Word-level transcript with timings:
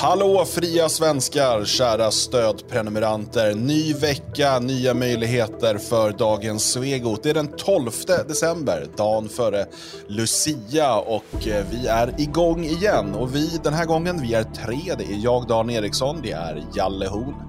Hallå 0.00 0.44
fria 0.44 0.88
svenskar, 0.88 1.64
kära 1.64 2.10
stödprenumeranter. 2.10 3.54
Ny 3.54 3.94
vecka, 3.94 4.58
nya 4.58 4.94
möjligheter 4.94 5.78
för 5.78 6.12
dagens 6.12 6.72
Svegot. 6.72 7.22
Det 7.22 7.30
är 7.30 7.34
den 7.34 7.48
12 7.56 7.90
december, 8.28 8.86
dagen 8.96 9.28
före 9.28 9.66
Lucia 10.06 10.94
och 10.96 11.48
eh, 11.48 11.66
vi 11.70 11.86
är 11.86 12.20
igång 12.20 12.64
igen. 12.64 13.14
Och 13.14 13.34
vi 13.34 13.60
den 13.64 13.74
här 13.74 13.84
gången, 13.84 14.22
vi 14.22 14.34
är 14.34 14.44
tre. 14.44 14.94
Det 14.98 15.04
är 15.04 15.24
jag, 15.24 15.46
Dan 15.46 15.70
Eriksson, 15.70 16.20
det 16.22 16.32
är 16.32 16.64
Jalle 16.74 17.08
Horn. 17.08 17.45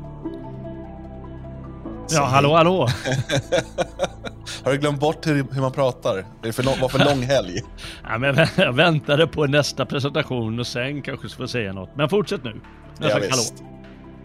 Ja, 2.10 2.26
hallå, 2.26 2.56
hallå. 2.56 2.90
Har 4.64 4.72
du 4.72 4.78
glömt 4.78 5.00
bort 5.00 5.28
hur, 5.28 5.46
hur 5.52 5.62
man 5.62 5.72
pratar? 5.72 6.26
Det 6.44 6.54
för 6.54 6.64
lång, 6.64 6.80
var 6.82 6.90
för 6.90 7.06
lång 7.06 7.22
helg. 7.22 7.62
ja, 8.04 8.18
men 8.18 8.48
jag 8.56 8.74
väntade 8.74 9.28
på 9.28 9.46
nästa 9.46 9.86
presentation 9.86 10.60
och 10.60 10.68
sen 10.68 11.02
kanske 11.02 11.30
ska 11.30 11.38
få 11.38 11.48
säga 11.48 11.74
något. 11.74 11.90
Men 11.96 12.10
fortsätt 12.10 12.44
nu. 12.44 12.62
Jag 13.00 13.12
ja, 13.12 13.20
visst. 13.20 13.64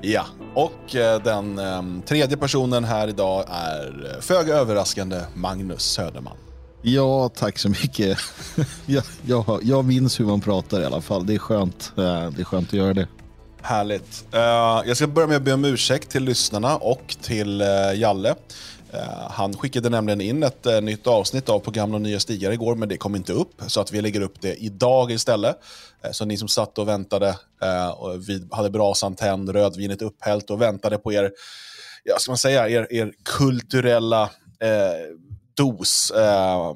Ja, 0.00 0.24
och 0.54 0.96
eh, 0.96 1.22
den 1.22 1.58
um, 1.58 2.02
tredje 2.02 2.36
personen 2.36 2.84
här 2.84 3.08
idag 3.08 3.44
är 3.48 4.20
föga 4.20 4.54
överraskande 4.54 5.20
Magnus 5.34 5.82
Söderman. 5.82 6.36
Ja, 6.82 7.28
tack 7.28 7.58
så 7.58 7.68
mycket. 7.68 8.18
jag, 8.86 9.04
jag, 9.26 9.60
jag 9.62 9.84
minns 9.84 10.20
hur 10.20 10.24
man 10.24 10.40
pratar 10.40 10.80
i 10.80 10.84
alla 10.84 11.00
fall. 11.00 11.26
Det 11.26 11.34
är 11.34 11.38
skönt, 11.38 11.92
eh, 11.96 12.30
det 12.30 12.40
är 12.40 12.44
skönt 12.44 12.68
att 12.68 12.72
göra 12.72 12.94
det. 12.94 13.08
Härligt. 13.62 14.24
Uh, 14.34 14.40
jag 14.88 14.96
ska 14.96 15.06
börja 15.06 15.28
med 15.28 15.36
att 15.36 15.42
be 15.42 15.52
om 15.52 15.64
ursäkt 15.64 16.10
till 16.10 16.24
lyssnarna 16.24 16.76
och 16.76 17.16
till 17.22 17.62
uh, 17.62 17.94
Jalle. 17.94 18.34
Uh, 18.94 19.00
han 19.30 19.56
skickade 19.56 19.88
nämligen 19.88 20.20
in 20.20 20.42
ett 20.42 20.66
nytt 20.82 21.06
avsnitt 21.06 21.48
av 21.48 21.58
På 21.58 21.70
gamla 21.70 21.94
och 21.94 22.00
nya 22.00 22.20
stigar 22.20 22.50
igår, 22.50 22.74
men 22.74 22.88
det 22.88 22.96
kom 22.96 23.16
inte 23.16 23.32
upp. 23.32 23.62
Så 23.66 23.80
att 23.80 23.92
vi 23.92 24.00
lägger 24.00 24.20
upp 24.20 24.40
det 24.40 24.54
idag 24.54 25.12
istället. 25.12 25.56
så 26.12 26.24
ni 26.24 26.36
som 26.36 26.48
satt 26.48 26.78
och 26.78 26.88
väntade, 26.88 27.36
och 27.96 28.28
vi 28.28 28.46
hade 28.50 28.70
brasan 28.70 29.14
tänd, 29.14 29.48
rödvinet 29.48 30.02
upphällt 30.02 30.50
och 30.50 30.62
väntade 30.62 30.98
på 30.98 31.12
er, 31.12 31.30
ja, 32.04 32.18
ska 32.18 32.30
man 32.30 32.38
säga, 32.38 32.68
er, 32.68 32.86
er 32.90 33.12
kulturella 33.24 34.30
dos. 35.56 36.12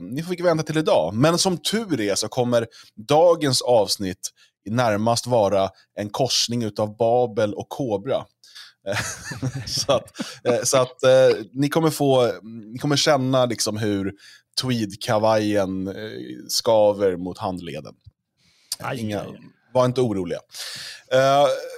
ni 0.00 0.22
fick 0.22 0.44
vänta 0.44 0.62
till 0.62 0.78
idag. 0.78 1.14
Men 1.14 1.38
som 1.38 1.56
tur 1.56 2.00
är 2.00 2.14
så 2.14 2.28
kommer 2.28 2.66
dagens 3.08 3.62
avsnitt 3.62 4.30
närmast 4.70 5.26
vara 5.26 5.70
en 5.94 6.08
korsning 6.08 6.70
av 6.78 6.96
Babel 6.96 7.54
och 7.54 7.68
Kobra. 7.68 8.24
så 9.66 9.92
att, 9.92 10.20
eh, 10.44 10.62
så 10.64 10.76
att 10.76 11.02
eh, 11.02 11.44
ni, 11.52 11.68
kommer 11.68 11.90
få, 11.90 12.32
ni 12.72 12.78
kommer 12.78 12.96
känna 12.96 13.46
liksom 13.46 13.76
hur 13.76 14.12
tweedkavajen 14.62 15.88
eh, 15.88 15.94
skaver 16.48 17.16
mot 17.16 17.38
handleden. 17.38 17.94
Inga, 18.94 19.24
var 19.74 19.84
inte 19.84 20.00
oroliga. 20.00 20.38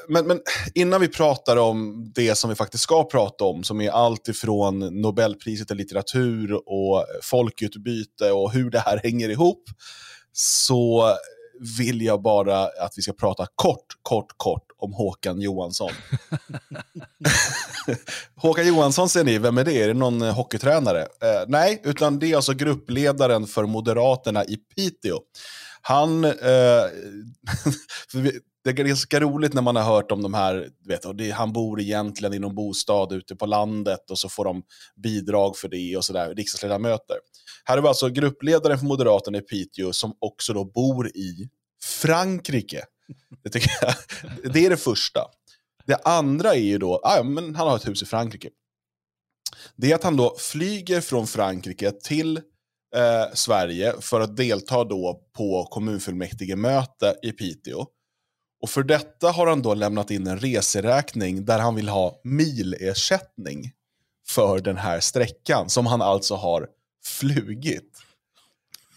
men, 0.09 0.27
men 0.27 0.41
innan 0.75 1.01
vi 1.01 1.09
pratar 1.09 1.57
om 1.57 2.11
det 2.15 2.35
som 2.35 2.51
vi 2.51 2.57
faktiskt 2.57 2.85
ska 2.85 3.05
prata 3.05 3.45
om, 3.45 3.65
som 3.65 3.81
är 3.81 3.91
allt 3.91 4.29
ifrån 4.29 5.01
Nobelpriset 5.01 5.71
i 5.71 5.75
litteratur 5.75 6.69
och 6.69 7.07
folkutbyte 7.23 8.33
och 8.33 8.53
hur 8.53 8.71
det 8.71 8.79
här 8.79 9.01
hänger 9.03 9.29
ihop, 9.29 9.63
så 10.33 11.15
vill 11.79 12.03
jag 12.03 12.23
bara 12.23 12.65
att 12.65 12.93
vi 12.97 13.03
ska 13.03 13.13
prata 13.13 13.47
kort, 13.55 13.87
kort, 14.03 14.33
kort 14.37 14.65
om 14.79 14.93
Håkan 14.93 15.41
Johansson. 15.41 15.91
Håkan 18.37 18.67
Johansson 18.67 19.09
ser 19.09 19.25
ni, 19.25 19.39
vem 19.39 19.59
är 19.59 19.65
det? 19.65 19.83
Är 19.83 19.89
det 19.89 19.95
någon 19.95 20.23
eh, 20.23 20.35
hockeytränare? 20.35 21.01
Eh, 21.01 21.45
nej, 21.47 21.81
utan 21.85 22.19
det 22.19 22.33
är 22.33 22.37
alltså 22.37 22.53
gruppledaren 22.53 23.47
för 23.47 23.67
Moderaterna 23.67 24.45
i 24.45 24.57
Piteå. 24.57 25.19
Han, 25.83 26.25
eh, 26.25 26.33
det 28.65 28.71
är 28.71 28.75
ganska 28.75 29.21
roligt 29.21 29.55
när 29.55 29.63
man 29.63 29.77
har 29.77 29.83
hört 29.83 30.13
om 30.13 30.23
de 30.23 30.35
här, 30.35 30.69
vet, 30.89 31.05
och 31.05 31.17
det, 31.17 31.31
han 31.31 31.53
bor 31.53 31.81
egentligen 31.81 32.35
i 32.35 32.39
någon 32.39 32.55
bostad 32.55 33.13
ute 33.13 33.37
på 33.37 33.47
landet 33.47 34.11
och 34.11 34.19
så 34.19 34.29
får 34.29 34.45
de 34.45 34.63
bidrag 35.03 35.57
för 35.57 35.69
det 35.69 35.97
och 35.97 36.05
sådär, 36.05 36.35
riksdagsledamöter. 36.35 37.17
Här 37.65 37.79
är 37.79 37.83
vi 37.83 37.89
alltså 37.89 38.09
gruppledaren 38.09 38.79
för 38.79 38.87
Moderaterna 38.87 39.39
i 39.39 39.41
Piteå 39.41 39.93
som 39.93 40.17
också 40.21 40.53
då 40.53 40.65
bor 40.65 41.09
i 41.09 41.49
Frankrike. 41.83 42.85
Det, 43.45 43.51
tycker 43.51 43.71
jag, 43.81 43.95
det 44.53 44.67
är 44.67 44.71
det 44.71 44.77
första. 44.77 45.21
Det 45.87 45.97
andra 46.05 46.55
är 46.55 46.61
ju 46.61 46.79
då, 46.79 47.01
ah, 47.03 47.23
men 47.23 47.55
han 47.55 47.69
har 47.69 47.77
ett 47.77 47.89
hus 47.89 48.03
i 48.03 48.07
Frankrike. 48.07 48.49
Det 49.77 49.91
är 49.91 49.95
att 49.95 50.05
han 50.05 50.17
då 50.17 50.37
flyger 50.39 51.01
från 51.01 51.27
Frankrike 51.27 51.91
till 51.91 52.37
eh, 52.97 53.35
Sverige 53.35 53.95
för 54.01 54.21
att 54.21 54.37
delta 54.37 54.85
då 54.85 55.21
på 55.37 55.65
kommunfullmäktigemöte 55.71 57.15
i 57.23 57.33
Piteå. 57.33 57.87
Och 58.61 58.71
för 58.71 58.83
detta 58.83 59.31
har 59.31 59.47
han 59.47 59.63
då 59.63 59.75
lämnat 59.75 60.11
in 60.11 60.27
en 60.27 60.39
reseräkning 60.39 61.45
där 61.45 61.59
han 61.59 61.75
vill 61.75 61.89
ha 61.89 62.21
milersättning 62.25 63.73
för 64.29 64.61
den 64.61 64.77
här 64.77 65.01
sträckan 65.01 65.69
som 65.69 65.87
han 65.87 66.03
alltså 66.03 66.35
har 66.35 66.67
flugit. 67.05 67.99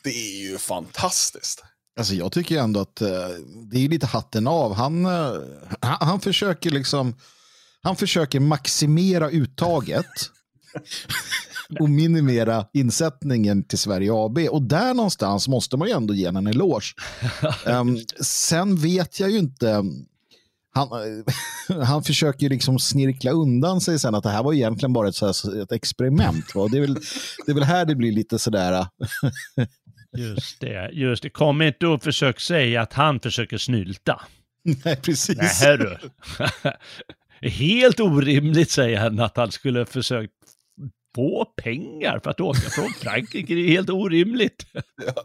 Det 0.03 0.09
är 0.09 0.41
ju 0.41 0.57
fantastiskt. 0.57 1.63
Alltså 1.97 2.13
jag 2.13 2.31
tycker 2.31 2.59
ändå 2.59 2.79
att 2.79 3.01
uh, 3.01 3.09
det 3.71 3.85
är 3.85 3.89
lite 3.89 4.05
hatten 4.05 4.47
av. 4.47 4.73
Han, 4.73 5.05
uh, 5.05 5.41
han, 5.81 6.07
han, 6.07 6.21
försöker 6.21 6.69
liksom 6.69 7.15
han 7.81 7.95
försöker 7.95 8.39
maximera 8.39 9.29
uttaget 9.29 10.05
och 11.79 11.89
minimera 11.89 12.65
insättningen 12.73 13.63
till 13.63 13.77
Sverige 13.77 14.11
AB. 14.13 14.37
Och 14.37 14.61
där 14.61 14.93
någonstans 14.93 15.47
måste 15.47 15.77
man 15.77 15.87
ju 15.87 15.93
ändå 15.93 16.13
ge 16.13 16.25
en 16.25 16.47
eloge. 16.47 16.93
Um, 17.65 17.97
sen 18.21 18.75
vet 18.75 19.19
jag 19.19 19.31
ju 19.31 19.37
inte. 19.37 19.83
Han, 20.73 20.89
han 21.83 22.03
försöker 22.03 22.49
liksom 22.49 22.79
snirkla 22.79 23.31
undan 23.31 23.81
sig 23.81 23.99
sen 23.99 24.15
att 24.15 24.23
det 24.23 24.29
här 24.29 24.43
var 24.43 24.53
egentligen 24.53 24.93
bara 24.93 25.07
ett, 25.07 25.45
ett 25.63 25.71
experiment. 25.71 26.55
Va? 26.55 26.67
Det, 26.67 26.77
är 26.77 26.81
väl, 26.81 26.97
det 27.45 27.51
är 27.51 27.55
väl 27.55 27.63
här 27.63 27.85
det 27.85 27.95
blir 27.95 28.11
lite 28.11 28.39
sådär. 28.39 28.85
just 30.17 30.59
det, 30.59 30.89
just 30.93 31.23
det. 31.23 31.29
Kom 31.29 31.61
inte 31.61 31.87
och 31.87 32.03
försök 32.03 32.39
säga 32.39 32.81
att 32.81 32.93
han 32.93 33.19
försöker 33.19 33.57
snylta. 33.57 34.21
Nej, 34.85 34.95
precis. 34.95 35.37
Nej, 35.37 35.49
hörru. 35.61 35.97
Helt 37.41 37.99
orimligt 37.99 38.71
säger 38.71 38.99
han 38.99 39.19
att 39.19 39.37
han 39.37 39.51
skulle 39.51 39.85
försökt 39.85 40.31
få 41.15 41.45
pengar 41.45 42.19
för 42.23 42.29
att 42.29 42.39
åka 42.39 42.59
från 42.59 42.89
Frankrike. 42.99 43.55
Det 43.55 43.61
är 43.61 43.67
helt 43.67 43.89
orimligt. 43.89 44.65
Ja. 45.05 45.23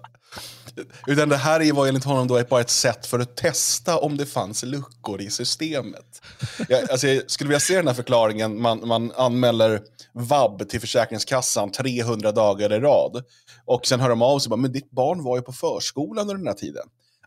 Utan 1.07 1.29
det 1.29 1.37
här 1.37 1.73
var 1.73 1.87
enligt 1.87 2.05
honom 2.05 2.27
då 2.27 2.43
bara 2.51 2.61
ett 2.61 2.71
sätt 2.71 3.07
för 3.07 3.19
att 3.19 3.37
testa 3.37 3.99
om 3.99 4.17
det 4.17 4.27
fanns 4.27 4.63
luckor 4.63 5.21
i 5.21 5.31
systemet. 5.31 6.23
Jag, 6.69 6.91
alltså 6.91 7.09
jag 7.09 7.31
skulle 7.31 7.49
vilja 7.49 7.61
se 7.61 7.77
den 7.77 7.87
här 7.87 7.95
förklaringen, 7.95 8.61
man, 8.61 8.89
man 8.89 9.13
anmäler 9.17 9.81
vab 10.13 10.69
till 10.69 10.81
Försäkringskassan 10.81 11.73
300 11.73 12.33
dagar 12.33 12.73
i 12.73 12.79
rad. 12.79 13.25
Och 13.65 13.87
sen 13.87 14.01
hör 14.01 14.09
de 14.09 14.23
av 14.23 14.39
sig, 14.39 14.51
bara, 14.51 14.57
men 14.57 14.73
ditt 14.73 14.91
barn 14.91 15.25
var 15.25 15.37
ju 15.37 15.43
på 15.43 15.53
förskolan 15.53 16.23
under 16.23 16.35
den 16.35 16.47
här 16.47 16.55
tiden 16.55 16.85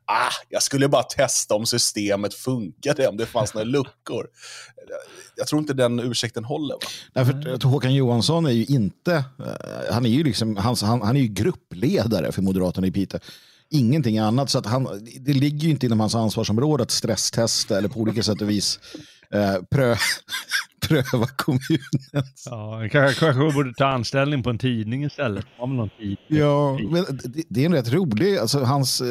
ah, 0.10 0.32
jag 0.50 0.64
skulle 0.64 0.88
bara 0.88 1.04
testa 1.04 1.56
om 1.56 1.66
systemet 1.66 2.34
funkade, 2.34 3.08
om 3.08 3.18
det 3.18 3.26
fanns 3.26 3.54
några 3.54 3.66
luckor. 3.66 4.28
Jag 5.36 5.48
tror 5.48 5.62
inte 5.62 5.74
den 5.74 6.00
ursäkten 6.00 6.44
håller. 6.44 6.76
Va? 6.76 6.80
Nej, 7.14 7.26
för 7.26 7.68
Håkan 7.68 7.94
Johansson 7.94 8.46
är 8.46 8.52
ju 8.52 8.66
inte, 8.66 9.14
eh, 9.14 9.94
han 9.94 10.06
är 10.06 10.10
ju 10.10 10.24
liksom, 10.24 10.58
han, 10.58 10.76
han, 10.82 11.02
han 11.02 11.16
är 11.16 11.22
ju 11.22 11.28
gruppledare 11.28 12.32
för 12.32 12.42
Moderaterna 12.42 12.88
i 12.88 12.92
Piteå 12.92 13.20
ingenting 13.70 14.18
annat. 14.18 14.50
Så 14.50 14.60
att 14.60 14.66
han, 14.66 14.88
det 15.20 15.34
ligger 15.34 15.60
ju 15.60 15.70
inte 15.70 15.86
inom 15.86 16.00
hans 16.00 16.16
ansvarsområde 16.16 16.84
att 16.84 16.92
stresstesta 16.92 17.78
eller 17.78 17.90
på 17.90 18.00
olika 18.00 18.24
sätt 18.24 18.42
och 18.42 18.50
vis 18.50 18.80
eh, 19.34 19.56
prö, 19.72 19.96
pröva 20.82 21.28
kommunen. 21.36 22.26
Ja, 22.46 22.88
kanske, 22.92 23.20
kanske 23.20 23.54
borde 23.54 23.74
ta 23.74 23.86
anställning 23.86 24.44
på 24.44 24.50
en 24.50 24.58
tidning 24.58 25.06
istället. 25.06 25.46
någon 25.60 25.90
tid. 25.90 26.18
Ja, 26.28 26.80
men 26.92 27.06
det, 27.24 27.44
det, 27.50 27.62
är 27.62 27.66
en 27.66 27.74
rätt 27.74 27.94
rolig, 27.94 28.38
alltså 28.38 28.60
hans, 28.60 29.02
eh, 29.02 29.08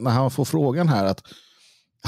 när 0.00 0.10
han 0.10 0.30
får 0.30 0.44
frågan 0.44 0.88
här 0.88 1.04
att 1.04 1.22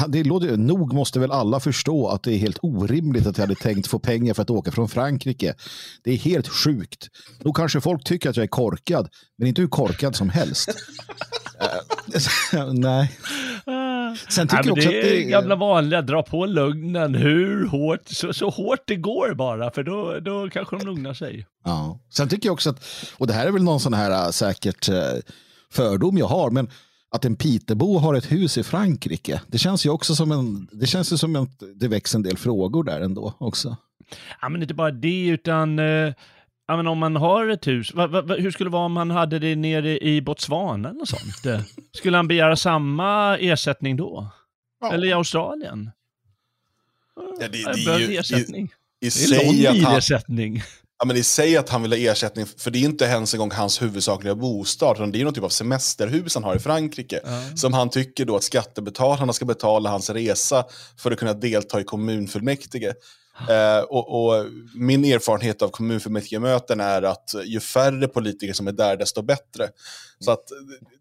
det 0.08 0.24
låter, 0.24 0.56
nog 0.56 0.94
måste 0.94 1.20
väl 1.20 1.32
alla 1.32 1.60
förstå 1.60 2.08
att 2.08 2.22
det 2.22 2.32
är 2.32 2.38
helt 2.38 2.58
orimligt 2.62 3.26
att 3.26 3.38
jag 3.38 3.46
hade 3.46 3.54
tänkt 3.54 3.86
få 3.86 3.98
pengar 3.98 4.34
för 4.34 4.42
att 4.42 4.50
åka 4.50 4.70
från 4.70 4.88
Frankrike. 4.88 5.54
Det 6.02 6.10
är 6.12 6.16
helt 6.16 6.48
sjukt. 6.48 7.08
Nog 7.44 7.56
kanske 7.56 7.80
folk 7.80 8.04
tycker 8.04 8.30
att 8.30 8.36
jag 8.36 8.44
är 8.44 8.48
korkad, 8.48 9.08
men 9.38 9.48
inte 9.48 9.60
hur 9.60 9.68
korkad 9.68 10.16
som 10.16 10.30
helst. 10.30 10.68
uh, 12.54 12.72
nej. 12.72 13.18
Sen 14.28 14.48
tycker 14.48 14.62
Nej, 14.62 14.72
också 14.72 14.88
det 14.88 14.96
är 14.96 14.98
att 14.98 15.04
det 15.04 15.24
är 15.24 15.28
gamla 15.28 15.56
vanliga, 15.56 16.02
dra 16.02 16.22
på 16.22 16.46
lögnen 16.46 17.14
hur 17.14 17.66
hårt, 17.66 18.00
så, 18.06 18.32
så 18.32 18.50
hårt 18.50 18.80
det 18.86 18.96
går 18.96 19.34
bara, 19.34 19.70
för 19.70 19.82
då, 19.82 20.20
då 20.20 20.50
kanske 20.50 20.76
de 20.76 20.86
lugnar 20.86 21.14
sig. 21.14 21.46
Ja. 21.64 22.00
Sen 22.10 22.28
tycker 22.28 22.48
jag 22.48 22.52
också 22.52 22.70
att, 22.70 22.84
och 23.18 23.26
det 23.26 23.32
här 23.32 23.46
är 23.46 23.50
väl 23.50 23.62
någon 23.62 23.80
sån 23.80 23.94
här 23.94 24.26
äh, 24.26 24.30
säkert 24.30 24.88
äh, 24.88 24.96
fördom 25.72 26.18
jag 26.18 26.26
har, 26.26 26.50
men 26.50 26.70
att 27.14 27.24
en 27.24 27.36
Pitebo 27.36 27.98
har 27.98 28.14
ett 28.14 28.32
hus 28.32 28.58
i 28.58 28.62
Frankrike, 28.62 29.40
det 29.46 29.58
känns 29.58 29.86
ju 29.86 29.90
också 29.90 30.14
som 30.14 30.32
en, 30.32 30.68
det 30.72 30.86
känns 30.86 31.12
ju 31.12 31.16
som 31.16 31.36
att 31.36 31.62
det 31.74 31.88
väcks 31.88 32.14
en 32.14 32.22
del 32.22 32.36
frågor 32.36 32.84
där 32.84 33.00
ändå 33.00 33.34
också. 33.38 33.76
Ja, 34.40 34.48
men 34.48 34.62
inte 34.62 34.74
bara 34.74 34.90
det, 34.90 35.26
utan 35.26 35.78
eh, 35.78 36.12
Ja, 36.68 36.76
men 36.76 36.86
om 36.86 36.98
man 36.98 37.16
har 37.16 37.48
ett 37.48 37.66
hus, 37.66 37.94
va, 37.94 38.06
va, 38.06 38.34
hur 38.38 38.50
skulle 38.50 38.70
det 38.70 38.72
vara 38.72 38.84
om 38.84 38.92
man 38.92 39.10
hade 39.10 39.38
det 39.38 39.56
nere 39.56 39.98
i 40.04 40.22
Botswana 40.22 40.88
eller 40.90 41.04
sånt? 41.04 41.64
skulle 41.92 42.16
han 42.16 42.28
begära 42.28 42.56
samma 42.56 43.38
ersättning 43.38 43.96
då? 43.96 44.30
Ja. 44.80 44.92
Eller 44.92 45.06
i 45.06 45.12
Australien? 45.12 45.90
Ja, 47.40 47.48
det- 47.48 47.58
Jag 47.58 47.74
det 47.76 47.90
är 47.90 47.98
ju- 47.98 48.16
ersättning. 48.16 48.72
I 49.00 49.08
Det 49.08 49.36
är 49.36 49.38
att 49.38 49.46
lång 49.74 49.84
han, 49.84 49.96
ersättning. 49.96 50.62
ja, 50.98 51.06
men 51.06 51.16
i 51.16 51.22
sig 51.22 51.56
att 51.56 51.68
han 51.68 51.82
vill 51.82 51.92
ha 51.92 51.98
ersättning, 51.98 52.46
för 52.46 52.70
det 52.70 52.78
är 52.78 52.84
inte 52.84 53.04
ens 53.04 53.34
en 53.34 53.38
gång 53.40 53.50
hans 53.50 53.82
huvudsakliga 53.82 54.34
bostad, 54.34 54.96
utan 54.96 55.12
det 55.12 55.20
är 55.20 55.24
någon 55.24 55.34
typ 55.34 55.44
av 55.44 55.48
semesterhus 55.48 56.34
han 56.34 56.44
har 56.44 56.56
i 56.56 56.58
Frankrike. 56.58 57.20
Som 57.56 57.72
han 57.72 57.90
tycker 57.90 58.24
då 58.24 58.36
att 58.36 58.42
skattebetalarna 58.42 59.32
ska 59.32 59.44
betala 59.44 59.90
hans 59.90 60.10
resa 60.10 60.64
för 60.98 61.10
att 61.10 61.18
kunna 61.18 61.34
delta 61.34 61.80
i 61.80 61.84
kommunfullmäktige. 61.84 62.92
Eh, 63.48 63.80
och, 63.80 64.24
och 64.24 64.46
min 64.74 65.04
erfarenhet 65.04 65.62
av 65.62 65.68
kommunfullmäktigemöten 65.68 66.80
är 66.80 67.02
att 67.02 67.34
ju 67.44 67.60
färre 67.60 68.08
politiker 68.08 68.52
som 68.52 68.68
är 68.68 68.72
där, 68.72 68.96
desto 68.96 69.22
bättre. 69.22 69.68
Så 70.18 70.30
att 70.30 70.44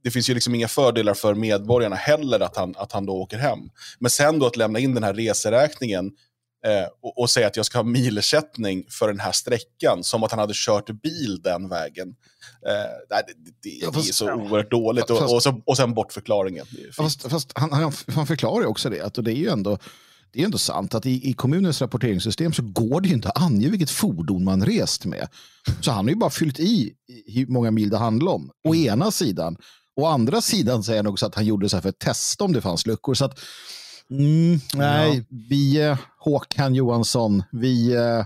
det 0.04 0.12
finns 0.12 0.30
ju 0.30 0.34
liksom 0.34 0.56
inga 0.56 0.68
fördelar 0.68 1.14
för 1.14 1.34
medborgarna 1.34 1.96
heller 1.96 2.40
att 2.40 2.58
han, 2.58 2.74
att 2.78 2.92
han 2.92 3.06
då 3.06 3.14
åker 3.14 3.38
hem. 3.38 3.60
Men 4.00 4.10
sen 4.10 4.40
då 4.40 4.46
att 4.46 4.58
lämna 4.58 4.80
in 4.80 4.94
den 4.94 5.04
här 5.04 5.14
reseräkningen 5.14 6.12
eh, 6.66 6.88
och, 7.02 7.20
och 7.20 7.30
säga 7.30 7.48
att 7.48 7.58
jag 7.58 7.66
ska 7.66 7.78
ha 7.78 7.84
milersättning 7.84 8.86
för 8.90 9.08
den 9.08 9.20
här 9.20 9.32
sträckan, 9.32 10.04
som 10.04 10.24
att 10.24 10.32
han 10.32 10.40
hade 10.40 10.54
kört 10.56 10.90
bil 10.90 11.42
den 11.44 11.70
vägen. 11.70 12.16
Eh, 12.68 12.74
det, 13.10 13.34
det, 13.62 13.92
det, 13.94 14.00
är 14.00 14.14
så 14.14 14.34
oerhört 14.34 14.72
dåligt. 14.72 15.10
Och, 15.10 15.34
och, 15.34 15.44
så, 15.44 15.62
och 15.66 15.78
sen 15.78 15.94
bortförklaringen. 15.94 16.66
Fast, 16.98 17.30
fast 17.30 17.52
han, 17.56 17.72
han, 17.72 17.92
han 18.16 18.28
förklarar 18.28 18.62
ju 18.62 18.68
också 18.68 18.90
det, 18.90 19.02
att 19.02 19.14
det 19.14 19.32
är 19.32 19.36
ju 19.36 19.50
ändå, 19.50 19.78
det 20.34 20.42
är 20.42 20.46
ändå 20.46 20.58
sant 20.58 20.96
att 20.96 21.06
i, 21.06 21.30
i 21.30 21.34
kommunens 21.34 21.82
rapporteringssystem 21.82 22.54
så 22.54 22.62
går 22.64 23.02
det 23.02 23.08
ju 23.08 23.14
inte 23.16 23.30
att 23.30 23.42
ange 23.42 23.70
vilket 23.70 23.90
fordon 23.90 24.44
man 24.44 24.66
rest 24.66 25.06
med. 25.06 25.28
Så 25.82 25.92
han 25.92 26.06
har 26.06 26.10
ju 26.10 26.16
bara 26.16 26.30
fyllt 26.30 26.60
i 26.60 26.94
hur 27.28 27.48
många 27.48 27.72
mil 27.72 27.90
det 27.90 27.98
handlar 27.98 28.32
om. 28.32 28.52
Å 28.68 28.76
ena 28.76 29.12
sidan. 29.12 29.58
Å 29.96 30.06
andra 30.06 30.42
sidan 30.42 30.84
säger 30.84 31.00
han 31.04 31.08
också 31.12 31.26
att 31.26 31.36
han 31.36 31.46
gjorde 31.46 31.70
så 31.70 31.78
här 31.78 31.82
för 31.82 31.90
att 31.90 32.00
testa 32.00 32.44
om 32.44 32.54
det 32.54 32.62
fanns 32.62 32.86
luckor. 32.86 33.14
Så 33.14 33.26
att, 33.26 33.40
mm, 34.10 34.60
nej, 34.74 35.26
vi, 35.50 35.82
eh, 35.82 35.98
Håkan 36.20 36.76
Johansson, 36.76 37.44
vi, 37.52 37.94
eh, 37.96 38.26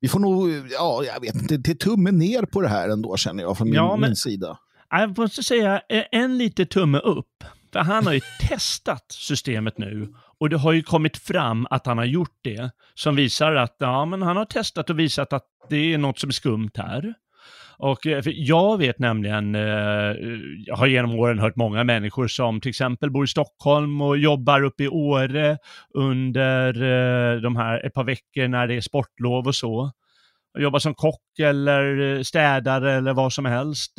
vi 0.00 0.08
får 0.08 0.20
nog, 0.20 0.50
ja, 0.70 1.04
jag 1.04 1.20
vet 1.20 1.34
inte, 1.34 1.56
det 1.56 1.70
är 1.70 1.74
tummen 1.74 2.18
ner 2.18 2.42
på 2.42 2.60
det 2.60 2.68
här 2.68 2.88
ändå 2.88 3.16
känner 3.16 3.42
jag 3.42 3.56
från 3.58 3.66
min, 3.66 3.74
Ja, 3.74 3.96
men- 3.96 4.08
min 4.10 4.16
sida. 4.16 4.58
Jag 4.90 5.18
måste 5.18 5.42
säga 5.42 5.80
eh, 5.88 6.02
en 6.12 6.38
lite 6.38 6.66
tumme 6.66 6.98
upp. 6.98 7.44
För 7.72 7.80
han 7.80 8.06
har 8.06 8.12
ju 8.12 8.20
testat 8.48 9.04
systemet 9.12 9.78
nu 9.78 10.14
och 10.40 10.50
det 10.50 10.56
har 10.56 10.72
ju 10.72 10.82
kommit 10.82 11.16
fram 11.16 11.66
att 11.70 11.86
han 11.86 11.98
har 11.98 12.04
gjort 12.04 12.38
det 12.42 12.70
som 12.94 13.16
visar 13.16 13.54
att 13.54 13.76
ja, 13.78 14.04
men 14.04 14.22
han 14.22 14.36
har 14.36 14.44
testat 14.44 14.90
och 14.90 14.98
visat 14.98 15.32
att 15.32 15.46
det 15.68 15.94
är 15.94 15.98
något 15.98 16.18
som 16.18 16.28
är 16.28 16.32
skumt 16.32 16.70
här. 16.74 17.14
Och 17.78 18.06
eh, 18.06 18.22
jag 18.24 18.78
vet 18.78 18.98
nämligen, 18.98 19.54
eh, 19.54 20.16
jag 20.66 20.76
har 20.76 20.86
genom 20.86 21.14
åren 21.14 21.38
hört 21.38 21.56
många 21.56 21.84
människor 21.84 22.28
som 22.28 22.60
till 22.60 22.68
exempel 22.68 23.10
bor 23.10 23.24
i 23.24 23.28
Stockholm 23.28 24.00
och 24.00 24.18
jobbar 24.18 24.62
uppe 24.62 24.84
i 24.84 24.88
Åre 24.88 25.58
under 25.94 26.82
eh, 26.82 27.40
de 27.40 27.56
här 27.56 27.86
ett 27.86 27.94
par 27.94 28.04
veckor 28.04 28.48
när 28.48 28.66
det 28.66 28.74
är 28.74 28.80
sportlov 28.80 29.46
och 29.46 29.54
så. 29.54 29.92
Jobbar 30.58 30.78
som 30.78 30.94
kock 30.94 31.38
eller 31.38 32.22
städare 32.22 32.92
eller 32.92 33.14
vad 33.14 33.32
som 33.32 33.44
helst. 33.44 33.92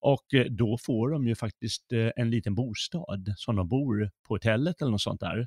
Och 0.00 0.24
då 0.50 0.78
får 0.86 1.10
de 1.10 1.26
ju 1.26 1.34
faktiskt 1.34 1.92
en 2.16 2.30
liten 2.30 2.54
bostad 2.54 3.34
som 3.36 3.56
de 3.56 3.68
bor 3.68 4.10
på 4.28 4.34
hotellet 4.34 4.82
eller 4.82 4.90
något 4.90 5.00
sånt 5.00 5.20
där. 5.20 5.46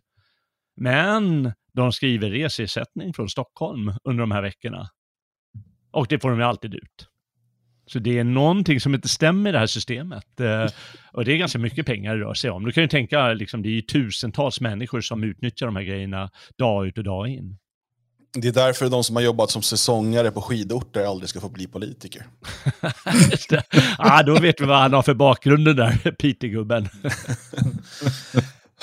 Men 0.77 1.51
de 1.73 1.91
skriver 1.91 2.29
reseersättning 2.29 3.13
från 3.13 3.29
Stockholm 3.29 3.93
under 4.03 4.21
de 4.21 4.31
här 4.31 4.41
veckorna. 4.41 4.89
Och 5.91 6.07
det 6.09 6.19
får 6.19 6.29
de 6.29 6.39
ju 6.39 6.45
alltid 6.45 6.73
ut. 6.73 7.07
Så 7.85 7.99
det 7.99 8.19
är 8.19 8.23
någonting 8.23 8.79
som 8.79 8.95
inte 8.95 9.09
stämmer 9.09 9.49
i 9.49 9.53
det 9.53 9.59
här 9.59 9.67
systemet. 9.67 10.39
Eh, 10.39 10.67
Och 11.13 11.25
det 11.25 11.33
är 11.33 11.37
ganska 11.37 11.59
mycket 11.59 11.85
pengar 11.85 12.15
det 12.15 12.21
rör 12.23 12.33
sig 12.33 12.49
om. 12.51 12.65
Du 12.65 12.71
kan 12.71 12.83
ju 12.83 12.87
tänka, 12.89 13.33
liksom, 13.33 13.61
det 13.61 13.69
är 13.69 13.73
ju 13.73 13.81
tusentals 13.81 14.61
människor 14.61 15.01
som 15.01 15.23
utnyttjar 15.23 15.65
de 15.65 15.75
här 15.75 15.83
grejerna 15.83 16.29
dag 16.57 16.87
ut 16.87 16.97
och 16.97 17.03
dag 17.03 17.27
in. 17.27 17.57
Det 18.33 18.47
är 18.47 18.51
därför 18.53 18.89
de 18.89 19.03
som 19.03 19.15
har 19.15 19.23
jobbat 19.23 19.49
som 19.51 19.61
säsongare 19.61 20.31
på 20.31 20.41
skidorter 20.41 21.03
aldrig 21.05 21.29
ska 21.29 21.39
få 21.39 21.49
bli 21.49 21.67
politiker. 21.67 22.25
Just 23.31 23.49
det. 23.49 23.63
ah, 23.97 24.23
då 24.23 24.39
vet 24.39 24.61
vi 24.61 24.65
vad 24.65 24.77
han 24.77 24.93
har 24.93 25.01
för 25.01 25.13
bakgrund 25.13 25.65
den 25.65 25.75
där 25.75 26.11
Peter-gubben. 26.19 26.89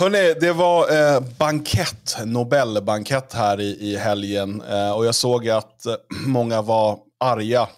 Hörrni, 0.01 0.35
det 0.41 0.53
var 0.53 1.15
eh, 1.15 1.21
bankett, 1.39 2.17
Nobelbankett 2.25 3.33
här 3.33 3.61
i, 3.61 3.91
i 3.93 3.97
helgen. 3.97 4.63
Eh, 4.63 4.93
och 4.93 5.07
jag 5.07 5.15
såg 5.15 5.49
att 5.49 5.87
eh, 5.87 5.95
många 6.27 6.63
var 6.63 6.99
arga 7.21 7.69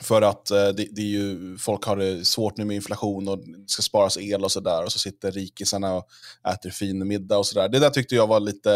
för 0.00 0.22
att 0.22 0.50
eh, 0.50 0.68
det, 0.68 0.86
det 0.90 1.00
är 1.00 1.06
ju, 1.06 1.58
folk 1.58 1.84
har 1.84 1.96
det 1.96 2.24
svårt 2.24 2.56
nu 2.56 2.64
med 2.64 2.76
inflation 2.76 3.28
och 3.28 3.38
det 3.38 3.70
ska 3.70 3.82
sparas 3.82 4.18
el 4.18 4.44
och 4.44 4.52
sådär. 4.52 4.84
Och 4.84 4.92
så 4.92 4.98
sitter 4.98 5.32
rikisarna 5.32 5.94
och 5.94 6.06
äter 6.52 6.70
fin 6.70 7.08
middag 7.08 7.38
och 7.38 7.46
sådär. 7.46 7.68
Det 7.68 7.78
där 7.78 7.90
tyckte 7.90 8.14
jag 8.14 8.26
var 8.26 8.40
lite 8.40 8.74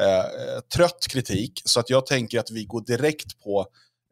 eh, 0.00 0.60
trött 0.74 1.06
kritik. 1.10 1.62
Så 1.64 1.80
att 1.80 1.90
jag 1.90 2.06
tänker 2.06 2.40
att 2.40 2.50
vi 2.50 2.64
går 2.64 2.80
direkt 2.80 3.40
på 3.40 3.66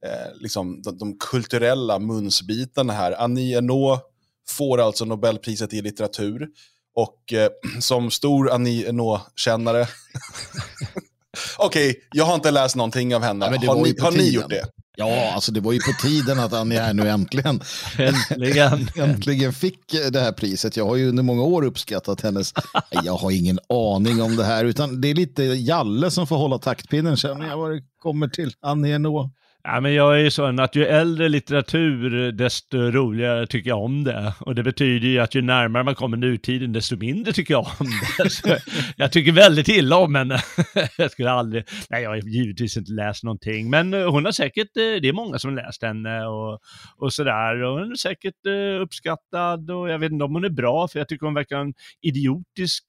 eh, 0.07 0.41
liksom 0.41 0.83
de, 0.83 0.99
de 0.99 1.19
kulturella 1.19 1.99
munsbitarna 1.99 2.93
här. 2.93 3.13
Annie 3.13 3.55
Ernaux 3.55 4.03
får 4.49 4.81
alltså 4.81 5.05
Nobelpriset 5.05 5.73
i 5.75 5.83
litteratur. 5.83 6.49
Och 6.95 7.33
eh, 7.33 7.49
som 7.81 8.11
stor 8.11 8.51
Annie 8.51 8.87
Ernaux-kännare... 8.87 9.89
Okej, 11.59 11.97
jag 12.13 12.25
har 12.25 12.35
inte 12.35 12.51
läst 12.51 12.77
någonting 12.77 13.15
av 13.17 13.23
henne. 13.23 13.47
Ja, 13.47 13.69
har 13.69 13.77
var 13.77 13.87
ju 13.87 13.93
ni, 13.93 13.99
på 13.99 14.05
har 14.05 14.13
ni 14.13 14.19
tiden. 14.19 14.33
gjort 14.35 14.51
det? 14.51 14.67
Ja, 14.97 15.33
alltså 15.35 15.53
det 15.53 15.61
var 15.61 15.73
ju 15.73 15.79
på 15.79 15.93
tiden 16.03 16.41
att 16.41 16.53
Annie 16.53 16.79
här 16.79 16.95
nu 16.95 17.09
äntligen, 17.09 17.61
Äntligen. 17.99 18.89
äntligen 18.97 19.53
fick 19.53 19.93
det 20.11 20.21
här 20.21 20.33
priset. 20.33 20.77
Jag 20.77 20.87
har 20.87 20.97
ju 20.97 21.09
under 21.09 21.23
många 21.23 21.43
år 21.43 21.65
uppskattat 21.65 22.21
hennes... 22.21 22.55
Jag 22.91 23.17
har 23.17 23.31
ingen 23.31 23.59
aning 23.69 24.23
om 24.23 24.37
det 24.37 24.45
här, 24.45 24.65
utan 24.65 25.01
det 25.01 25.09
är 25.09 25.15
lite 25.15 25.43
Jalle 25.43 26.11
som 26.11 26.27
får 26.27 26.37
hålla 26.37 26.59
taktpinnen 26.59 27.17
känner 27.17 27.49
jag 27.49 27.57
vad 27.57 27.71
det 27.71 27.83
kommer 28.03 28.29
till 28.29 28.53
Annie 28.63 28.93
Ernaux. 28.93 29.31
Ja, 29.65 29.81
men 29.81 29.95
jag 29.95 30.15
är 30.15 30.19
ju 30.19 30.31
sån 30.31 30.59
att 30.59 30.77
ju 30.77 30.87
äldre 30.87 31.29
litteratur, 31.29 32.33
desto 32.33 32.79
roligare 32.79 33.47
tycker 33.47 33.71
jag 33.71 33.83
om 33.83 34.05
det. 34.05 34.35
Och 34.41 34.55
det 34.55 34.63
betyder 34.63 35.09
ju 35.09 35.19
att 35.19 35.35
ju 35.35 35.43
närmare 35.43 35.85
man 35.85 35.95
kommer 35.95 36.17
nutiden, 36.17 36.73
desto 36.73 36.97
mindre 36.97 37.33
tycker 37.33 37.55
jag 37.55 37.67
om 37.81 37.87
det. 38.19 38.31
Så 38.31 38.57
jag 38.97 39.13
tycker 39.13 39.33
väldigt 39.33 39.69
illa 39.69 39.97
om 39.97 40.15
henne. 40.15 40.39
Jag 40.99 41.11
skulle 41.11 41.31
aldrig, 41.31 41.65
nej 41.91 42.03
jag 42.03 42.11
har 42.11 42.17
givetvis 42.17 42.77
inte 42.77 42.93
läst 42.93 43.25
någonting, 43.25 43.71
men 43.71 43.95
eh, 43.95 44.11
hon 44.11 44.25
har 44.25 44.33
säkert, 44.33 44.77
eh, 44.77 45.01
det 45.03 45.09
är 45.09 45.13
många 45.13 45.39
som 45.39 45.51
har 45.51 45.63
läst 45.63 45.83
henne 45.83 46.27
och, 46.27 46.61
och 46.97 47.13
sådär. 47.13 47.63
Och 47.63 47.79
hon 47.79 47.93
är 47.93 47.97
säkert 47.97 48.47
eh, 48.47 48.83
uppskattad 48.83 49.71
och 49.71 49.91
jag 49.91 49.99
vet 49.99 50.13
inte 50.13 50.25
om 50.25 50.35
hon 50.35 50.45
är 50.45 50.51
bra, 50.51 50.89
för 50.89 50.99
jag 50.99 51.09
tycker 51.09 51.27
hon 51.27 51.35
verkar 51.35 51.57
ha 51.57 51.63
en 51.63 51.75
idiotisk 52.01 52.85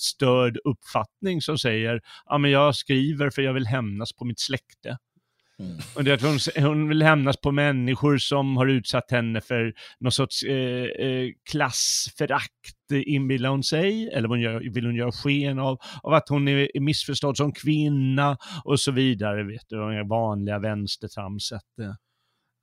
störd 0.00 0.58
uppfattning 0.64 1.40
som 1.40 1.58
säger, 1.58 2.00
ja 2.26 2.38
men 2.38 2.50
jag 2.50 2.76
skriver 2.76 3.30
för 3.30 3.42
jag 3.42 3.52
vill 3.52 3.66
hämnas 3.66 4.12
på 4.12 4.24
mitt 4.24 4.40
släkte. 4.40 4.96
Och 5.94 6.04
det 6.04 6.14
att 6.14 6.22
hon, 6.22 6.38
hon 6.56 6.88
vill 6.88 7.02
hämnas 7.02 7.36
på 7.36 7.52
människor 7.52 8.18
som 8.18 8.56
har 8.56 8.66
utsatt 8.66 9.10
henne 9.10 9.40
för 9.40 9.72
någon 10.00 10.12
sorts 10.12 10.42
eh, 10.42 11.06
eh, 11.06 11.28
klassförakt, 11.50 12.52
eh, 12.92 13.02
inbillar 13.14 13.50
hon 13.50 13.62
sig, 13.62 14.08
eller 14.08 14.28
hon 14.28 14.40
gör, 14.40 14.74
vill 14.74 14.86
hon 14.86 14.94
göra 14.94 15.12
sken 15.12 15.58
av, 15.58 15.78
av 16.02 16.12
att 16.14 16.28
hon 16.28 16.48
är, 16.48 16.80
missförstådd 16.80 17.36
som 17.36 17.52
kvinna 17.52 18.36
och 18.64 18.80
så 18.80 18.92
vidare. 18.92 19.44
Vet 19.44 19.62
du, 19.68 19.76
det 19.76 20.08
vanliga 20.08 20.58
vänstertramset. 20.58 21.62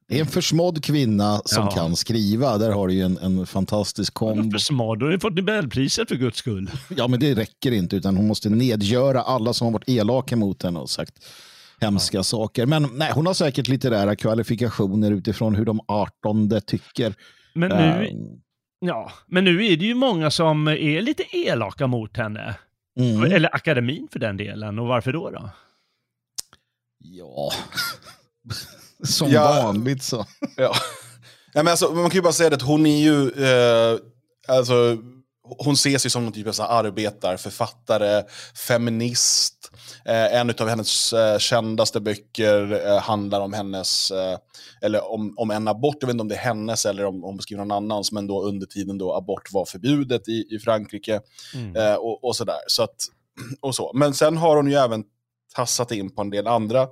Det 0.08 0.16
är 0.16 0.20
en 0.20 0.28
försmådd 0.28 0.84
kvinna 0.84 1.42
som 1.46 1.64
Ja. 1.64 1.72
kan 1.72 1.96
skriva. 1.96 2.58
Där 2.58 2.72
har 2.72 2.88
du 2.88 2.94
ju 2.94 3.02
en, 3.02 3.18
en 3.18 3.46
fantastisk 3.46 4.14
kombo. 4.14 4.52
För 4.52 4.58
smart, 4.60 4.98
hon 5.00 5.02
har 5.02 5.12
ju 5.12 5.20
fått 5.20 5.36
Nobelpriset 5.36 6.10
för 6.10 6.16
guds 6.16 6.38
skull. 6.38 6.70
Ja, 6.98 7.08
men 7.08 7.20
det 7.20 7.34
räcker 7.36 7.72
inte, 7.72 7.96
utan 7.96 8.18
hon 8.18 8.28
måste 8.28 8.50
nedgöra 8.50 9.22
alla 9.22 9.54
som 9.54 9.66
har 9.66 9.72
varit 9.72 9.90
elaka 9.90 10.36
mot 10.36 10.64
henne 10.64 10.80
och 10.80 10.90
sagt 10.90 11.26
hemska 11.84 12.24
saker. 12.24 12.66
Men 12.66 12.90
nej, 12.94 13.12
hon 13.13 13.25
har 13.25 13.34
säkert 13.34 13.68
litterära 13.68 14.16
kvalifikationer 14.16 15.12
utifrån 15.12 15.56
hur 15.56 15.66
de 15.66 15.80
18 15.88 16.62
tycker. 16.68 17.16
Men 17.56 17.70
nu, 17.70 18.10
ja, 18.80 19.12
men 19.28 19.44
nu 19.44 19.66
är 19.66 19.78
det 19.78 19.86
ju 19.86 19.94
många 19.94 20.32
som 20.32 20.68
är 20.68 21.02
lite 21.02 21.24
elaka 21.38 21.88
mot 21.88 22.18
henne. 22.18 22.56
mm. 23.00 23.24
Eller 23.32 23.56
akademin 23.56 24.08
för 24.12 24.20
den 24.20 24.38
delen. 24.38 24.80
Och 24.80 24.88
varför 24.88 25.13
då? 25.13 25.30
då? 25.30 25.50
Ja, 27.00 27.52
som 29.04 29.30
Ja. 29.32 29.62
vanligt 29.63 30.04
så. 30.04 30.25
Ja. 30.58 30.74
Ja, 31.54 31.63
men 31.63 31.68
alltså, 31.68 31.92
man 31.94 32.10
kan 32.10 32.18
ju 32.18 32.22
bara 32.22 32.34
säga 32.34 32.50
det 32.50 32.56
att 32.56 32.62
hon 32.62 32.86
är 32.86 33.02
ju... 33.02 33.30
Eh, 33.30 34.00
alltså, 34.48 34.98
hon 35.60 35.74
ses 35.74 36.06
ju 36.06 36.10
som 36.10 36.24
någon 36.24 36.34
typ 36.34 36.48
av 36.48 36.52
så 36.52 36.64
arbetarförfattare, 36.64 38.24
feminist. 38.68 39.72
Eh, 40.06 40.40
en 40.40 40.50
av 40.50 40.68
hennes 40.68 41.14
eh, 41.14 41.38
kändaste 41.38 42.00
böcker 42.00 42.88
eh, 42.88 43.02
handlar 43.02 43.42
om 43.42 43.54
hennes, 43.54 44.12
eh, 44.12 44.38
eller 44.82 45.12
om, 45.12 45.34
om 45.38 45.52
en 45.52 45.68
abort, 45.68 45.98
jag 46.00 46.08
vet 46.08 46.14
inte 46.14 46.22
om 46.22 46.28
det 46.28 46.36
är 46.36 46.40
hennes 46.40 46.86
eller 46.86 47.06
om 47.06 47.14
om 47.14 47.22
hon 47.22 47.38
beskriver 47.38 47.66
någon 47.66 47.78
annans, 47.78 48.12
men 48.12 48.28
då 48.28 48.44
under 48.44 48.68
tiden 48.68 48.98
då 48.98 49.14
abort 49.14 49.54
var 49.54 49.66
förbjudet 49.66 50.28
i, 50.28 50.46
i 50.56 50.60
Frankrike. 50.60 51.22
Mm. 51.56 51.76
Eh, 51.76 51.96
och, 51.96 52.24
och 52.24 52.36
sådär. 52.36 52.60
Så 52.68 52.84
att, 52.84 52.96
och 53.62 53.76
så. 53.76 53.92
Men 53.94 54.14
sen 54.14 54.38
har 54.38 54.56
hon 54.56 54.68
ju 54.68 54.76
även 54.76 55.04
tassat 55.56 55.92
in 55.92 56.16
på 56.16 56.22
en 56.22 56.30
del 56.30 56.48
andra 56.48 56.88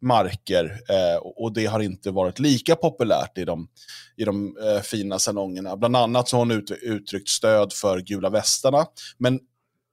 marker 0.00 0.64
eh, 0.64 1.16
och, 1.16 1.52
det 1.52 1.66
har 1.66 1.80
inte 1.80 2.10
varit 2.10 2.38
lika 2.38 2.76
populärt 2.76 3.38
i 3.38 3.44
de, 3.44 3.68
i 4.16 4.24
de 4.24 4.56
eh, 4.56 4.80
fina 4.80 5.18
salongerna. 5.18 5.76
Bland 5.76 5.96
annat 5.96 6.28
så 6.28 6.36
har 6.36 6.38
hon 6.38 6.50
ut, 6.50 6.70
uttryckt 6.70 7.28
stöd 7.28 7.72
för 7.72 8.00
gula 8.00 8.30
västarna. 8.30 8.86
Men 9.18 9.40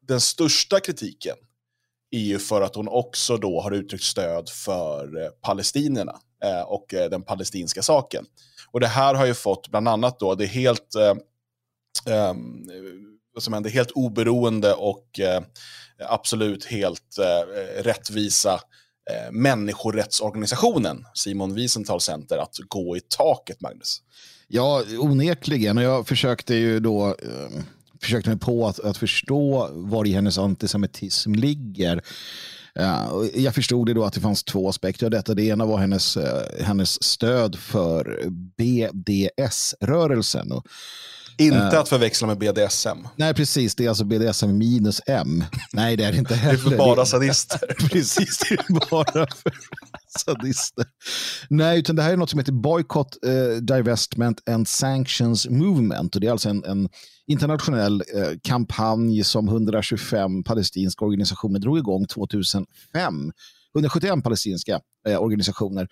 den 0.07 0.21
största 0.21 0.79
kritiken 0.79 1.35
är 2.11 2.19
ju 2.19 2.39
för 2.39 2.61
att 2.61 2.75
hon 2.75 2.87
också 2.87 3.37
då 3.37 3.61
har 3.61 3.71
uttryckt 3.71 4.03
stöd 4.03 4.49
för 4.49 5.23
eh, 5.23 5.29
palestinierna 5.41 6.15
eh, 6.43 6.61
och 6.61 6.93
eh, 6.93 7.09
den 7.09 7.23
palestinska 7.23 7.81
saken. 7.81 8.25
Och 8.71 8.79
det 8.79 8.87
här 8.87 9.15
har 9.15 9.25
ju 9.25 9.33
fått 9.33 9.69
bland 9.69 9.87
annat 9.87 10.19
då 10.19 10.35
det 10.35 10.45
helt, 10.45 10.95
eh, 10.95 11.15
ehm, 12.13 12.65
vad 13.33 13.43
som 13.43 13.53
händer, 13.53 13.69
helt 13.69 13.91
oberoende 13.91 14.73
och 14.73 15.19
eh, 15.19 15.41
absolut 16.09 16.65
helt 16.65 17.17
eh, 17.19 17.83
rättvisa 17.83 18.53
eh, 19.11 19.31
människorättsorganisationen 19.31 21.05
Simon 21.13 21.53
Wiesenthal 21.53 22.01
Center 22.01 22.37
att 22.37 22.55
gå 22.67 22.97
i 22.97 23.01
taket, 23.17 23.61
Magnus. 23.61 24.01
Ja, 24.47 24.83
onekligen. 24.97 25.77
Och 25.77 25.83
jag 25.83 26.07
försökte 26.07 26.55
ju 26.55 26.79
då 26.79 27.07
eh, 27.07 27.61
försökte 28.01 28.29
mig 28.29 28.39
på 28.39 28.67
att, 28.67 28.79
att 28.79 28.97
förstå 28.97 29.69
var 29.73 30.07
i 30.07 30.11
hennes 30.11 30.37
antisemitism 30.37 31.33
ligger. 31.33 32.01
Uh, 32.79 33.25
jag 33.35 33.55
förstod 33.55 33.87
det 33.87 33.93
då 33.93 34.03
att 34.03 34.13
det 34.13 34.19
fanns 34.19 34.43
två 34.43 34.69
aspekter 34.69 35.05
av 35.05 35.11
detta. 35.11 35.33
Det 35.33 35.43
ena 35.43 35.65
var 35.65 35.77
hennes, 35.77 36.17
uh, 36.17 36.23
hennes 36.59 37.03
stöd 37.03 37.55
för 37.55 38.23
BDS-rörelsen. 38.57 40.51
Inte 41.37 41.57
uh, 41.57 41.79
att 41.79 41.89
förväxla 41.89 42.27
med 42.27 42.37
BDSM. 42.37 43.07
Nej, 43.15 43.33
precis. 43.33 43.75
Det 43.75 43.85
är 43.85 43.89
alltså 43.89 44.03
BDSM 44.03 44.57
minus 44.57 45.01
M. 45.07 45.43
Nej, 45.73 45.97
det 45.97 46.03
är 46.03 46.11
det 46.11 46.17
inte 46.17 46.35
heller. 46.35 46.57
Det 46.57 46.67
är 46.67 46.69
för 46.69 46.77
bara 46.77 47.05
sadister. 47.05 47.59
precis, 47.89 48.37
det 48.37 48.55
är 48.55 48.89
bara 48.89 49.27
för 49.27 49.53
sadister. 50.19 50.85
Nej, 51.49 51.79
utan 51.79 51.95
det 51.95 52.01
här 52.01 52.13
är 52.13 52.17
något 52.17 52.29
som 52.29 52.39
heter 52.39 52.51
Boycott, 52.51 53.17
Divestment 53.61 54.49
and 54.49 54.67
Sanctions 54.67 55.49
Movement. 55.49 56.15
Och 56.15 56.21
det 56.21 56.27
är 56.27 56.31
alltså 56.31 56.49
en, 56.49 56.63
en 56.63 56.89
internationell 57.27 58.03
eh, 58.15 58.29
kampanj 58.43 59.23
som 59.23 59.47
125 59.47 60.43
palestinska 60.43 61.05
organisationer 61.05 61.59
drog 61.59 61.77
igång 61.77 62.07
2005. 62.07 63.31
171 63.75 64.23
palestinska 64.23 64.79
eh, 65.07 65.21
organisationer 65.21 65.81
eh, 65.81 65.87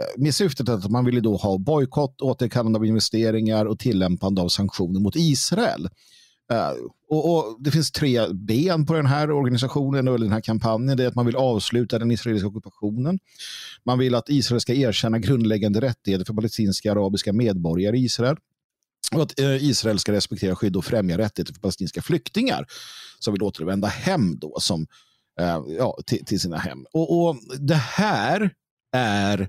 Eh, 0.00 0.22
med 0.22 0.34
syftet 0.34 0.68
att 0.68 0.90
man 0.90 1.04
ville 1.04 1.20
då 1.20 1.36
ha 1.36 1.58
bojkott, 1.58 2.20
återkallande 2.20 2.78
av 2.78 2.86
investeringar 2.86 3.66
och 3.66 3.78
tillämpande 3.78 4.42
av 4.42 4.48
sanktioner 4.48 5.00
mot 5.00 5.16
Israel. 5.16 5.88
Uh, 6.52 6.72
och, 7.08 7.36
och, 7.36 7.56
Det 7.60 7.70
finns 7.70 7.90
tre 7.90 8.28
ben 8.32 8.86
på 8.86 8.92
den 8.92 9.06
här 9.06 9.30
organisationen 9.30 10.08
och 10.08 10.20
den 10.20 10.32
här 10.32 10.40
kampanjen. 10.40 10.96
Det 10.96 11.04
är 11.04 11.08
att 11.08 11.14
man 11.14 11.26
vill 11.26 11.36
avsluta 11.36 11.98
den 11.98 12.10
israeliska 12.10 12.48
ockupationen. 12.48 13.18
Man 13.84 13.98
vill 13.98 14.14
att 14.14 14.28
Israel 14.28 14.60
ska 14.60 14.74
erkänna 14.74 15.18
grundläggande 15.18 15.80
rättigheter 15.80 16.24
för 16.24 16.34
palestinska 16.34 16.92
arabiska 16.92 17.32
medborgare 17.32 17.98
i 17.98 18.04
Israel 18.04 18.36
och 19.14 19.22
att 19.22 19.40
uh, 19.40 19.64
Israel 19.64 19.98
ska 19.98 20.12
respektera 20.12 20.56
skydd 20.56 20.76
och 20.76 20.84
främja 20.84 21.18
rättigheter 21.18 21.54
för 21.54 21.60
palestinska 21.60 22.02
flyktingar 22.02 22.66
som 23.18 23.34
vill 23.34 23.42
återvända 23.42 23.88
hem 23.88 24.38
då, 24.38 24.56
som, 24.60 24.80
uh, 25.40 25.76
ja, 25.78 25.98
till, 26.06 26.24
till, 26.24 26.40
sina 26.40 26.56
hem. 26.56 26.84
Och, 26.92 27.28
och 27.28 27.36
det 27.58 27.74
här 27.74 28.50
är 28.92 29.48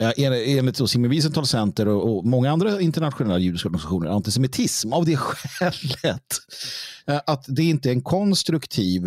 Eh, 0.00 0.12
enligt 0.16 0.90
Simon 0.90 1.10
Wiesenthal 1.10 1.46
Center 1.46 1.88
och, 1.88 2.16
och, 2.16 2.26
många 2.26 2.50
andra 2.50 2.80
internationella 2.80 3.38
judiska 3.38 3.68
organisationer 3.68 4.10
antisemitism 4.10 4.92
av 4.92 5.04
det 5.04 5.16
skälet 5.16 6.32
eh, 7.06 7.20
att 7.26 7.44
det 7.48 7.64
inte 7.64 7.88
är 7.88 7.92
en 7.92 8.02
konstruktiv 8.02 9.06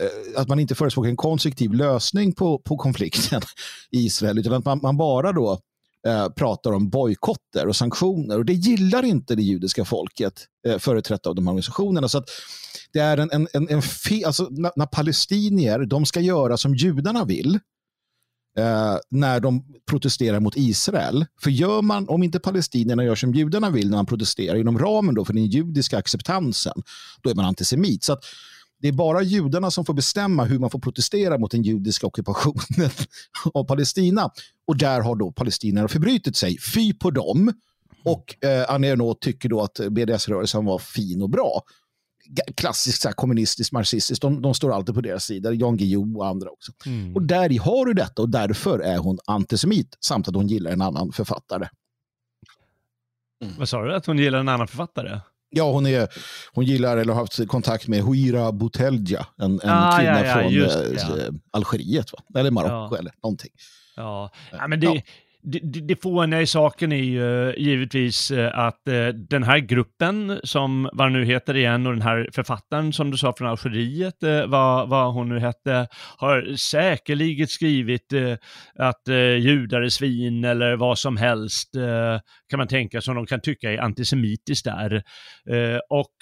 eh, 0.00 0.40
att 0.40 0.48
man 0.48 0.58
inte 0.58 0.74
förespråkar 0.74 1.10
en 1.10 1.16
konstruktiv 1.16 1.72
lösning 1.72 2.32
på, 2.32 2.58
på 2.58 2.76
konflikten 2.76 3.40
i 3.90 3.98
Israel 3.98 4.38
utan 4.38 4.52
att 4.52 4.64
man, 4.64 4.80
man 4.82 4.96
bara 4.96 5.32
då 5.32 5.60
eh, 6.06 6.28
pratar 6.28 6.72
om 6.72 6.90
bojkotter 6.90 7.66
och 7.68 7.76
sanktioner. 7.76 8.38
Och 8.38 8.44
det 8.44 8.52
gillar 8.52 9.04
inte 9.04 9.34
det 9.34 9.42
judiska 9.42 9.84
folket, 9.84 10.44
eh, 10.66 10.78
företrätt 10.78 11.26
av 11.26 11.34
de 11.34 11.46
här 11.46 11.52
organisationerna. 11.52 12.08
Så 12.08 12.18
att 12.18 12.28
det 12.92 12.98
är 12.98 13.18
en, 13.18 13.30
en, 13.32 13.48
en, 13.52 13.68
en 13.68 13.82
fe, 13.82 14.26
alltså, 14.26 14.48
när, 14.50 14.72
när, 14.76 14.86
palestinier 14.86 15.78
de 15.78 16.06
ska 16.06 16.20
göra 16.20 16.56
som 16.56 16.74
judarna 16.74 17.24
vill 17.24 17.58
eh, 18.58 18.96
när 19.10 19.40
de 19.40 19.64
protesterar 19.90 20.40
mot 20.40 20.56
Israel. 20.56 21.26
För 21.42 21.50
gör 21.50 21.82
man, 21.82 22.08
om 22.08 22.22
inte 22.22 22.38
palestinierna 22.38 23.04
gör 23.04 23.14
som 23.14 23.34
judarna 23.34 23.70
vill 23.70 23.90
när 23.90 23.96
man 23.96 24.06
protesterar 24.06 24.56
inom 24.56 24.78
ramen 24.78 25.14
då 25.14 25.24
för 25.24 25.32
den 25.32 25.46
judiska 25.46 25.98
acceptansen, 25.98 26.82
då 27.22 27.30
är 27.30 27.34
man 27.34 27.44
antisemit. 27.44 28.04
Så 28.04 28.12
att, 28.12 28.24
det 28.80 28.88
är 28.88 28.92
bara 28.92 29.22
judarna 29.22 29.70
som 29.70 29.84
får 29.84 29.94
bestämma 29.94 30.44
hur 30.44 30.58
man 30.58 30.70
får 30.70 30.78
protestera 30.78 31.38
mot 31.38 31.50
den 31.50 31.62
judiska 31.62 32.06
ockupationen 32.06 32.90
av 33.54 33.64
Palestina. 33.64 34.30
Och 34.66 34.76
där 34.76 35.00
har 35.00 35.16
då 35.16 35.32
palestinierna 35.32 35.88
förbrytit 35.88 36.36
sig. 36.36 36.58
Fy 36.74 36.94
på 36.94 37.10
dem. 37.10 37.52
Och 38.04 38.44
eh, 38.44 38.64
Annie 38.68 38.88
Ernaux 38.88 39.20
tycker 39.20 39.48
då 39.48 39.60
att 39.60 39.80
BDS-rörelsen 39.90 40.64
var 40.64 40.78
fin 40.78 41.22
och 41.22 41.30
bra. 41.30 41.62
Klassiskt 42.56 43.02
så 43.02 43.08
här, 43.08 43.14
kommunistiskt, 43.14 43.72
marxistiskt. 43.72 44.22
De, 44.22 44.42
de, 44.42 44.54
står 44.54 44.74
alltid 44.74 44.94
på 44.94 45.00
deras 45.00 45.24
sida. 45.24 45.52
Jan 45.52 45.76
Guillou 45.76 46.16
och 46.16 46.26
andra 46.26 46.50
också. 46.50 46.72
Mm. 46.86 47.14
Och 47.14 47.22
där 47.22 47.58
har 47.58 47.86
du 47.86 47.92
detta 47.92 48.22
och 48.22 48.28
därför 48.28 48.78
är 48.78 48.98
hon 48.98 49.18
antisemit. 49.26 49.96
Samt 50.00 50.28
att 50.28 50.34
hon 50.34 50.48
gillar 50.48 50.70
en 50.70 50.82
annan 50.82 51.12
författare. 51.12 51.68
Mm. 53.44 53.54
Vad 53.58 53.68
sa 53.68 53.82
du? 53.84 53.94
Att 53.94 54.06
hon 54.06 54.18
gillar 54.18 54.38
en 54.38 54.48
annan 54.48 54.68
författare? 54.68 55.20
Ja, 55.50 55.72
hon, 55.72 55.86
är, 55.86 56.08
hon 56.52 56.64
gillar 56.64 56.96
eller 56.96 57.12
har 57.12 57.20
haft 57.20 57.48
kontakt 57.48 57.88
med 57.88 58.02
Huira 58.02 58.52
Boutelja, 58.52 59.26
en, 59.36 59.60
en 59.60 59.70
ah, 59.70 59.96
kvinna 59.98 60.20
ja, 60.20 60.26
ja, 60.26 60.34
från 60.34 60.52
just, 60.52 60.76
äh, 60.76 61.34
Algeriet, 61.50 62.12
va? 62.12 62.40
eller 62.40 62.50
Marocko 62.50 62.96
eller 62.96 63.12
någonting. 63.22 63.50
Ja, 63.96 64.32
ja 64.52 64.68
men 64.68 64.80
det, 64.80 65.02
det, 65.42 65.80
det 65.80 66.02
fåniga 66.02 66.40
i 66.40 66.46
saken 66.46 66.92
är 66.92 66.96
ju 66.96 67.48
eh, 67.48 67.54
givetvis 67.58 68.30
eh, 68.30 68.58
att 68.58 68.88
eh, 68.88 69.06
den 69.08 69.42
här 69.42 69.58
gruppen, 69.58 70.40
som 70.42 70.90
vad 70.92 71.12
nu 71.12 71.24
heter 71.24 71.56
igen, 71.56 71.86
och 71.86 71.92
den 71.92 72.02
här 72.02 72.28
författaren 72.32 72.92
som 72.92 73.10
du 73.10 73.16
sa 73.16 73.34
från 73.38 73.48
Algeriet, 73.48 74.14
vad, 74.46 74.88
vad 74.88 75.14
hon 75.14 75.28
nu 75.28 75.38
hette, 75.38 75.88
har 76.16 76.56
säkerligen 76.56 77.46
skrivit 77.46 78.12
att 78.78 79.02
judar 79.38 79.82
är 79.82 79.88
svin 79.88 80.44
eller 80.44 80.76
vad 80.76 80.98
som 80.98 81.16
helst, 81.16 81.74
kan 82.50 82.58
man 82.58 82.68
tänka 82.68 83.00
som 83.00 83.14
de 83.14 83.26
kan 83.26 83.40
tycka 83.40 83.72
är 83.72 83.78
antisemitiskt 83.78 84.64
där. 84.64 85.02
Och 85.90 86.14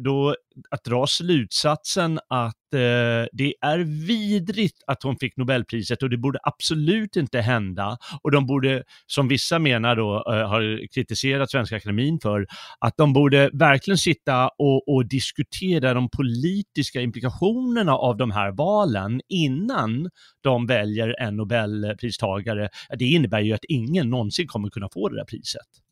då 0.00 0.36
att 0.70 0.84
dra 0.84 1.06
slutsatsen 1.06 2.18
att 2.28 2.74
eh, 2.74 3.26
det 3.32 3.54
är 3.60 4.06
vidrigt 4.06 4.82
att 4.86 5.02
hon 5.02 5.16
fick 5.16 5.36
Nobelpriset 5.36 6.02
och 6.02 6.10
det 6.10 6.16
borde 6.16 6.38
absolut 6.42 7.16
inte 7.16 7.40
hända. 7.40 7.98
Och 8.22 8.30
de 8.30 8.46
borde, 8.46 8.82
som 9.06 9.28
vissa 9.28 9.58
menar 9.58 9.96
då, 9.96 10.24
eh, 10.28 10.48
har 10.48 10.92
kritiserat 10.94 11.50
Svenska 11.50 11.76
Akademin 11.76 12.20
för, 12.22 12.46
att 12.78 12.96
de 12.96 13.12
borde 13.12 13.50
verkligen 13.52 13.98
sitta 13.98 14.48
och, 14.48 14.88
och, 14.88 15.08
diskutera 15.08 15.94
de 15.94 16.08
politiska 16.08 17.00
implikationerna 17.00 17.92
av 17.92 18.16
de 18.16 18.30
här 18.30 18.52
valen 18.52 19.20
innan 19.28 20.10
de 20.40 20.66
väljer 20.66 21.20
en 21.20 21.36
Nobelpristagare. 21.36 22.68
Det 22.98 23.04
innebär 23.04 23.40
ju 23.40 23.52
att 23.52 23.64
ingen 23.68 24.10
någonsin 24.10 24.46
kommer 24.46 24.68
kunna 24.68 24.88
få 24.92 25.08
det 25.08 25.16
där 25.16 25.24
priset. 25.24 25.89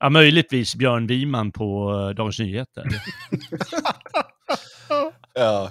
Ja, 0.00 0.10
möjligtvis 0.10 0.74
Björn 0.74 1.06
Wiman 1.06 1.52
på 1.52 1.90
eh, 1.90 2.14
Dagens 2.14 2.38
Nyheter. 2.38 2.84
ja. 5.34 5.70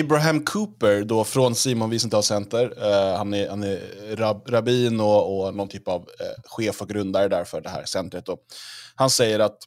Abraham 0.00 0.44
Cooper 0.44 1.04
då 1.04 1.24
från 1.24 1.54
Simon 1.54 1.90
Wiesenthal 1.90 2.22
Center. 2.22 2.64
Uh, 2.64 3.16
han 3.16 3.34
är, 3.34 3.48
han 3.48 3.62
är 3.62 4.16
rab 4.16 4.48
rabbin 4.48 5.00
och, 5.00 5.46
och 5.46 5.54
någon 5.54 5.68
typ 5.68 5.88
av 5.88 6.00
uh, 6.00 6.06
chef 6.44 6.82
och 6.82 6.88
grundare 6.88 7.28
där 7.28 7.44
för 7.44 7.60
det 7.60 7.68
här 7.68 7.84
centret. 7.84 8.26
Då. 8.26 8.38
Han 8.94 9.10
säger 9.10 9.38
att 9.38 9.58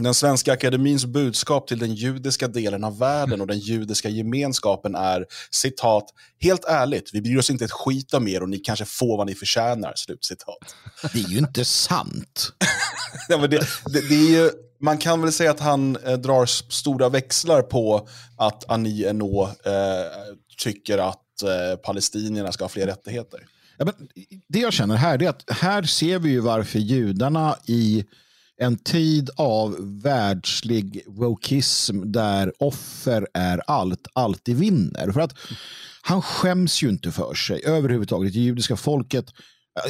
den 0.00 0.14
svenska 0.14 0.52
akademins 0.52 1.04
budskap 1.04 1.68
till 1.68 1.78
den 1.78 1.94
judiska 1.94 2.48
delen 2.48 2.84
av 2.84 2.98
världen 2.98 3.40
och 3.40 3.46
den 3.46 3.58
judiska 3.58 4.08
gemenskapen 4.08 4.94
är 4.94 5.26
citat, 5.50 6.04
helt 6.40 6.64
ärligt, 6.64 7.10
vi 7.12 7.20
bryr 7.20 7.38
oss 7.38 7.50
inte 7.50 7.64
ett 7.64 7.72
skit 7.72 8.14
om 8.14 8.28
er 8.28 8.42
och 8.42 8.48
ni 8.48 8.58
kanske 8.58 8.84
får 8.84 9.16
vad 9.16 9.26
ni 9.26 9.34
förtjänar, 9.34 9.92
slutcitat. 9.96 10.76
Det 11.12 11.18
är 11.18 11.28
ju 11.28 11.38
inte 11.38 11.64
sant. 11.64 12.52
ja, 13.28 13.38
men 13.38 13.50
det, 13.50 13.68
det, 13.86 14.08
det, 14.08 14.14
är 14.14 14.30
ju, 14.30 14.50
man 14.80 14.98
kan 14.98 15.20
väl 15.20 15.32
säga 15.32 15.50
att 15.50 15.60
han 15.60 15.96
eh, 15.96 16.18
drar 16.18 16.46
stora 16.46 17.08
växlar 17.08 17.62
på 17.62 18.08
att 18.38 18.70
Annie 18.70 19.04
Ernaux 19.04 19.66
eh, 19.66 20.06
tycker 20.58 20.98
att 20.98 21.42
eh, 21.42 21.76
palestinierna 21.76 22.52
ska 22.52 22.64
ha 22.64 22.68
fler 22.68 22.86
rättigheter. 22.86 23.40
Ja, 23.78 23.84
men 23.84 23.94
det 24.48 24.58
jag 24.58 24.72
känner 24.72 24.96
här 24.96 25.22
är 25.22 25.28
att 25.28 25.44
här 25.50 25.82
ser 25.82 26.18
vi 26.18 26.30
ju 26.30 26.40
varför 26.40 26.78
judarna 26.78 27.56
i 27.66 28.04
en 28.58 28.76
tid 28.76 29.30
av 29.36 29.76
världslig 30.02 31.02
wokism 31.06 32.12
där 32.12 32.52
offer 32.58 33.28
är 33.34 33.62
allt, 33.66 34.06
alltid 34.12 34.56
vinner. 34.56 35.12
För 35.12 35.20
att 35.20 35.34
han 36.02 36.22
skäms 36.22 36.82
ju 36.82 36.88
inte 36.88 37.12
för 37.12 37.34
sig 37.34 37.64
överhuvudtaget. 37.64 38.32
Det 38.32 38.40
judiska 38.40 38.76
folket 38.76 39.26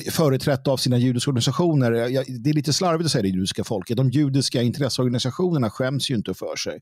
eh, 0.07 0.13
företrätt 0.13 0.69
av 0.69 0.77
sina 0.77 0.99
judiska 0.99 1.31
organisationer. 1.31 1.93
Eh, 1.93 2.23
det 2.29 2.51
är 2.51 2.55
lite 2.55 2.73
slarvigt 2.73 3.07
att 3.07 3.13
säga 3.13 3.23
det 3.23 3.29
judiska 3.29 3.65
folket. 3.65 3.97
De 3.97 4.11
judiska 4.11 4.63
intresseorganisationerna 4.63 5.71
skäms 5.71 6.11
ju 6.11 6.15
inte 6.15 6.35
för 6.35 6.57
sig. 6.57 6.81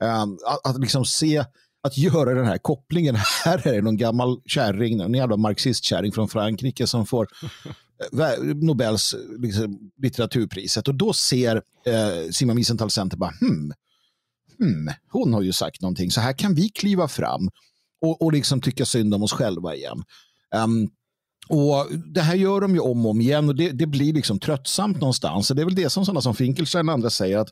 Ehm, 0.00 0.38
att, 0.46 0.66
att 0.66 0.80
liksom 0.80 1.04
se 1.04 1.44
att 1.82 1.98
göra 1.98 2.34
den 2.34 2.46
här 2.46 2.58
kopplingen. 2.58 3.16
Här 3.44 3.66
är 3.68 3.72
det 3.72 3.82
någon 3.82 3.96
gammal 3.96 4.40
kärring, 4.46 5.00
en 5.00 5.14
jävla 5.14 5.36
marxistkärring 5.36 6.12
från 6.12 6.28
Frankrike 6.28 6.86
som 6.86 7.06
får 7.06 7.28
Eh, 8.12 8.44
Nobels 8.54 9.14
liksom, 9.38 9.78
litteraturpriset. 10.02 10.88
Och 10.88 10.94
då 10.94 11.12
ser 11.12 11.56
eh, 11.86 12.30
Simon 12.30 12.56
Wiesenthal 12.56 12.90
Center 12.90 13.16
bara, 13.16 13.32
hmm, 13.40 13.72
hmm, 14.58 14.90
hon 15.08 15.34
har 15.34 15.42
ju 15.42 15.52
sagt 15.52 15.82
någonting, 15.82 16.10
så 16.10 16.20
här 16.20 16.32
kan 16.32 16.54
vi 16.54 16.68
kliva 16.68 17.08
fram 17.08 17.48
och, 18.00 18.22
och 18.22 18.32
liksom 18.32 18.60
tycka 18.60 18.86
synd 18.86 19.14
om 19.14 19.22
oss 19.22 19.32
själva 19.32 19.74
igen. 19.74 20.02
Um, 20.54 20.90
och 21.48 21.86
Det 22.14 22.20
här 22.20 22.34
gör 22.34 22.60
de 22.60 22.74
ju 22.74 22.80
om 22.80 23.04
och 23.06 23.10
om 23.10 23.20
igen 23.20 23.48
och 23.48 23.56
det, 23.56 23.70
det 23.70 23.86
blir 23.86 24.12
liksom 24.12 24.38
tröttsamt 24.38 25.00
någonstans. 25.00 25.50
Och 25.50 25.56
det 25.56 25.62
är 25.62 25.66
väl 25.66 25.74
det 25.74 25.90
som 25.90 26.04
sådana 26.04 26.20
som 26.20 26.34
Finkelstein 26.34 26.88
och 26.88 26.94
andra 26.94 27.10
säger 27.10 27.38
att 27.38 27.48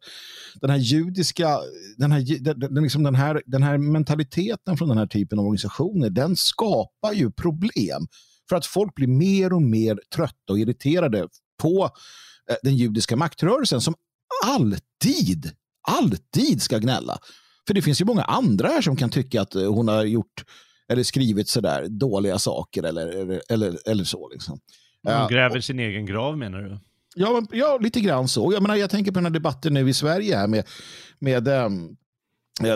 den 0.60 0.70
här 0.70 0.76
judiska, 0.76 1.58
den 1.96 2.12
här, 2.12 2.54
den, 2.54 2.82
liksom 2.82 3.02
den, 3.02 3.14
här, 3.14 3.42
den 3.46 3.62
här 3.62 3.78
mentaliteten 3.78 4.76
från 4.76 4.88
den 4.88 4.98
här 4.98 5.06
typen 5.06 5.38
av 5.38 5.44
organisationer, 5.44 6.10
den 6.10 6.36
skapar 6.36 7.12
ju 7.12 7.30
problem. 7.30 8.06
För 8.52 8.56
att 8.56 8.66
folk 8.66 8.94
blir 8.94 9.06
mer 9.06 9.52
och 9.52 9.62
mer 9.62 10.00
trötta 10.14 10.52
och 10.52 10.58
irriterade 10.58 11.28
på 11.60 11.90
eh, 12.50 12.56
den 12.62 12.76
judiska 12.76 13.16
maktrörelsen 13.16 13.80
som 13.80 13.94
alltid, 14.44 15.50
alltid 15.88 16.62
ska 16.62 16.78
gnälla. 16.78 17.18
För 17.66 17.74
det 17.74 17.82
finns 17.82 18.00
ju 18.00 18.04
många 18.04 18.22
andra 18.22 18.68
här 18.68 18.80
som 18.80 18.96
kan 18.96 19.10
tycka 19.10 19.42
att 19.42 19.54
eh, 19.54 19.74
hon 19.74 19.88
har 19.88 20.04
gjort 20.04 20.44
eller 20.88 21.02
skrivit 21.02 21.48
sådär 21.48 21.86
dåliga 21.88 22.38
saker 22.38 22.82
eller, 22.82 23.40
eller, 23.48 23.78
eller, 23.90 24.04
så. 24.04 24.28
Liksom. 24.28 24.60
Hon 25.02 25.28
gräver 25.28 25.60
sin 25.60 25.78
egen 25.78 26.06
grav 26.06 26.38
menar 26.38 26.58
du? 26.62 26.78
Ja, 27.14 27.42
ja, 27.52 27.78
lite 27.82 28.00
grann 28.00 28.28
så. 28.28 28.52
Jag, 28.52 28.62
menar, 28.62 28.76
jag 28.76 28.90
tänker 28.90 29.12
på 29.12 29.18
den 29.18 29.24
här 29.24 29.32
debatten 29.32 29.74
nu 29.74 29.88
i 29.88 29.94
Sverige 29.94 30.36
här 30.36 30.46
med, 30.46 30.64
med 31.18 31.48
um, 31.48 31.96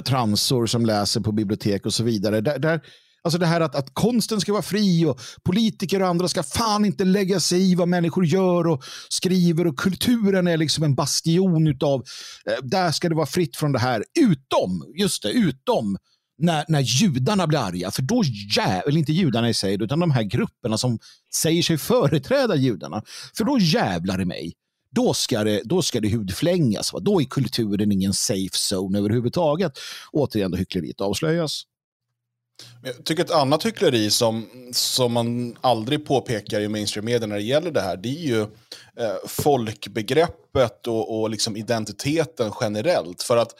transor 0.04 0.66
som 0.66 0.86
läser 0.86 1.20
på 1.20 1.32
bibliotek 1.32 1.86
och 1.86 1.94
så 1.94 2.04
vidare. 2.04 2.40
Där, 2.40 2.58
där, 2.58 2.80
alltså 3.26 3.38
det 3.38 3.46
här 3.46 3.60
att, 3.60 3.74
att 3.74 3.94
konsten 3.94 4.40
ska 4.40 4.52
vara 4.52 4.62
fri 4.62 5.04
och 5.04 5.20
politiker 5.42 6.02
och 6.02 6.08
andra 6.08 6.28
ska 6.28 6.42
fan 6.42 6.84
inte 6.84 7.04
lägga 7.04 7.40
sig 7.40 7.70
i 7.70 7.74
vad 7.74 7.88
människor 7.88 8.26
gör 8.26 8.66
och 8.66 8.84
skriver 9.08 9.66
och 9.66 9.78
kulturen 9.78 10.46
är 10.46 10.56
liksom 10.56 10.84
en 10.84 10.94
bastion 10.94 11.66
utav, 11.66 12.04
eh, 12.50 12.62
där 12.62 12.92
ska 12.92 13.08
det 13.08 13.14
vara 13.14 13.26
fritt 13.26 13.56
från 13.56 13.72
det 13.72 13.78
här. 13.78 14.04
Utom, 14.20 14.94
just 14.98 15.22
det, 15.22 15.30
utom 15.30 15.96
när, 16.38 16.64
när 16.68 16.80
judarna 16.80 17.46
blir 17.46 17.58
arga. 17.58 17.90
För 17.90 18.02
då 18.02 18.22
jävlar, 18.56 18.96
inte 18.96 19.12
judarna 19.12 19.48
i 19.48 19.54
sig, 19.54 19.82
utan 19.82 20.00
de 20.00 20.10
här 20.10 20.22
grupperna 20.22 20.78
som 20.78 20.98
säger 21.34 21.62
sig 21.62 21.78
företräda 21.78 22.56
judarna. 22.56 23.02
För 23.36 23.44
då 23.44 23.58
jävlar 23.58 24.20
i 24.20 24.24
mig. 24.24 24.52
Då 24.90 25.14
ska 25.14 25.44
det, 25.44 25.60
då 25.64 25.82
ska 25.82 26.00
det 26.00 26.16
hudflängas. 26.16 26.92
Va? 26.92 27.00
Då 27.00 27.20
är 27.20 27.24
kulturen 27.24 27.92
ingen 27.92 28.14
safe 28.14 28.74
zone 28.74 28.98
överhuvudtaget. 28.98 29.72
Återigen, 30.12 30.50
då 30.50 30.56
hyckleriet 30.56 31.00
avslöjas. 31.00 31.62
Jag 32.82 33.04
tycker 33.04 33.24
ett 33.24 33.30
annat 33.30 33.66
hyckleri 33.66 34.10
som, 34.10 34.48
som 34.72 35.12
man 35.12 35.56
aldrig 35.60 36.06
påpekar 36.06 36.60
i 36.60 36.68
mainstream-media 36.68 37.26
när 37.26 37.36
det 37.36 37.42
gäller 37.42 37.70
det 37.70 37.80
här, 37.80 37.96
det 37.96 38.08
är 38.08 38.26
ju 38.26 38.40
eh, 38.40 39.16
folkbegreppet 39.26 40.86
och, 40.86 41.20
och 41.20 41.30
liksom 41.30 41.56
identiteten 41.56 42.52
generellt. 42.60 43.22
För 43.22 43.36
att 43.36 43.54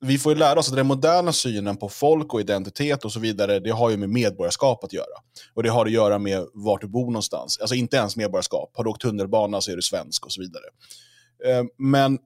vi 0.00 0.18
får 0.18 0.32
ju 0.32 0.38
lära 0.38 0.58
oss 0.58 0.68
att 0.68 0.76
den 0.76 0.86
moderna 0.86 1.32
synen 1.32 1.76
på 1.76 1.88
folk 1.88 2.34
och 2.34 2.40
identitet 2.40 3.04
och 3.04 3.12
så 3.12 3.20
vidare, 3.20 3.60
det 3.60 3.70
har 3.70 3.90
ju 3.90 3.96
med 3.96 4.08
medborgarskap 4.08 4.84
att 4.84 4.92
göra. 4.92 5.16
Och 5.54 5.62
det 5.62 5.68
har 5.68 5.86
att 5.86 5.92
göra 5.92 6.18
med 6.18 6.46
vart 6.54 6.80
du 6.80 6.86
bor 6.86 7.06
någonstans. 7.06 7.58
Alltså 7.58 7.74
inte 7.74 7.96
ens 7.96 8.16
medborgarskap. 8.16 8.70
Har 8.74 8.84
du 8.84 8.90
åkt 8.90 9.02
tunnelbana 9.02 9.60
så 9.60 9.70
är 9.70 9.76
du 9.76 9.82
svensk 9.82 10.26
och 10.26 10.32
så 10.32 10.40
vidare. 10.40 10.64
Eh, 11.44 11.64
men 11.78 12.18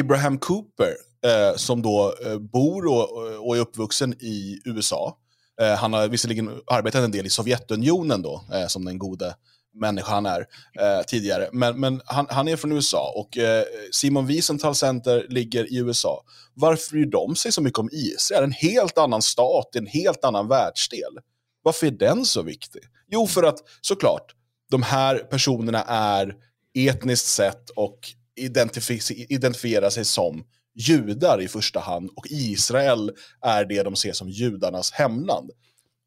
Abraham 0.00 0.38
Cooper, 0.38 0.94
eh, 1.24 1.56
som 1.56 1.82
då 1.82 2.14
eh, 2.24 2.38
bor 2.38 2.86
och 2.86 3.54
eh, 3.54 3.58
är 3.58 3.62
uppvuxen 3.62 4.14
i 4.20 4.60
USA, 4.64 5.18
eh, 5.60 5.74
han 5.74 5.92
har 5.92 6.08
visserligen 6.08 6.60
arbetat 6.66 7.04
en 7.04 7.10
del 7.10 7.26
i 7.26 7.30
Sovjetunionen 7.30 8.22
då, 8.22 8.44
eh, 8.52 8.66
som 8.66 8.84
den 8.84 8.98
gode 8.98 9.34
människa 9.74 10.12
han 10.12 10.26
är 10.26 10.40
eh, 10.80 11.02
tidigare. 11.06 11.48
Men, 11.52 11.80
men 11.80 12.00
han, 12.04 12.26
han, 12.30 12.48
är 12.48 12.56
från 12.56 12.72
USA 12.72 13.12
och 13.16 13.38
eh, 13.38 13.64
Simon 13.92 14.26
Wiesenthal 14.26 14.74
Center 14.74 15.26
ligger 15.28 15.72
i 15.72 15.76
USA. 15.76 16.24
Varför 16.54 16.90
bryr 16.90 17.06
de 17.06 17.36
sig 17.36 17.52
så 17.52 17.62
mycket 17.62 17.78
om 17.78 17.88
Israel? 17.92 18.44
En 18.44 18.52
helt 18.52 18.98
annan 18.98 19.22
stat, 19.22 19.76
en 19.76 19.86
helt 19.86 20.24
annan 20.24 20.48
världsdel. 20.48 21.18
Varför 21.62 21.86
är 21.86 21.90
den 21.90 22.24
så 22.24 22.42
viktig? 22.42 22.82
Jo, 23.10 23.26
för 23.26 23.42
att 23.42 23.58
såklart, 23.80 24.34
de 24.70 24.82
här 24.82 25.18
personerna 25.18 25.82
är 25.82 26.34
etniskt 26.74 27.26
sett 27.26 27.70
och 27.70 27.98
identifi 28.36 29.00
identifierar 29.28 29.90
sig 29.90 30.04
som 30.04 30.44
judar 30.74 31.40
i 31.40 31.48
första 31.48 31.80
hand 31.80 32.10
och 32.16 32.26
Israel 32.30 33.12
är 33.40 33.64
det 33.64 33.82
de 33.82 33.96
ser 33.96 34.12
som 34.12 34.28
judarnas 34.28 34.92
hemland. 34.92 35.50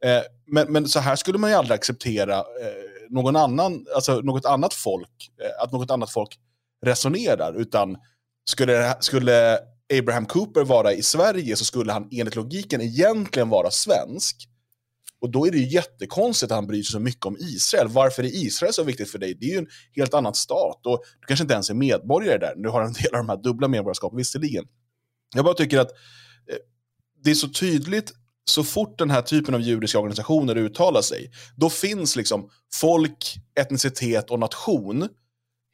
Eh, 0.06 0.21
men, 0.47 0.71
men 0.71 0.88
så 0.88 0.99
här 0.99 1.15
skulle 1.15 1.38
man 1.38 1.49
ju 1.49 1.56
aldrig 1.56 1.75
acceptera 1.75 2.38
eh, 2.38 2.43
någon 3.10 3.36
annan, 3.36 3.86
alltså 3.95 4.21
något 4.21 4.45
annat 4.45 4.73
folk, 4.73 5.32
eh, 5.41 5.63
att 5.63 5.71
något 5.71 5.91
annat 5.91 6.12
folk 6.12 6.39
resonerar. 6.86 7.62
Utan 7.62 7.97
skulle, 8.49 8.95
skulle 8.99 9.60
Abraham 9.99 10.25
Cooper 10.25 10.63
vara 10.63 10.93
i 10.93 11.03
Sverige 11.03 11.56
så 11.56 11.65
skulle 11.65 11.93
han 11.93 12.10
enligt 12.12 12.36
logiken 12.36 12.82
egentligen 12.82 13.49
vara 13.49 13.71
svensk. 13.71 14.47
Och 15.21 15.32
då 15.32 15.47
är 15.47 15.51
det 15.51 15.58
ju 15.58 15.67
jättekonstigt 15.67 16.51
att 16.51 16.56
han 16.56 16.67
bryr 16.67 16.84
sig 16.84 16.91
så 16.91 16.99
mycket 16.99 17.25
om 17.25 17.38
Israel. 17.39 17.88
Varför 17.88 18.23
är 18.23 18.27
Israel 18.27 18.73
så 18.73 18.84
viktigt 18.84 19.12
för 19.12 19.19
dig? 19.19 19.34
Det 19.34 19.45
är 19.45 19.51
ju 19.51 19.58
en 19.58 19.67
helt 19.95 20.13
annan 20.13 20.34
stat 20.34 20.86
och 20.86 21.03
du 21.19 21.25
kanske 21.27 21.43
inte 21.43 21.53
ens 21.53 21.69
är 21.69 21.73
medborgare 21.73 22.38
där. 22.38 22.53
Du 22.56 22.69
har 22.69 22.82
en 22.82 22.93
del 22.93 23.15
av 23.15 23.17
de 23.17 23.30
här 23.30 23.43
dubbla 23.43 23.67
medborgarskapen 23.67 24.17
visserligen. 24.17 24.65
Jag 25.36 25.45
bara 25.45 25.53
tycker 25.53 25.80
att 25.80 25.91
eh, 25.91 26.58
det 27.23 27.32
är 27.32 27.36
så 27.36 27.49
tydligt 27.49 28.13
så 28.49 28.63
fort 28.63 28.97
den 28.97 29.10
här 29.10 29.21
typen 29.21 29.56
av 29.56 29.62
judiska 29.62 29.99
organisationer 29.99 30.58
uttalar 30.58 31.01
sig, 31.01 31.32
då 31.56 31.69
finns 31.69 32.15
liksom 32.15 32.49
folk, 32.73 33.36
etnicitet 33.60 34.32
och 34.32 34.39
nation 34.39 35.10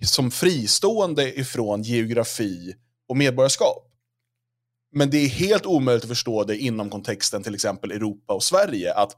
som 0.05 0.31
fristående 0.31 1.39
ifrån 1.39 1.83
geografi 1.83 2.73
och 3.07 3.17
medborgarskap. 3.17 3.92
Men 4.93 5.09
det 5.09 5.17
är 5.17 5.27
helt 5.27 5.65
omöjligt 5.65 6.03
att 6.03 6.09
förstå 6.09 6.43
det 6.43 6.57
inom 6.57 6.89
kontexten 6.89 7.43
till 7.43 7.55
exempel 7.55 7.91
Europa 7.91 8.33
och 8.33 8.43
Sverige. 8.43 8.93
Att 8.93 9.17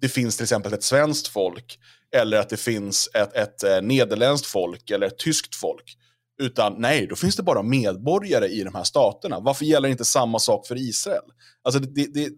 det 0.00 0.08
finns 0.08 0.36
till 0.36 0.44
exempel 0.44 0.72
ett 0.72 0.82
svenskt 0.82 1.28
folk 1.28 1.78
eller 2.16 2.36
att 2.36 2.48
det 2.48 2.56
finns 2.56 3.08
ett, 3.14 3.36
ett 3.36 3.62
eh, 3.62 3.82
nederländskt 3.82 4.46
folk 4.46 4.90
eller 4.90 5.06
ett 5.06 5.18
tyskt 5.18 5.54
folk. 5.54 5.96
Utan 6.42 6.74
nej, 6.78 7.06
då 7.06 7.16
finns 7.16 7.36
det 7.36 7.42
bara 7.42 7.62
medborgare 7.62 8.46
i 8.46 8.64
de 8.64 8.74
här 8.74 8.84
staterna. 8.84 9.40
Varför 9.40 9.64
gäller 9.64 9.88
inte 9.88 10.04
samma 10.04 10.38
sak 10.38 10.66
för 10.66 10.76
Israel? 10.76 11.22
Alltså 11.62 11.80
det, 11.80 12.14
det, 12.14 12.30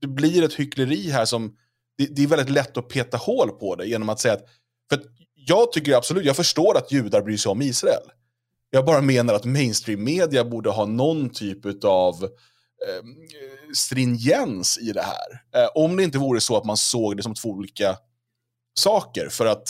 det 0.00 0.06
blir 0.06 0.42
ett 0.42 0.54
hyckleri 0.54 1.10
här 1.10 1.24
som, 1.24 1.56
det, 1.98 2.06
det, 2.06 2.22
är 2.22 2.26
väldigt 2.26 2.50
lätt 2.50 2.76
att 2.76 2.88
peta 2.88 3.16
hål 3.16 3.50
på 3.50 3.76
det 3.76 3.86
genom 3.86 4.08
att 4.08 4.20
säga 4.20 4.34
att, 4.34 4.44
för 4.88 4.96
att 4.96 5.04
jag 5.34 5.72
tycker 5.72 5.96
absolut, 5.96 6.24
jag 6.24 6.36
förstår 6.36 6.76
att 6.76 6.92
judar 6.92 7.22
bryr 7.22 7.36
sig 7.36 7.50
om 7.50 7.62
Israel. 7.62 8.02
Jag 8.74 8.84
bara 8.84 9.00
menar 9.00 9.34
att 9.34 9.44
mainstream-media 9.44 10.44
borde 10.44 10.70
ha 10.70 10.86
någon 10.86 11.30
typ 11.30 11.84
av 11.84 12.24
eh, 12.24 13.04
stringens 13.74 14.78
i 14.78 14.92
det 14.92 15.02
här. 15.02 15.62
Eh, 15.62 15.68
om 15.74 15.96
det 15.96 16.02
inte 16.02 16.18
vore 16.18 16.40
så 16.40 16.56
att 16.56 16.64
man 16.64 16.76
såg 16.76 17.16
det 17.16 17.22
som 17.22 17.34
två 17.34 17.48
olika 17.48 17.96
saker. 18.78 19.28
För 19.28 19.46
att 19.46 19.68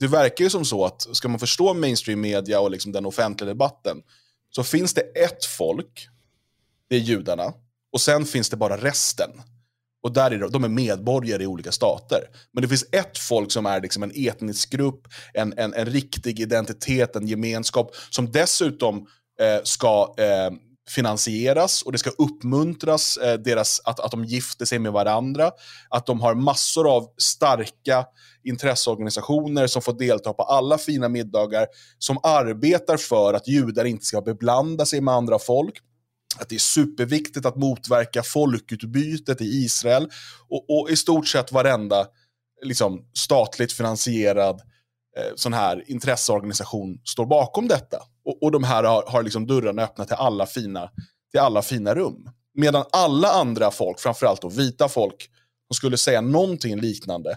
det 0.00 0.06
verkar 0.06 0.44
ju 0.44 0.50
som 0.50 0.64
så 0.64 0.84
att 0.84 1.16
ska 1.16 1.28
man 1.28 1.38
förstå 1.38 1.74
mainstream-media 1.74 2.60
och 2.60 2.70
liksom 2.70 2.92
den 2.92 3.06
offentliga 3.06 3.48
debatten 3.48 3.96
så 4.50 4.64
finns 4.64 4.94
det 4.94 5.00
ett 5.00 5.44
folk, 5.44 6.08
det 6.88 6.96
är 6.96 7.00
judarna, 7.00 7.52
och 7.92 8.00
sen 8.00 8.24
finns 8.24 8.50
det 8.50 8.56
bara 8.56 8.76
resten. 8.76 9.30
Och 10.02 10.12
där 10.12 10.30
är 10.30 10.38
de, 10.38 10.50
de 10.50 10.64
är 10.64 10.68
medborgare 10.68 11.42
i 11.42 11.46
olika 11.46 11.72
stater. 11.72 12.24
Men 12.52 12.62
det 12.62 12.68
finns 12.68 12.84
ett 12.92 13.18
folk 13.18 13.52
som 13.52 13.66
är 13.66 13.80
liksom 13.80 14.02
en 14.02 14.12
etnisk 14.14 14.70
grupp, 14.70 15.08
en, 15.34 15.54
en, 15.56 15.74
en 15.74 15.86
riktig 15.86 16.40
identitet, 16.40 17.16
en 17.16 17.26
gemenskap 17.26 17.94
som 18.10 18.32
dessutom 18.32 18.96
eh, 19.40 19.60
ska 19.64 20.14
eh, 20.18 20.50
finansieras 20.88 21.82
och 21.82 21.92
det 21.92 21.98
ska 21.98 22.10
uppmuntras 22.10 23.16
eh, 23.16 23.38
deras, 23.38 23.80
att, 23.84 24.00
att 24.00 24.10
de 24.10 24.24
gifter 24.24 24.64
sig 24.64 24.78
med 24.78 24.92
varandra. 24.92 25.50
Att 25.88 26.06
de 26.06 26.20
har 26.20 26.34
massor 26.34 26.96
av 26.96 27.06
starka 27.18 28.06
intresseorganisationer 28.44 29.66
som 29.66 29.82
får 29.82 29.92
delta 29.92 30.32
på 30.32 30.42
alla 30.42 30.78
fina 30.78 31.08
middagar, 31.08 31.66
som 31.98 32.18
arbetar 32.22 32.96
för 32.96 33.34
att 33.34 33.48
judar 33.48 33.84
inte 33.84 34.04
ska 34.04 34.20
beblanda 34.20 34.86
sig 34.86 35.00
med 35.00 35.14
andra 35.14 35.38
folk 35.38 35.74
att 36.38 36.48
det 36.48 36.54
är 36.54 36.58
superviktigt 36.58 37.46
att 37.46 37.56
motverka 37.56 38.22
folkutbytet 38.22 39.40
i 39.40 39.44
Israel 39.44 40.08
och, 40.48 40.80
och 40.80 40.90
i 40.90 40.96
stort 40.96 41.28
sett 41.28 41.52
varenda 41.52 42.06
liksom, 42.62 43.04
statligt 43.18 43.72
finansierad 43.72 44.60
eh, 45.16 45.32
sån 45.36 45.52
här 45.52 45.84
intresseorganisation 45.86 47.00
står 47.04 47.26
bakom 47.26 47.68
detta. 47.68 48.02
Och, 48.24 48.42
och 48.42 48.52
de 48.52 48.64
här 48.64 48.84
har, 48.84 49.04
har 49.06 49.22
liksom 49.22 49.46
dörrarna 49.46 49.82
öppna 49.82 50.04
till 50.04 50.16
alla, 50.16 50.46
fina, 50.46 50.90
till 51.30 51.40
alla 51.40 51.62
fina 51.62 51.94
rum. 51.94 52.30
Medan 52.54 52.84
alla 52.92 53.28
andra 53.32 53.70
folk, 53.70 54.00
framförallt 54.00 54.42
då 54.42 54.48
vita 54.48 54.88
folk, 54.88 55.30
som 55.68 55.74
skulle 55.74 55.96
säga 55.96 56.20
någonting 56.20 56.80
liknande, 56.80 57.36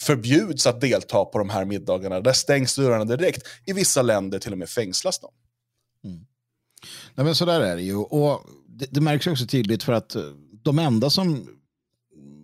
förbjuds 0.00 0.66
att 0.66 0.80
delta 0.80 1.24
på 1.24 1.38
de 1.38 1.50
här 1.50 1.64
middagarna. 1.64 2.20
Där 2.20 2.32
stängs 2.32 2.76
dörrarna 2.76 3.04
direkt. 3.04 3.42
I 3.66 3.72
vissa 3.72 4.02
länder 4.02 4.38
till 4.38 4.52
och 4.52 4.58
med 4.58 4.68
fängslas 4.68 5.18
de. 5.18 5.30
Nej, 7.14 7.24
men 7.24 7.34
så 7.34 7.44
där 7.44 7.60
är 7.60 7.76
det 7.76 7.82
ju. 7.82 7.96
Och 7.96 8.46
det, 8.66 8.86
det 8.90 9.00
märks 9.00 9.26
också 9.26 9.46
tydligt 9.46 9.82
för 9.82 9.92
att 9.92 10.14
eh, 10.14 10.22
de 10.62 10.78
enda 10.78 11.10
som 11.10 11.48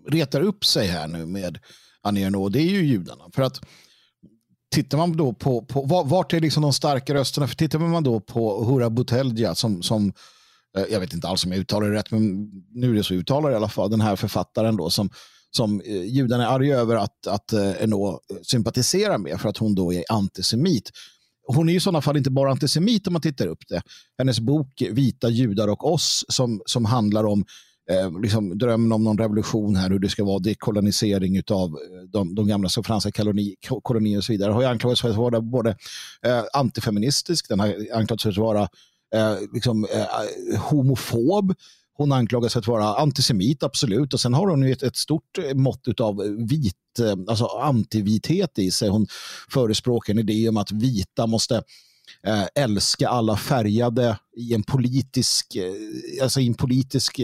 retar 0.08 0.40
upp 0.40 0.64
sig 0.64 0.86
här 0.86 1.08
nu 1.08 1.26
med 1.26 1.58
Annie 2.02 2.24
Ernaux, 2.24 2.52
det 2.52 2.60
är 2.60 2.70
ju 2.70 2.86
judarna. 2.86 3.24
För 3.34 3.42
att 3.42 3.60
tittar 4.74 4.98
man 4.98 5.16
då 5.16 5.32
på, 5.32 5.62
på 5.62 6.04
vart 6.04 6.32
är 6.32 6.40
liksom 6.40 6.62
de 6.62 6.72
starka 6.72 7.14
rösterna? 7.14 7.48
För 7.48 7.56
tittar 7.56 7.78
man 7.78 8.02
då 8.02 8.20
på 8.20 8.64
Hura 8.64 8.90
Butelja 8.90 9.54
som, 9.54 9.82
som 9.82 10.12
eh, 10.76 10.84
jag 10.90 11.00
vet 11.00 11.14
inte 11.14 11.28
alls 11.28 11.44
om 11.44 11.52
jag 11.52 11.60
uttalar 11.60 11.90
det 11.90 11.94
rätt, 11.94 12.10
men 12.10 12.50
nu 12.70 12.90
är 12.90 12.94
det 12.94 13.04
så 13.04 13.14
uttalar 13.14 13.50
i 13.50 13.54
alla 13.54 13.68
fall, 13.68 13.90
den 13.90 14.00
här 14.00 14.16
författaren 14.16 14.76
då 14.76 14.90
som, 14.90 15.10
som 15.50 15.80
eh, 15.80 16.02
judarna 16.02 16.44
är 16.44 16.54
arga 16.54 16.76
över 16.76 16.96
att, 16.96 17.26
att 17.26 17.52
Eno 17.52 18.20
sympatiserar 18.42 19.18
med 19.18 19.40
för 19.40 19.48
att 19.48 19.56
hon 19.56 19.74
då 19.74 19.92
är 19.92 20.04
antisemit. 20.08 20.90
Hon 21.54 21.68
är 21.68 21.74
i 21.74 21.80
sådana 21.80 22.00
fall 22.00 22.16
inte 22.16 22.30
bara 22.30 22.50
antisemit 22.50 23.06
om 23.06 23.12
man 23.12 23.22
tittar 23.22 23.46
upp 23.46 23.68
det. 23.68 23.82
Hennes 24.18 24.40
bok 24.40 24.82
Vita 24.90 25.28
judar 25.28 25.68
och 25.68 25.92
oss 25.92 26.24
som, 26.28 26.62
som 26.66 26.84
handlar 26.84 27.24
om 27.24 27.44
eh, 27.90 28.20
liksom 28.20 28.58
drömmen 28.58 28.92
om 28.92 29.04
någon 29.04 29.18
revolution 29.18 29.76
här, 29.76 29.90
hur 29.90 29.98
det 29.98 30.08
ska 30.08 30.24
vara 30.24 30.38
dekolonisering 30.38 31.42
av 31.50 31.68
eh, 31.68 32.08
de, 32.08 32.34
de 32.34 32.48
gamla 32.48 32.68
franska 32.68 33.10
koloni, 33.10 33.54
kolonierna 33.82 34.18
och 34.18 34.24
så 34.24 34.32
vidare, 34.32 34.52
har 34.52 34.62
ju 34.62 34.68
anklagats 34.68 35.00
för 35.00 35.10
att 35.10 35.16
vara 35.16 35.40
både 35.40 35.70
eh, 36.26 36.42
antifeministisk, 36.52 37.48
den 37.48 37.60
har 37.60 37.68
anklagats 37.94 38.22
för 38.22 38.30
att 38.30 38.36
vara 38.36 38.62
eh, 39.14 39.36
liksom, 39.54 39.84
eh, 39.84 40.60
homofob, 40.60 41.54
hon 41.98 42.12
anklagas 42.12 42.52
för 42.52 42.60
att 42.60 42.66
vara 42.66 42.94
antisemit, 42.94 43.62
absolut. 43.62 44.14
Och 44.14 44.20
sen 44.20 44.34
har 44.34 44.46
hon 44.48 44.62
ett, 44.62 44.82
ett 44.82 44.96
stort 44.96 45.38
mått 45.54 46.00
av 46.00 46.16
vit, 46.48 46.74
eh, 47.00 47.16
alltså 47.28 47.46
antivithet 47.46 48.58
i 48.58 48.70
sig. 48.70 48.88
Hon 48.88 49.06
förespråkar 49.50 50.12
en 50.12 50.18
idé 50.18 50.48
om 50.48 50.56
att 50.56 50.72
vita 50.72 51.26
måste 51.26 51.62
eh, 52.26 52.44
älska 52.54 53.08
alla 53.08 53.36
färgade 53.36 54.18
i 54.36 54.54
en 54.54 54.62
politisk, 54.62 55.56
eh, 55.56 56.22
alltså 56.22 56.40
i 56.40 56.46
en 56.46 56.54
politisk 56.54 57.20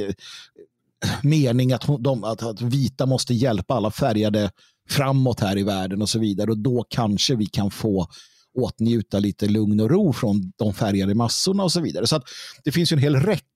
mening 1.22 1.72
att, 1.72 1.86
de, 2.00 2.24
att, 2.24 2.42
att 2.42 2.60
vita 2.60 3.06
måste 3.06 3.34
hjälpa 3.34 3.74
alla 3.74 3.90
färgade 3.90 4.50
framåt 4.88 5.40
här 5.40 5.58
i 5.58 5.62
världen 5.62 6.02
och 6.02 6.08
så 6.08 6.18
vidare. 6.18 6.50
Och 6.50 6.58
då 6.58 6.84
kanske 6.88 7.34
vi 7.34 7.46
kan 7.46 7.70
få 7.70 8.06
åtnjuta 8.58 9.18
lite 9.18 9.46
lugn 9.46 9.80
och 9.80 9.90
ro 9.90 10.12
från 10.12 10.52
de 10.56 10.74
färgade 10.74 11.14
massorna 11.14 11.64
och 11.64 11.72
så 11.72 11.80
vidare. 11.80 12.06
Så 12.06 12.16
att 12.16 12.24
det 12.64 12.72
finns 12.72 12.92
en 12.92 12.98
hel 12.98 13.16
räcka 13.16 13.53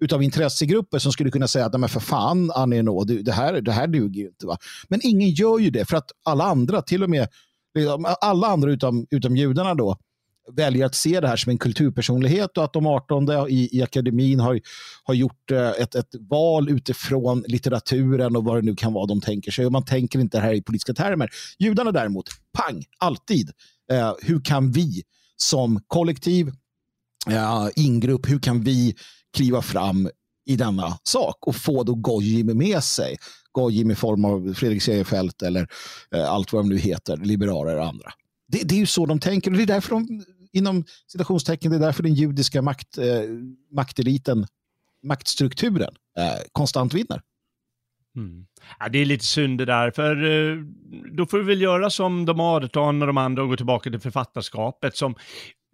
utav 0.00 0.22
intressegrupper 0.22 0.98
som 0.98 1.12
skulle 1.12 1.30
kunna 1.30 1.48
säga 1.48 1.66
att 1.66 1.80
men 1.80 1.88
för 1.88 2.00
fan 2.00 2.50
Annie 2.50 2.82
Nå, 2.82 3.04
det 3.04 3.32
här, 3.32 3.60
det 3.60 3.72
här 3.72 3.86
duger 3.86 4.20
ju 4.20 4.28
inte. 4.28 4.46
Va? 4.46 4.56
Men 4.88 5.00
ingen 5.02 5.30
gör 5.30 5.58
ju 5.58 5.70
det 5.70 5.88
för 5.88 5.96
att 5.96 6.10
alla 6.24 6.44
andra, 6.44 6.82
till 6.82 7.02
och 7.02 7.10
med 7.10 7.28
liksom, 7.74 8.14
alla 8.20 8.46
andra 8.46 8.70
utom, 8.70 9.06
utom 9.10 9.36
judarna 9.36 9.74
då, 9.74 9.96
väljer 10.52 10.86
att 10.86 10.94
se 10.94 11.20
det 11.20 11.28
här 11.28 11.36
som 11.36 11.50
en 11.50 11.58
kulturpersonlighet 11.58 12.58
och 12.58 12.64
att 12.64 12.72
de 12.72 12.86
18 12.86 13.28
i, 13.48 13.68
i 13.72 13.82
akademin 13.82 14.40
har, 14.40 14.60
har 15.04 15.14
gjort 15.14 15.50
eh, 15.50 15.68
ett, 15.68 15.94
ett 15.94 16.14
val 16.30 16.70
utifrån 16.70 17.44
litteraturen 17.46 18.36
och 18.36 18.44
vad 18.44 18.56
det 18.56 18.62
nu 18.62 18.74
kan 18.74 18.92
vara 18.92 19.06
de 19.06 19.20
tänker 19.20 19.50
sig. 19.50 19.66
Och 19.66 19.72
man 19.72 19.84
tänker 19.84 20.18
inte 20.18 20.38
det 20.38 20.42
här 20.42 20.54
i 20.54 20.62
politiska 20.62 20.94
termer. 20.94 21.30
Judarna 21.58 21.92
däremot, 21.92 22.28
pang, 22.52 22.84
alltid. 22.98 23.50
Eh, 23.92 24.12
hur 24.22 24.40
kan 24.44 24.72
vi 24.72 25.02
som 25.36 25.80
kollektiv, 25.86 26.52
eh, 27.30 27.68
ingrupp, 27.76 28.28
hur 28.28 28.38
kan 28.38 28.60
vi 28.60 28.94
kliva 29.34 29.62
fram 29.62 30.08
i 30.46 30.56
denna 30.56 30.98
sak 31.02 31.36
och 31.40 31.56
få 31.56 31.82
då 31.82 31.94
Gojim 31.94 32.58
med 32.58 32.82
sig. 32.82 33.16
Gojim 33.52 33.90
i 33.90 33.94
form 33.94 34.24
av 34.24 34.54
Fredrik 34.54 34.82
Segerfeldt 34.82 35.42
eller 35.42 35.68
eh, 36.14 36.30
allt 36.30 36.52
vad 36.52 36.64
de 36.64 36.68
nu 36.68 36.78
heter, 36.78 37.16
liberaler 37.16 37.76
och 37.76 37.86
andra. 37.86 38.12
Det, 38.48 38.62
det, 38.68 38.74
är 38.74 38.78
ju 38.78 38.86
så 38.86 39.06
de 39.06 39.20
tänker 39.20 39.50
och 39.50 39.56
det 39.56 39.62
är 39.62 39.66
därför 39.66 39.90
de 39.90 40.24
inom 40.52 40.84
citationstecken, 41.06 41.70
det 41.70 41.76
är 41.76 41.80
därför 41.80 42.02
den 42.02 42.14
judiska 42.14 42.62
makt, 42.62 42.98
eh, 42.98 43.04
makteliten, 43.72 44.46
maktstrukturen 45.02 45.94
eh, 46.18 46.42
konstant 46.52 46.94
vinner. 46.94 47.20
Mm. 48.16 48.46
Ja, 48.78 48.88
det 48.88 48.98
är 48.98 49.04
lite 49.04 49.24
synd 49.24 49.58
det 49.58 49.64
där, 49.64 49.90
för 49.90 50.24
eh, 50.24 50.58
då 51.16 51.26
får 51.26 51.38
vi 51.38 51.44
väl 51.44 51.60
göra 51.60 51.90
som 51.90 52.24
de 52.24 52.40
18 52.40 53.02
och 53.02 53.06
de 53.06 53.18
andra 53.18 53.42
och 53.42 53.48
gå 53.48 53.56
tillbaka 53.56 53.90
till 53.90 54.00
författarskapet 54.00 54.96
som 54.96 55.14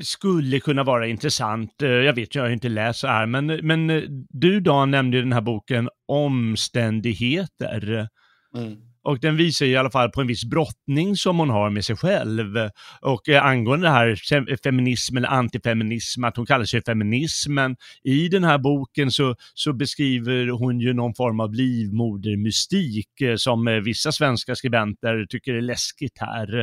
skulle 0.00 0.60
kunna 0.60 0.84
vara 0.84 1.06
intressant. 1.06 1.82
Eh, 1.82 1.88
jag 1.88 2.12
vet, 2.12 2.34
jag 2.34 2.42
har 2.42 2.50
inte 2.50 2.68
läst 2.68 3.00
så 3.00 3.06
här, 3.06 3.26
men, 3.26 3.46
men 3.46 3.90
eh, 3.90 4.02
du 4.28 4.60
Dan 4.60 4.90
nämnde 4.90 5.16
ju 5.16 5.22
den 5.22 5.32
här 5.32 5.40
boken 5.40 5.88
Omständigheter. 6.08 8.08
Mm. 8.56 8.76
Och 9.02 9.20
den 9.20 9.36
visar 9.36 9.66
i 9.66 9.76
alla 9.76 9.90
fall 9.90 10.10
på 10.10 10.20
en 10.20 10.26
viss 10.26 10.44
brottning 10.44 11.16
som 11.16 11.38
hon 11.38 11.50
har 11.50 11.70
med 11.70 11.84
sig 11.84 11.96
själv. 11.96 12.56
Och 13.00 13.28
eh, 13.28 13.44
angående 13.44 13.86
det 13.86 13.92
här 13.92 14.56
feminism 14.62 15.16
eller 15.16 15.28
antifeminism, 15.28 16.24
att 16.24 16.36
hon 16.36 16.46
kallar 16.46 16.64
sig 16.64 16.82
feminismen, 16.82 17.76
i 18.04 18.28
den 18.28 18.44
här 18.44 18.58
boken 18.58 19.10
så, 19.10 19.34
så 19.54 19.72
beskriver 19.72 20.48
hon 20.48 20.80
ju 20.80 20.92
någon 20.92 21.14
form 21.14 21.40
av 21.40 21.54
livmodermystik 21.54 23.20
eh, 23.20 23.36
som 23.36 23.68
eh, 23.68 23.74
vissa 23.74 24.12
svenska 24.12 24.56
skribenter 24.56 25.26
tycker 25.28 25.54
är 25.54 25.60
läskigt 25.60 26.18
här. 26.20 26.60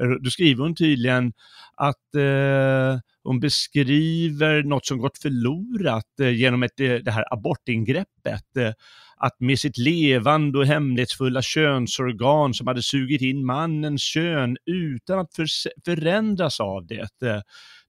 Eh, 0.00 0.08
då 0.20 0.30
skriver 0.30 0.62
hon 0.62 0.74
tydligen 0.74 1.32
att 1.76 2.14
eh, 2.14 3.00
hon 3.24 3.40
beskriver 3.40 4.62
något 4.62 4.86
som 4.86 4.98
gått 4.98 5.18
förlorat 5.18 6.20
eh, 6.20 6.30
genom 6.30 6.62
ett, 6.62 6.80
eh, 6.80 6.94
det 6.94 7.10
här 7.10 7.32
abortingreppet. 7.32 8.56
Eh, 8.56 8.72
att 9.16 9.40
med 9.40 9.58
sitt 9.58 9.78
levande 9.78 10.58
och 10.58 10.66
hemlighetsfulla 10.66 11.42
könsorgan 11.42 12.54
som 12.54 12.66
hade 12.66 12.82
sugit 12.82 13.22
in 13.22 13.46
mannens 13.46 14.02
kön 14.02 14.56
utan 14.66 15.18
att 15.18 15.34
för, 15.34 15.46
förändras 15.84 16.60
av 16.60 16.86
det. 16.86 17.42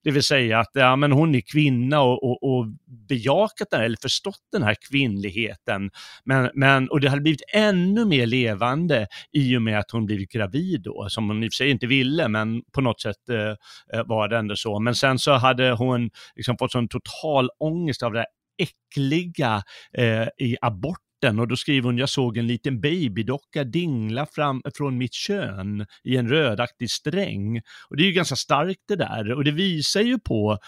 Det 0.04 0.10
vill 0.10 0.22
säga 0.22 0.58
att 0.58 0.70
ja, 0.72 0.96
men 0.96 1.12
hon 1.12 1.34
är 1.34 1.40
kvinna 1.40 2.00
och, 2.00 2.24
och, 2.24 2.42
och 2.42 2.66
bejakat 3.08 3.68
den, 3.70 3.82
eller 3.82 3.96
förstått 4.02 4.48
den 4.52 4.62
här 4.62 4.76
kvinnligheten. 4.90 5.90
Men, 6.24 6.50
men, 6.54 6.90
och 6.90 7.00
det 7.00 7.08
hade 7.08 7.22
blivit 7.22 7.42
ännu 7.54 8.04
mer 8.04 8.26
levande 8.26 9.06
i 9.32 9.56
och 9.56 9.62
med 9.62 9.78
att 9.78 9.90
hon 9.90 10.06
blivit 10.06 10.32
gravid 10.32 10.82
då, 10.82 11.06
som 11.08 11.28
hon 11.28 11.42
i 11.42 11.48
och 11.48 11.52
för 11.52 11.56
sig 11.56 11.70
inte 11.70 11.86
ville, 11.86 12.28
men 12.28 12.62
på 12.72 12.80
något 12.80 13.00
sätt 13.00 13.28
eh, 13.28 13.98
eh 13.98 14.06
var 14.06 14.28
det 14.28 14.38
ändå 14.38 14.56
så. 14.56 14.78
Men 14.78 14.94
sen 14.94 15.18
så 15.18 15.32
hade 15.32 15.72
hon 15.72 16.10
liksom 16.36 16.58
fått 16.58 16.72
sån 16.72 16.88
total 16.88 17.50
ångest 17.58 18.02
av 18.02 18.12
det 18.12 18.26
äckliga 18.58 19.62
eh, 19.98 20.28
i 20.38 20.56
abort 20.60 21.09
och 21.28 21.48
då 21.48 21.56
skriver 21.56 21.86
hon, 21.86 21.98
jag 21.98 22.08
såg 22.08 22.36
en 22.36 22.46
liten 22.46 22.80
babydocka 22.80 23.64
dingla 23.64 24.26
fram 24.26 24.62
från 24.74 24.98
mitt 24.98 25.14
kön 25.14 25.86
i 26.04 26.16
en 26.16 26.28
rödaktig 26.28 26.90
sträng. 26.90 27.60
Och 27.88 27.96
det 27.96 28.02
är 28.02 28.06
ju 28.06 28.12
ganska 28.12 28.36
starkt 28.36 28.80
det 28.88 28.96
där 28.96 29.32
och 29.32 29.44
det 29.44 29.50
visar 29.50 30.00
ju 30.00 30.18
på 30.18 30.58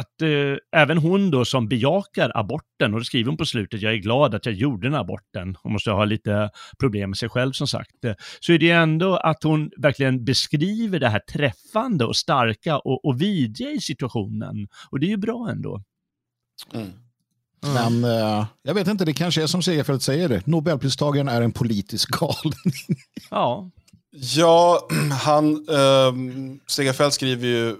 att 0.00 0.22
eh, 0.22 0.80
även 0.80 0.98
hon 0.98 1.30
då 1.30 1.44
som 1.44 1.68
bejakar 1.68 2.32
aborten, 2.34 2.94
och 2.94 3.00
det 3.00 3.04
skriver 3.04 3.28
hon 3.28 3.36
på 3.36 3.44
slutet, 3.44 3.82
jag 3.82 3.92
är 3.92 3.96
glad 3.96 4.34
att 4.34 4.46
jag 4.46 4.54
gjorde 4.54 4.86
den 4.86 4.94
aborten, 4.94 5.56
hon 5.62 5.72
måste 5.72 5.90
ha 5.90 6.04
lite 6.04 6.50
problem 6.78 7.10
med 7.10 7.16
sig 7.16 7.28
själv 7.28 7.52
som 7.52 7.66
sagt, 7.68 7.96
så 8.40 8.52
är 8.52 8.58
det 8.58 8.70
ändå 8.70 9.16
att 9.16 9.42
hon 9.42 9.70
verkligen 9.76 10.24
beskriver 10.24 11.00
det 11.00 11.08
här 11.08 11.20
träffande 11.32 12.04
och 12.04 12.16
starka 12.16 12.78
och, 12.78 13.04
och 13.04 13.20
vidriga 13.22 13.70
i 13.70 13.80
situationen. 13.80 14.68
Och 14.90 15.00
det 15.00 15.06
är 15.06 15.10
ju 15.10 15.16
bra 15.16 15.48
ändå. 15.50 15.82
Mm. 16.74 17.05
Men 17.74 18.04
uh, 18.04 18.44
jag 18.62 18.74
vet 18.74 18.88
inte, 18.88 19.04
det 19.04 19.14
kanske 19.14 19.42
är 19.42 19.46
som 19.46 19.62
Segerfeldt 19.62 20.02
säger 20.02 20.28
det. 20.28 20.46
Nobelpristagaren 20.46 21.28
är 21.28 21.42
en 21.42 21.52
politisk 21.52 22.10
galning. 22.10 22.74
ja. 23.30 23.70
Ja, 24.18 24.88
han, 25.24 25.68
eh, 25.68 26.12
Segerfeldt 26.66 27.14
skriver 27.14 27.46
ju, 27.46 27.76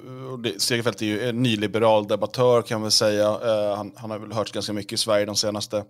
Segerfeldt 0.59 1.03
är 1.03 1.07
ju 1.07 1.29
en 1.29 1.43
nyliberal 1.43 2.07
debattör 2.07 2.63
kan 2.63 2.81
man 2.81 2.91
säga. 2.91 3.27
Eh, 3.27 3.77
han, 3.77 3.93
han, 3.97 4.11
har 4.11 4.19
väl 4.19 4.33
hört 4.33 4.53
ganska 4.53 4.73
mycket 4.73 4.93
i 4.93 4.97
Sverige 4.97 5.25
de 5.25 5.37
senaste 5.37 5.85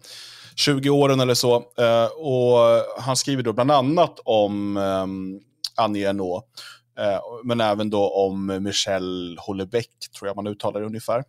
20 0.57 0.91
åren 0.91 1.21
eller 1.21 1.35
så. 1.35 1.57
Eh, 1.57 2.07
och 2.17 2.59
han 2.99 3.17
skriver 3.17 3.43
då 3.43 3.53
bland 3.53 3.71
annat 3.71 4.21
om 4.25 4.77
eh, 4.77 5.07
Annie 5.85 6.05
Ernaux, 6.05 6.47
eh, 6.99 7.21
men 7.45 7.61
även 7.61 7.91
då 7.91 8.11
om 8.11 8.63
Michel 8.63 9.39
Houellebecq, 9.41 9.89
tror 10.19 10.29
jag 10.29 10.37
man 10.37 10.47
uttalar 10.47 10.81
det 10.81 10.87
ungefär. 10.87 11.25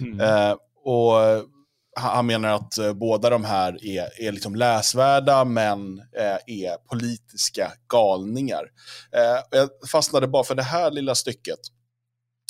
Mm. 0.00 0.20
Eh, 0.20 0.56
och 0.84 1.12
han 1.96 2.26
menar 2.26 2.48
att 2.48 2.78
eh, 2.78 2.92
båda 2.92 3.30
de 3.30 3.44
här 3.44 3.84
är, 3.84 4.22
är 4.26 4.32
liksom 4.32 4.54
läsvärda 4.54 5.44
men 5.44 5.98
eh, 5.98 6.38
är 6.46 6.88
politiska 6.88 7.72
galningar. 7.88 8.64
Eh, 9.16 9.58
jag 9.58 9.68
fastnade 9.92 10.28
bara 10.28 10.44
för 10.44 10.54
det 10.54 10.62
här 10.62 10.90
lilla 10.90 11.14
stycket. 11.14 11.58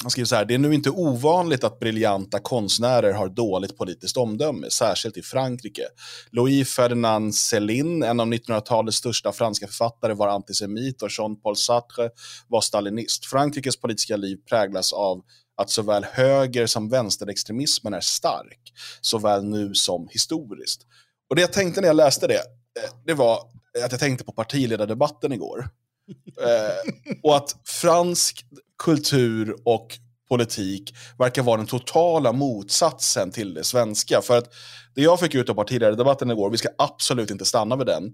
Han 0.02 0.10
skriver 0.10 0.26
så 0.26 0.36
här, 0.36 0.44
det 0.44 0.54
är 0.54 0.58
nu 0.58 0.74
inte 0.74 0.90
ovanligt 0.90 1.64
att 1.64 1.78
briljanta 1.78 2.38
konstnärer 2.38 3.12
har 3.12 3.28
dåligt 3.28 3.76
politiskt 3.78 4.16
omdöme, 4.16 4.70
särskilt 4.70 5.16
i 5.16 5.22
Frankrike. 5.22 5.82
Louis 6.30 6.74
Ferdinand 6.74 7.34
Céline, 7.34 8.02
en 8.02 8.20
av 8.20 8.26
1900-talets 8.26 8.96
största 8.96 9.32
franska 9.32 9.66
författare, 9.66 10.14
var 10.14 10.28
antisemit 10.28 11.02
och 11.02 11.08
Jean-Paul 11.18 11.56
Sartre 11.56 12.10
var 12.48 12.60
stalinist. 12.60 13.26
Frankrikes 13.26 13.80
politiska 13.80 14.16
liv 14.16 14.38
präglas 14.48 14.92
av 14.92 15.22
att 15.56 15.70
såväl 15.70 16.06
höger 16.12 16.66
som 16.66 16.88
vänsterextremismen 16.88 17.94
är 17.94 18.00
stark, 18.00 18.72
såväl 19.00 19.44
nu 19.44 19.74
som 19.74 20.08
historiskt. 20.10 20.86
Och 21.30 21.36
det 21.36 21.42
jag 21.42 21.52
tänkte 21.52 21.80
när 21.80 21.88
jag 21.88 21.96
läste 21.96 22.26
det, 22.26 22.34
eh, 22.34 22.90
det 23.06 23.14
var 23.14 23.38
att 23.84 23.92
jag 23.92 24.00
tänkte 24.00 24.24
på 24.24 24.32
partiledardebatten 24.32 25.32
igår. 25.32 25.68
eh, 26.40 26.92
och 27.22 27.36
att 27.36 27.56
fransk 27.64 28.46
kultur 28.78 29.56
och 29.64 29.98
politik 30.28 30.94
verkar 31.18 31.42
vara 31.42 31.56
den 31.56 31.66
totala 31.66 32.32
motsatsen 32.32 33.30
till 33.30 33.54
det 33.54 33.64
svenska. 33.64 34.20
För 34.22 34.38
att 34.38 34.52
det 34.94 35.02
jag 35.02 35.20
fick 35.20 35.34
ut 35.34 35.50
av 35.50 35.54
partiledardebatten 35.54 36.30
igår, 36.30 36.50
vi 36.50 36.56
ska 36.56 36.68
absolut 36.78 37.30
inte 37.30 37.44
stanna 37.44 37.76
vid 37.76 37.86
den, 37.86 38.04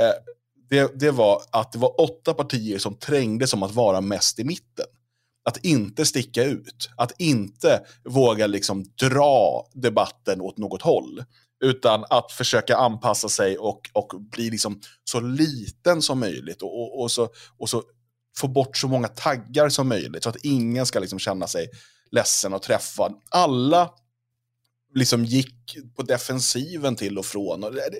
eh, 0.00 0.12
det, 0.70 1.00
det 1.00 1.10
var 1.10 1.42
att 1.50 1.72
det 1.72 1.78
var 1.78 2.00
åtta 2.00 2.34
partier 2.34 2.78
som 2.78 2.94
trängdes 2.94 3.54
om 3.54 3.62
att 3.62 3.74
vara 3.74 4.00
mest 4.00 4.38
i 4.38 4.44
mitten 4.44 4.86
att 5.46 5.64
inte 5.64 6.06
sticka 6.06 6.44
ut, 6.44 6.90
att 6.96 7.20
inte 7.20 7.80
våga 8.04 8.46
liksom 8.46 8.84
dra 9.00 9.66
debatten 9.74 10.40
åt 10.40 10.58
något 10.58 10.82
håll. 10.82 11.24
Utan 11.64 12.04
att 12.10 12.32
försöka 12.32 12.76
anpassa 12.76 13.28
sig 13.28 13.58
och, 13.58 13.80
och 13.92 14.20
bli 14.30 14.50
liksom 14.50 14.80
så 15.04 15.20
liten 15.20 16.02
som 16.02 16.20
möjligt. 16.20 16.62
Och, 16.62 16.82
och, 16.82 17.02
och, 17.02 17.10
så, 17.10 17.28
och 17.58 17.70
så 17.70 17.82
få 18.38 18.48
bort 18.48 18.76
så 18.76 18.88
många 18.88 19.08
taggar 19.08 19.68
som 19.68 19.88
möjligt. 19.88 20.22
Så 20.22 20.28
att 20.28 20.44
ingen 20.44 20.86
ska 20.86 20.98
liksom 20.98 21.18
känna 21.18 21.46
sig 21.46 21.68
ledsen 22.10 22.54
och 22.54 22.62
träffad. 22.62 23.14
Alla 23.30 23.90
liksom 24.94 25.24
gick 25.24 25.76
på 25.96 26.02
defensiven 26.02 26.96
till 26.96 27.18
och 27.18 27.26
från. 27.26 27.64
Och 27.64 27.72
det, 27.72 27.90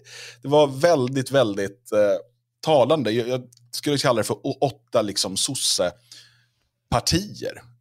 det 0.42 0.48
var 0.48 0.66
väldigt, 0.66 1.30
väldigt 1.30 1.92
eh, 1.92 2.18
talande. 2.60 3.10
Jag, 3.10 3.28
jag, 3.28 3.42
skulle 3.72 3.98
kalla 3.98 4.18
det 4.18 4.24
för 4.24 4.64
åtta 4.64 5.02
liksom 5.02 5.36
sosse. 5.36 5.92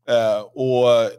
Eh, 0.10 0.42
och 0.42 1.02
eh, 1.02 1.10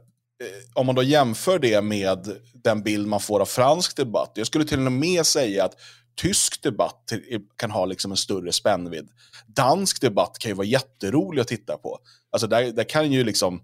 om 0.74 0.86
man 0.86 0.94
då 0.94 1.02
jämför 1.02 1.58
det 1.58 1.82
med 1.82 2.36
den 2.54 2.82
bild 2.82 3.06
man 3.08 3.20
får 3.20 3.40
av 3.40 3.46
fransk 3.46 3.96
debatt. 3.96 4.32
Jag 4.34 4.46
skulle 4.46 4.64
till 4.64 4.86
och 4.86 4.92
med 4.92 5.26
säga 5.26 5.64
att 5.64 5.74
tysk 6.16 6.62
debatt 6.62 7.12
kan 7.56 7.70
ha 7.70 7.84
liksom 7.84 8.10
en 8.10 8.16
större 8.16 8.52
spännvidd. 8.52 9.08
Dansk 9.46 10.00
debatt 10.00 10.38
kan 10.38 10.50
ju 10.50 10.54
vara 10.54 10.66
jätterolig 10.66 11.42
att 11.42 11.48
titta 11.48 11.76
på. 11.76 11.98
Alltså 12.30 12.46
där, 12.46 12.72
där 12.72 12.84
kan 12.84 13.12
ju 13.12 13.24
liksom 13.24 13.62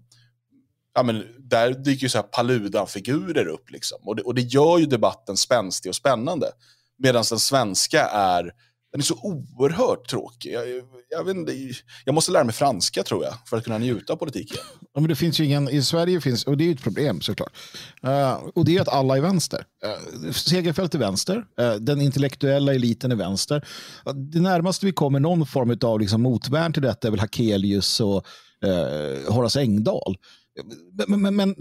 ja, 0.93 1.03
men 1.03 1.25
där 1.37 1.73
dyker 1.73 2.03
ju 2.03 2.09
så 2.09 2.17
här 2.17 2.23
Paludan-figurer 2.23 3.47
upp. 3.47 3.71
Liksom. 3.71 3.97
Och, 4.03 4.15
det, 4.15 4.21
och 4.21 4.35
det 4.35 4.41
gör 4.41 4.77
ju 4.77 4.85
debatten 4.85 5.37
spänstig 5.37 5.89
och 5.89 5.95
spännande. 5.95 6.51
Medan 6.97 7.23
den 7.29 7.39
svenska 7.39 8.05
är, 8.05 8.51
den 8.93 9.01
är 9.01 9.03
så 9.03 9.19
oerhört 9.21 10.09
tråkig. 10.09 10.53
Jag, 10.53 10.63
jag, 11.09 11.23
vet 11.23 11.35
inte, 11.35 11.53
jag 12.05 12.15
måste 12.15 12.31
lära 12.31 12.43
mig 12.43 12.53
franska 12.53 13.03
tror 13.03 13.23
jag, 13.23 13.33
för 13.45 13.57
att 13.57 13.63
kunna 13.63 13.77
njuta 13.77 14.13
av 14.13 14.17
politiken. 14.17 14.57
Ja, 14.93 15.01
men 15.01 15.09
det 15.09 15.15
finns 15.15 15.39
ju 15.39 15.45
ingen, 15.45 15.69
I 15.69 15.83
Sverige 15.83 16.21
finns, 16.21 16.43
och 16.43 16.57
det 16.57 16.63
är 16.63 16.65
ju 16.65 16.71
ett 16.71 16.83
problem 16.83 17.21
såklart, 17.21 17.53
uh, 18.07 18.33
och 18.33 18.65
det 18.65 18.77
är 18.77 18.81
att 18.81 18.87
alla 18.87 19.17
är 19.17 19.21
vänster. 19.21 19.65
Uh, 19.85 20.31
Segerfält 20.31 20.95
är 20.95 20.99
vänster, 20.99 21.35
uh, 21.61 21.73
den 21.73 22.01
intellektuella 22.01 22.73
eliten 22.73 23.11
är 23.11 23.15
vänster. 23.15 23.65
Uh, 24.07 24.13
det 24.13 24.39
närmaste 24.39 24.85
vi 24.85 24.91
kommer 24.91 25.19
någon 25.19 25.45
form 25.45 25.77
av 25.83 25.99
liksom, 25.99 26.21
motvärn 26.21 26.73
till 26.73 26.81
detta 26.81 27.07
är 27.07 27.11
väl 27.11 27.19
Hakelius 27.19 27.99
och 27.99 28.25
uh, 28.65 29.33
Horace 29.33 29.59
Engdahl. 29.59 30.17
Men, 31.07 31.21
men, 31.21 31.35
men 31.35 31.55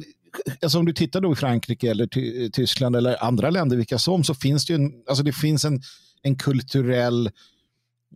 alltså 0.62 0.79
om 0.79 0.85
du 0.85 0.92
tittar 0.92 1.21
då 1.21 1.33
i 1.33 1.37
Frankrike 1.37 1.90
eller 1.90 2.07
Tyskland 2.51 2.97
eller 2.97 3.25
andra 3.25 3.51
länder, 3.51 3.77
vilka 3.77 3.99
som, 3.99 4.25
så 4.25 4.35
finns 4.35 4.66
det 4.66 4.73
ju 4.73 4.75
en, 4.75 4.92
alltså 5.09 5.25
det 5.25 5.33
finns 5.33 5.64
en, 5.64 5.83
en 6.22 6.37
kulturell 6.37 7.30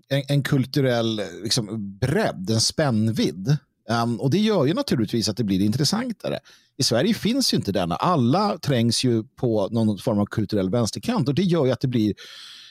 en, 0.08 0.22
en 0.28 0.42
kulturell 0.42 1.20
liksom, 1.42 1.98
bredd, 1.98 2.50
en 2.50 2.60
spännvidd. 2.60 3.56
Um, 4.02 4.20
och 4.20 4.30
det 4.30 4.38
gör 4.38 4.66
ju 4.66 4.74
naturligtvis 4.74 5.28
att 5.28 5.36
det 5.36 5.44
blir 5.44 5.60
intressantare. 5.60 6.38
I 6.76 6.82
Sverige 6.82 7.14
finns 7.14 7.52
ju 7.52 7.56
inte 7.56 7.72
denna. 7.72 7.96
Alla 7.96 8.58
trängs 8.58 9.04
ju 9.04 9.24
på 9.24 9.68
någon 9.68 9.98
form 9.98 10.18
av 10.18 10.26
kulturell 10.26 10.70
vänsterkant 10.70 11.28
och 11.28 11.34
det 11.34 11.42
gör 11.42 11.66
ju 11.66 11.72
att 11.72 11.80
det 11.80 11.88
blir 11.88 12.14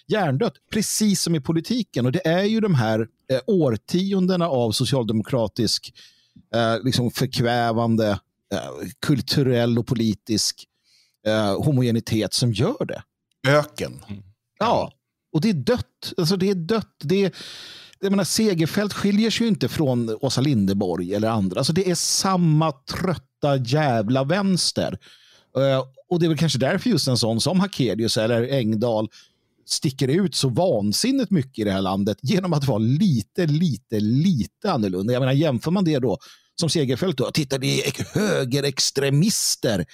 hjärndött, 0.07 0.53
precis 0.71 1.21
som 1.21 1.35
i 1.35 1.41
politiken. 1.41 2.05
Och 2.05 2.11
det 2.11 2.27
är 2.27 2.43
ju 2.43 2.59
de 2.59 2.75
här 2.75 3.07
eh, 3.31 3.39
årtiondena 3.47 4.47
av 4.49 4.71
socialdemokratisk 4.71 5.93
eh, 6.55 6.83
liksom 6.83 7.11
förkvävande 7.11 8.09
eh, 8.53 8.89
kulturell 8.99 9.79
och 9.79 9.87
politisk 9.87 10.65
eh, 11.27 11.63
homogenitet 11.63 12.33
som 12.33 12.53
gör 12.53 12.85
det. 12.85 13.03
Öken. 13.47 14.03
Mm. 14.07 14.23
Ja, 14.59 14.91
och 15.35 15.41
det 15.41 15.49
är 15.49 15.53
dött. 15.53 16.13
Alltså 16.17 16.37
det 16.37 16.49
är 16.49 16.55
dött. 16.55 16.95
Det 17.03 17.25
är, 17.25 17.31
jag 17.99 18.09
menar, 18.09 18.23
Segerfält 18.23 18.93
skiljer 18.93 19.29
sig 19.29 19.43
ju 19.43 19.47
inte 19.47 19.67
från 19.67 20.17
Åsa 20.21 20.41
Lindeborg 20.41 21.13
eller 21.13 21.29
andra. 21.29 21.59
Alltså 21.59 21.73
det 21.73 21.89
är 21.89 21.95
samma 21.95 22.71
trötta 22.71 23.55
jävla 23.65 24.23
vänster. 24.23 24.99
Eh, 25.57 25.83
och 26.09 26.19
det 26.19 26.25
är 26.25 26.27
väl 26.27 26.37
kanske 26.37 26.59
därför 26.59 26.89
just 26.89 27.07
en 27.07 27.17
sån 27.17 27.41
som 27.41 27.59
Hakelius 27.59 28.17
eller 28.17 28.53
Engdahl 28.53 29.09
sticker 29.65 30.07
ut 30.07 30.35
så 30.35 30.49
vansinnigt 30.49 31.31
mycket 31.31 31.59
i 31.59 31.63
det 31.63 31.71
här 31.71 31.81
landet 31.81 32.17
genom 32.21 32.53
att 32.53 32.67
vara 32.67 32.77
lite, 32.77 33.45
lite, 33.45 33.99
lite 33.99 34.71
annorlunda. 34.71 35.13
Jag 35.13 35.19
menar, 35.19 35.33
jämför 35.33 35.71
man 35.71 35.83
det 35.83 35.99
då 35.99 36.17
som 36.59 36.69
Segerfält 36.69 37.17
då, 37.17 37.31
titta 37.31 37.57
det 37.57 37.87
är 37.87 38.19
högerextremister 38.19 39.85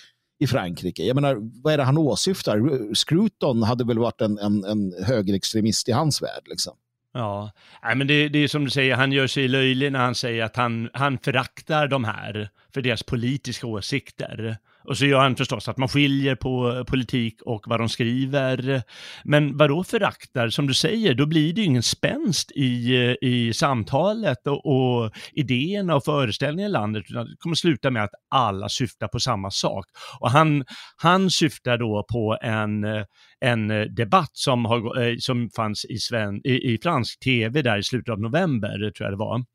i 0.42 0.48
Frankrike. 0.48 1.04
Jag 1.04 1.16
menar, 1.16 1.38
vad 1.64 1.74
är 1.74 1.78
det 1.78 1.84
han 1.84 1.98
åsyftar? 1.98 2.96
Scruton 2.96 3.64
hade 3.64 3.84
väl 3.84 4.00
varit 4.00 4.22
en, 4.22 4.38
en, 4.38 4.64
en 4.64 4.94
högerextremist 5.04 5.90
i 5.90 5.92
hans 5.92 6.22
värld. 6.22 6.44
Liksom. 6.46 6.74
Ja, 7.14 7.52
Nej, 7.84 7.96
men 7.96 8.08
det, 8.08 8.30
det 8.30 8.40
är 8.40 8.48
som 8.48 8.66
du 8.66 8.70
säger, 8.70 8.96
han 8.96 9.12
gör 9.12 9.28
sig 9.28 9.48
löjlig 9.48 9.92
när 9.92 10.00
han 10.00 10.16
säger 10.16 10.44
att 10.44 10.56
han, 10.56 10.90
han 10.94 11.18
föraktar 11.18 11.88
de 11.88 12.04
här 12.04 12.50
för 12.74 12.82
deras 12.82 13.04
politiska 13.04 13.68
åsikter. 13.68 14.58
Och 14.84 14.98
så 14.98 15.06
gör 15.06 15.20
han 15.20 15.36
förstås 15.36 15.68
att 15.68 15.78
man 15.78 15.90
skiljer 15.90 16.36
på 16.36 16.72
eh, 16.72 16.84
politik 16.84 17.42
och 17.42 17.64
vad 17.68 17.80
de 17.80 17.90
skriver. 17.90 18.84
Men 19.24 19.58
vad 19.58 19.70
då 19.70 19.84
föraktar, 19.84 20.50
som 20.50 20.68
du 20.68 20.74
säger, 20.74 21.14
då 21.14 21.26
blir 21.26 21.54
det 21.54 21.62
ju 21.62 21.68
ingen 21.68 21.84
spänst 21.84 22.52
i, 22.52 22.96
eh, 22.96 23.30
i 23.30 23.54
samtalet 23.54 24.48
och, 24.48 24.66
och 24.66 25.12
idéerna 25.34 25.96
och 25.96 26.04
föreställningarna 26.04 26.70
i 26.70 26.72
landet, 26.72 27.04
utan 27.10 27.26
det 27.26 27.36
kommer 27.40 27.56
sluta 27.56 27.92
med 27.92 28.04
att 28.04 28.14
alla 28.30 28.70
syftar 28.70 29.08
på 29.08 29.20
samma 29.20 29.52
sak. 29.52 29.86
Och 30.20 30.32
han, 30.32 30.66
han 30.98 31.30
syftar 31.30 31.78
då 31.78 32.06
på 32.12 32.38
en, 32.42 32.84
eh, 32.84 33.04
en 33.42 33.68
debatt 33.96 34.32
som, 34.34 34.66
har, 34.66 35.20
som 35.20 35.50
fanns 35.56 35.86
i, 35.86 35.98
sven, 35.98 36.42
i, 36.44 36.74
i 36.74 36.78
fransk 36.84 37.20
tv 37.20 37.62
där 37.62 37.78
i 37.78 37.84
slutet 37.84 38.14
av 38.14 38.20
november, 38.20 38.92
tror 38.92 39.06
jag 39.10 39.14
det 39.14 39.18
var 39.18 39.46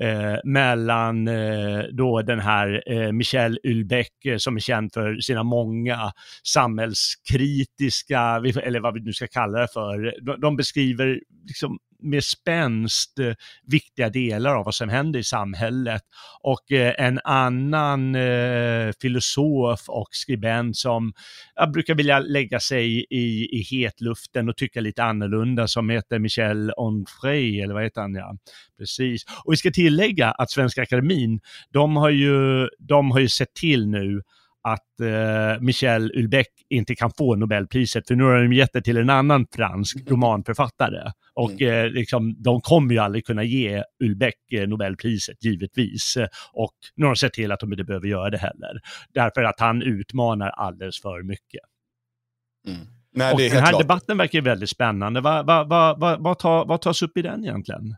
eh, 0.00 0.36
mellan 0.44 1.28
eh, 1.28 1.82
då 1.92 2.22
den 2.22 2.40
här 2.40 2.82
eh, 2.86 3.12
Michel 3.12 3.58
Ulbeck 3.62 4.24
eh, 4.24 4.36
som 4.36 4.56
är 4.56 4.60
känd 4.60 4.92
för 4.92 5.20
sina 5.20 5.42
många 5.42 6.12
samhällskritiska, 6.42 8.42
eller 8.62 8.80
vad 8.80 8.94
vi 8.94 9.00
nu 9.00 9.12
ska 9.12 9.26
kalla 9.26 9.60
det 9.60 9.68
för, 9.72 10.14
de, 10.22 10.40
de 10.40 10.56
beskriver 10.56 11.20
liksom 11.48 11.78
med 11.98 12.24
spänst 12.24 13.18
eh, 13.18 13.32
viktiga 13.66 14.08
delar 14.08 14.54
av 14.54 14.64
vad 14.64 14.74
som 14.74 14.88
händer 14.88 15.20
i 15.20 15.24
samhället. 15.24 16.02
Och 16.42 16.72
eh, 16.72 16.94
en 16.98 17.20
annan 17.24 18.14
eh, 18.14 18.92
filosof 19.00 19.88
och 19.88 20.08
skribent 20.10 20.76
som 20.76 21.12
jag 21.54 21.72
brukar 21.72 21.94
vilja 21.94 22.18
lägga 22.18 22.60
sig 22.60 23.06
i, 23.10 23.48
i 23.58 23.62
hetluften 23.70 24.48
och 24.48 24.56
tycka 24.56 24.80
lite 24.80 25.04
annorlunda 25.04 25.68
som 25.68 25.90
heter 25.90 26.18
Michel 26.18 26.72
Onfray, 26.76 27.60
eller 27.60 27.74
vad 27.74 27.82
heter 27.82 28.00
han? 28.00 28.14
Ja, 28.14 28.36
precis. 28.78 29.24
Och 29.44 29.52
vi 29.52 29.56
ska 29.56 29.70
tillägga 29.70 30.30
att 30.30 30.50
Svenska 30.50 30.82
Akademin, 30.82 31.40
de 31.70 31.96
har 31.96 32.10
ju, 32.10 32.68
de 32.78 33.10
har 33.10 33.20
ju 33.20 33.28
sett 33.28 33.54
till 33.54 33.88
nu 33.88 34.22
att 34.66 35.00
eh, 35.00 35.60
Michel 35.60 36.12
Ulbeck 36.14 36.48
inte 36.68 36.94
kan 36.94 37.10
få 37.18 37.36
Nobelpriset, 37.36 38.08
för 38.08 38.14
nu 38.14 38.24
har 38.24 38.42
de 38.42 38.52
gett 38.52 38.72
det 38.72 38.82
till 38.82 38.96
en 38.96 39.10
annan 39.10 39.46
fransk 39.56 39.96
mm. 39.96 40.06
romanförfattare. 40.06 41.12
Och 41.36 41.60
mm. 41.60 41.84
eh, 41.84 41.90
liksom, 41.90 42.42
de 42.42 42.60
kommer 42.60 42.94
ju 42.94 43.00
aldrig 43.00 43.26
kunna 43.26 43.42
ge 43.42 43.82
Ulbeck 44.04 44.52
eh, 44.52 44.68
Nobelpriset, 44.68 45.44
givetvis. 45.44 46.16
Och 46.52 46.74
nu 46.94 47.04
har 47.04 47.12
de 47.14 47.16
sett 47.16 47.32
till 47.32 47.52
att 47.52 47.60
de 47.60 47.72
inte 47.72 47.84
behöver 47.84 48.08
göra 48.08 48.30
det 48.30 48.38
heller. 48.38 48.80
Därför 49.14 49.44
att 49.44 49.60
han 49.60 49.82
utmanar 49.82 50.48
alldeles 50.48 51.00
för 51.00 51.22
mycket. 51.22 51.60
Mm. 52.68 52.86
Nej, 53.12 53.32
och 53.32 53.38
den 53.38 53.50
här 53.50 53.68
klart. 53.68 53.82
debatten 53.82 54.18
verkar 54.18 54.40
väldigt 54.40 54.70
spännande. 54.70 55.20
Vad, 55.20 55.46
vad, 55.46 55.68
vad, 55.68 56.22
vad, 56.22 56.38
tar, 56.38 56.64
vad 56.64 56.80
tas 56.80 57.02
upp 57.02 57.16
i 57.16 57.22
den 57.22 57.44
egentligen? 57.44 57.96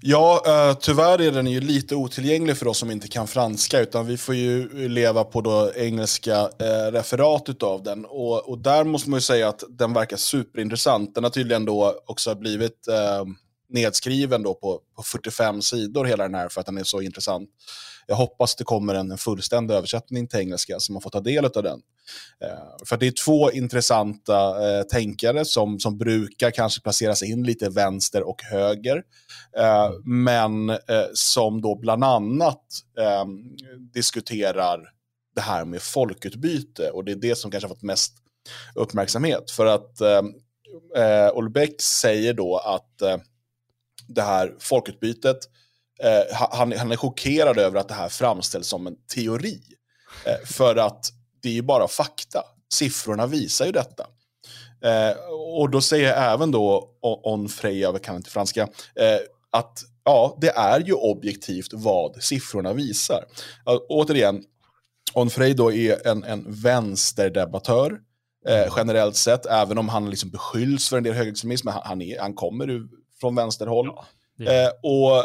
Ja, 0.00 0.42
eh, 0.46 0.74
tyvärr 0.80 1.20
är 1.20 1.32
den 1.32 1.46
ju 1.46 1.60
lite 1.60 1.94
otillgänglig 1.94 2.56
för 2.56 2.66
oss 2.66 2.78
som 2.78 2.90
inte 2.90 3.08
kan 3.08 3.26
franska, 3.28 3.80
utan 3.80 4.06
vi 4.06 4.18
får 4.18 4.34
ju 4.34 4.88
leva 4.88 5.24
på 5.24 5.40
då 5.40 5.72
engelska 5.76 6.40
eh, 6.40 6.92
referat 6.92 7.62
av 7.62 7.82
den. 7.82 8.04
Och, 8.04 8.48
och, 8.48 8.58
där 8.58 8.84
måste 8.84 9.10
man 9.10 9.16
ju 9.16 9.22
säga 9.22 9.48
att 9.48 9.64
den 9.68 9.92
verkar 9.92 10.16
superintressant. 10.16 11.14
Den 11.14 11.24
har 11.24 11.30
tydligen 11.30 11.64
då 11.64 12.00
också 12.06 12.34
blivit 12.34 12.88
eh, 12.88 13.24
nedskriven 13.68 14.42
då 14.42 14.54
på, 14.54 14.80
på 14.96 15.02
45 15.02 15.62
sidor, 15.62 16.04
hela 16.04 16.24
den 16.24 16.34
här, 16.34 16.48
för 16.48 16.60
att 16.60 16.66
den 16.66 16.78
är 16.78 16.84
så 16.84 17.00
intressant. 17.00 17.50
Jag 18.10 18.16
hoppas 18.16 18.56
det 18.56 18.64
kommer 18.64 18.94
en 18.94 19.18
fullständig 19.18 19.74
översättning 19.74 20.28
till 20.28 20.38
engelska 20.38 20.80
så 20.80 20.92
man 20.92 21.02
får 21.02 21.10
ta 21.10 21.20
del 21.20 21.44
av 21.44 21.62
den. 21.62 21.80
Eh, 22.44 22.86
för 22.86 22.96
det 22.96 23.06
är 23.06 23.24
två 23.24 23.52
intressanta 23.52 24.68
eh, 24.68 24.82
tänkare 24.82 25.44
som, 25.44 25.80
som 25.80 25.98
brukar 25.98 26.50
kanske 26.50 26.82
placeras 26.82 27.22
in 27.22 27.44
lite 27.44 27.68
vänster 27.68 28.28
och 28.28 28.42
höger. 28.42 29.02
Eh, 29.56 29.90
men 30.04 30.70
eh, 30.70 31.06
som 31.12 31.60
då 31.60 31.74
bland 31.74 32.04
annat 32.04 32.62
eh, 32.98 33.24
diskuterar 33.94 34.92
det 35.34 35.40
här 35.40 35.64
med 35.64 35.82
folkutbyte. 35.82 36.90
Och 36.90 37.04
det 37.04 37.12
är 37.12 37.16
det 37.16 37.38
som 37.38 37.50
kanske 37.50 37.68
har 37.68 37.74
fått 37.74 37.82
mest 37.82 38.14
uppmärksamhet. 38.74 39.50
För 39.50 39.66
att 39.66 40.00
ehm, 40.00 40.34
eh, 40.96 41.02
eh 41.02 41.30
Olbeck 41.30 41.82
säger 41.82 42.34
då 42.34 42.56
att 42.56 43.02
eh, 43.02 43.16
det 44.08 44.22
här 44.22 44.54
folkutbytet 44.58 45.38
eh, 46.02 46.36
han, 46.50 46.72
han 46.72 46.92
är 46.92 46.96
chockerad 46.96 47.58
över 47.58 47.80
att 47.80 47.88
det 47.88 47.94
här 47.94 48.08
framställs 48.08 48.68
som 48.68 48.86
en 48.86 48.96
teori. 49.14 49.60
Eh, 50.24 50.46
för 50.46 50.76
att 50.76 51.12
det 51.42 51.48
är 51.48 51.52
ju 51.52 51.62
bara 51.62 51.88
fakta. 51.88 52.42
Siffrorna 52.72 53.26
visar 53.26 53.66
ju 53.66 53.72
detta. 53.72 54.06
Eh, 54.84 55.16
och 55.56 55.70
då 55.70 55.80
säger 55.80 56.32
även 56.32 56.50
då 56.50 56.90
On 57.00 57.48
Freja, 57.48 57.90
jag 57.92 58.02
kan 58.02 58.16
inte 58.16 58.30
franska, 58.30 58.62
eh, 58.94 59.18
att 59.50 59.82
ja, 60.04 60.38
det 60.40 60.50
är 60.50 60.80
ju 60.80 60.92
objektivt 60.92 61.72
vad 61.72 62.22
siffrorna 62.22 62.72
visar. 62.72 63.24
Uh, 63.70 63.78
återigen, 63.88 64.44
Onfray 65.14 65.54
då 65.54 65.72
är 65.72 66.06
en, 66.06 66.24
en 66.24 66.44
vänsterdebattör 66.62 68.00
eh, 68.48 68.72
generellt 68.76 69.16
sett, 69.16 69.46
även 69.46 69.78
om 69.78 69.88
han 69.88 70.10
liksom 70.10 70.30
beskylls 70.30 70.88
för 70.88 70.96
en 70.96 71.02
del 71.02 71.14
högerextremism, 71.14 71.68
han, 71.68 71.82
han, 71.84 72.02
är, 72.02 72.20
han 72.20 72.34
kommer 72.34 72.88
från 73.20 73.34
vänsterhåll. 73.34 73.90
Ja, 74.36 74.52
eh, 74.52 74.68
och 74.82 75.24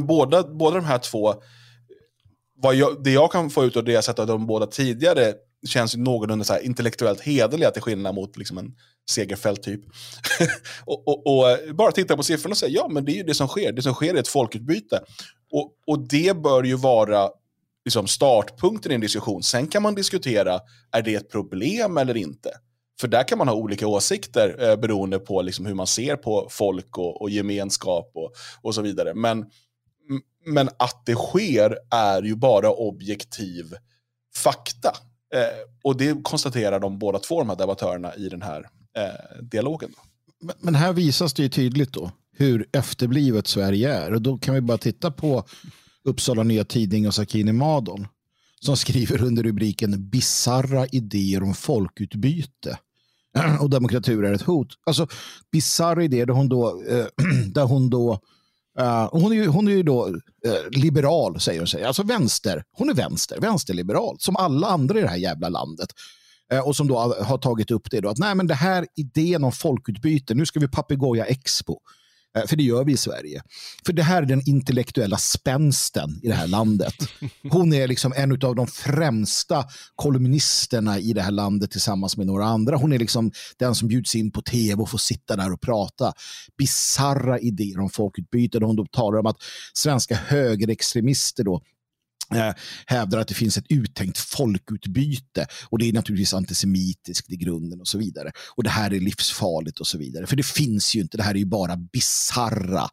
båda, 0.00 0.42
båda 0.42 0.76
de 0.76 0.84
här 0.84 0.98
två, 0.98 1.34
vad 2.62 2.74
jag, 2.74 3.04
det 3.04 3.10
jag 3.10 3.32
kan 3.32 3.50
få 3.50 3.64
ut 3.64 3.76
av 3.76 3.84
det 3.84 3.92
jag 3.92 4.04
sett 4.04 4.18
av 4.18 4.26
de 4.26 4.46
båda 4.46 4.66
tidigare, 4.66 5.34
känns 5.68 5.94
ju 5.94 5.98
någorlunda 5.98 6.44
så 6.44 6.52
här 6.52 6.60
intellektuellt 6.60 7.20
hederliga 7.20 7.70
till 7.70 7.82
skillnad 7.82 8.14
mot 8.14 8.36
liksom 8.36 8.58
en 8.58 8.74
Segerfält 9.10 9.62
typ. 9.62 9.80
och, 10.84 11.08
och, 11.08 11.26
och, 11.26 11.74
bara 11.74 11.92
titta 11.92 12.16
på 12.16 12.22
siffrorna 12.22 12.52
och 12.52 12.56
säga 12.56 12.72
ja 12.72 12.88
men 12.88 13.04
det 13.04 13.12
är 13.12 13.16
ju 13.16 13.22
det 13.22 13.34
som 13.34 13.48
sker. 13.48 13.72
Det 13.72 13.82
som 13.82 13.94
sker 13.94 14.14
är 14.14 14.18
ett 14.18 14.28
folkutbyte. 14.28 15.00
Och, 15.50 15.72
och 15.86 16.08
det 16.08 16.36
bör 16.36 16.62
ju 16.62 16.76
vara 16.76 17.30
liksom 17.84 18.06
startpunkten 18.06 18.92
i 18.92 18.94
en 18.94 19.00
diskussion. 19.00 19.42
Sen 19.42 19.68
kan 19.68 19.82
man 19.82 19.94
diskutera, 19.94 20.60
är 20.92 21.02
det 21.02 21.14
ett 21.14 21.30
problem 21.30 21.96
eller 21.96 22.16
inte? 22.16 22.50
För 23.00 23.08
där 23.08 23.28
kan 23.28 23.38
man 23.38 23.48
ha 23.48 23.54
olika 23.54 23.86
åsikter 23.86 24.70
eh, 24.70 24.76
beroende 24.76 25.18
på 25.18 25.42
liksom 25.42 25.66
hur 25.66 25.74
man 25.74 25.86
ser 25.86 26.16
på 26.16 26.48
folk 26.50 26.98
och, 26.98 27.22
och 27.22 27.30
gemenskap 27.30 28.10
och, 28.14 28.32
och 28.62 28.74
så 28.74 28.82
vidare. 28.82 29.14
Men, 29.14 29.46
men 30.46 30.68
att 30.78 31.02
det 31.06 31.14
sker 31.14 31.78
är 31.90 32.22
ju 32.22 32.36
bara 32.36 32.70
objektiv 32.70 33.74
fakta. 34.36 34.92
Eh, 35.34 35.40
och 35.84 35.96
det 35.96 36.22
konstaterar 36.22 36.80
de 36.80 36.98
båda 36.98 37.18
två, 37.18 37.38
de 37.38 37.48
här 37.48 37.56
debattörerna, 37.56 38.14
i 38.14 38.28
den 38.28 38.42
här 38.42 38.68
eh, 38.96 39.42
dialogen. 39.42 39.90
Men, 40.40 40.54
men 40.60 40.74
här 40.74 40.92
visas 40.92 41.34
det 41.34 41.42
ju 41.42 41.48
tydligt 41.48 41.92
då 41.92 42.10
hur 42.32 42.68
efterblivet 42.72 43.46
Sverige 43.46 43.94
är. 43.94 44.14
Och 44.14 44.22
då 44.22 44.38
kan 44.38 44.54
vi 44.54 44.60
bara 44.60 44.78
titta 44.78 45.10
på 45.10 45.44
Uppsala 46.04 46.42
Nya 46.42 46.64
Tidning 46.64 47.06
och 47.06 47.14
Sakine 47.14 47.52
Madon 47.52 48.06
som 48.60 48.76
skriver 48.76 49.22
under 49.22 49.42
rubriken 49.42 50.10
Bizarra 50.10 50.86
idéer 50.86 51.42
om 51.42 51.54
folkutbyte 51.54 52.78
och 53.60 53.70
demokratur 53.70 54.24
är 54.24 54.32
ett 54.32 54.42
hot. 54.42 54.68
Alltså 54.86 55.06
bisarra 55.52 56.04
idé 56.04 56.24
där 56.24 56.34
hon 56.34 56.48
då, 56.48 56.82
eh, 56.88 57.06
där 57.52 57.64
hon 57.64 57.90
då 57.90 58.20
Uh, 58.80 59.08
hon, 59.12 59.32
är 59.32 59.36
ju, 59.36 59.46
hon 59.46 59.68
är 59.68 59.72
ju 59.72 59.82
då 59.82 60.06
uh, 60.08 60.70
liberal, 60.70 61.40
säger 61.40 61.60
hon 61.60 61.66
sig. 61.66 61.84
Alltså 61.84 62.02
vänster. 62.02 62.64
Hon 62.72 62.88
är 62.88 62.94
vänster, 62.94 63.40
vänsterliberal, 63.40 64.16
som 64.18 64.36
alla 64.36 64.66
andra 64.66 64.98
i 64.98 65.02
det 65.02 65.08
här 65.08 65.16
jävla 65.16 65.48
landet. 65.48 65.88
Uh, 66.52 66.60
och 66.60 66.76
som 66.76 66.88
då 66.88 66.98
har 66.98 67.38
tagit 67.38 67.70
upp 67.70 67.90
det 67.90 68.00
då, 68.00 68.08
att 68.08 68.18
nej 68.18 68.34
men 68.34 68.46
det 68.46 68.54
här 68.54 68.86
idén 68.96 69.44
om 69.44 69.52
folkutbyte, 69.52 70.34
nu 70.34 70.46
ska 70.46 70.60
vi 70.60 70.68
papegoja 70.68 71.24
expo. 71.24 71.78
Eh, 72.36 72.46
för 72.46 72.56
det 72.56 72.62
gör 72.62 72.84
vi 72.84 72.92
i 72.92 72.96
Sverige. 72.96 73.42
För 73.86 73.92
det 73.92 74.02
här 74.02 74.22
är 74.22 74.26
den 74.26 74.42
intellektuella 74.48 75.16
spänsten 75.16 76.20
i 76.22 76.28
det 76.28 76.34
här 76.34 76.46
landet. 76.46 76.94
Hon 77.50 77.72
är 77.72 77.88
liksom 77.88 78.12
en 78.16 78.32
av 78.32 78.54
de 78.54 78.66
främsta 78.66 79.64
kolumnisterna 79.94 80.98
i 80.98 81.12
det 81.12 81.22
här 81.22 81.30
landet 81.30 81.70
tillsammans 81.70 82.16
med 82.16 82.26
några 82.26 82.44
andra. 82.44 82.76
Hon 82.76 82.92
är 82.92 82.98
liksom 82.98 83.32
den 83.58 83.74
som 83.74 83.88
bjuds 83.88 84.14
in 84.14 84.30
på 84.30 84.42
tv 84.42 84.82
och 84.82 84.90
får 84.90 84.98
sitta 84.98 85.36
där 85.36 85.52
och 85.52 85.60
prata. 85.60 86.12
Bizarra 86.58 87.38
idéer 87.38 87.80
om 87.80 87.90
folkutbyte. 87.90 88.58
Hon 88.58 88.76
då 88.76 88.86
talar 88.86 89.18
om 89.18 89.26
att 89.26 89.36
svenska 89.74 90.14
högerextremister 90.14 91.44
då 91.44 91.60
Eh, 92.34 92.52
hävdar 92.86 93.18
att 93.18 93.28
det 93.28 93.34
finns 93.34 93.56
ett 93.56 93.66
uttänkt 93.68 94.18
folkutbyte 94.18 95.46
och 95.68 95.78
det 95.78 95.88
är 95.88 95.92
naturligtvis 95.92 96.34
antisemitiskt 96.34 97.30
i 97.30 97.36
grunden 97.36 97.80
och 97.80 97.88
så 97.88 97.98
vidare. 97.98 98.32
Och 98.56 98.64
det 98.64 98.70
här 98.70 98.94
är 98.94 99.00
livsfarligt 99.00 99.80
och 99.80 99.86
så 99.86 99.98
vidare. 99.98 100.26
För 100.26 100.36
det 100.36 100.46
finns 100.46 100.94
ju 100.94 101.00
inte, 101.00 101.16
det 101.16 101.22
här 101.22 101.34
är 101.34 101.38
ju 101.38 101.46
bara 101.46 101.76
bizarra 101.76 102.88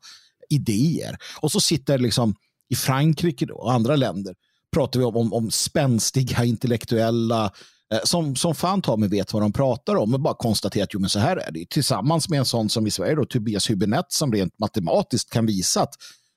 idéer. 0.50 1.17
Och 1.39 1.52
så 1.52 1.60
sitter 1.60 1.98
liksom 1.98 2.36
i 2.69 2.76
Frankrike 2.76 3.46
då, 3.46 3.56
och 3.56 3.74
andra 3.74 3.96
länder 3.96 4.36
pratar 4.74 5.00
vi 5.00 5.06
om, 5.06 5.15
om, 5.15 5.34
om 5.34 5.52
spänstiga 5.52 6.43
intellektuella 6.43 7.52
eh, 7.93 8.00
som, 8.04 8.36
som 8.36 8.56
fan 8.56 8.82
ta 8.82 8.98
mig 8.98 9.10
vet 9.10 9.34
vad 9.34 9.41
de 9.41 9.54
pratar 9.54 9.96
om 9.96 10.13
och 10.13 10.19
bara 10.19 10.34
konstaterar 10.34 10.84
att 10.84 10.93
jo, 10.93 11.00
men 11.00 11.10
så 11.10 11.19
här 11.19 11.38
är 11.38 11.52
det. 11.52 11.69
Tillsammans 11.69 12.30
med 12.30 12.39
en 12.39 12.46
sån 12.46 12.69
som 12.69 12.88
i 12.88 12.91
Sverige, 12.91 13.15
då, 13.15 13.26
Tobias 13.26 13.69
Hübinette, 13.69 14.04
som 14.10 14.34
rent 14.34 14.60
matematiskt 14.60 15.30
kan 15.30 15.46
visa 15.46 15.82
att 15.82 15.93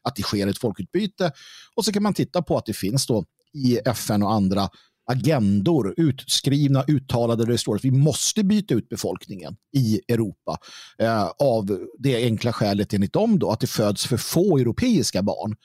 att 0.07 0.17
det 0.17 0.23
sker 0.23 0.47
ett 0.47 0.59
folkutbyte. 0.59 1.33
Och 1.75 1.85
så 1.85 1.93
kan 1.93 2.03
man 2.03 2.15
titta 2.15 2.43
på 2.43 2.59
att 2.59 2.67
det 2.67 2.73
finns 2.73 3.07
då 3.07 3.25
i 3.55 3.77
FN 3.77 4.23
och 4.23 4.33
andra 4.33 4.69
agendor, 5.07 5.95
utskrivna, 5.97 6.85
uttalade, 6.89 7.45
där 7.45 7.53
det 7.53 7.59
står 7.59 7.77
att 7.77 7.85
vi 7.85 7.91
måste 7.91 8.45
byta 8.45 8.75
ut 8.75 8.89
befolkningen 8.89 9.57
i 9.77 10.01
Europa 10.09 10.59
eh, 10.99 11.27
av 11.39 11.87
det 11.99 12.25
enkla 12.25 12.53
skälet 12.53 12.95
enligt 12.95 13.13
dem 13.13 13.39
då 13.39 13.51
att 13.51 13.61
det 13.61 13.67
föds 13.67 14.07
för 14.07 14.17
få 14.17 14.59
europeiska 14.59 15.23
barn. 15.23 15.57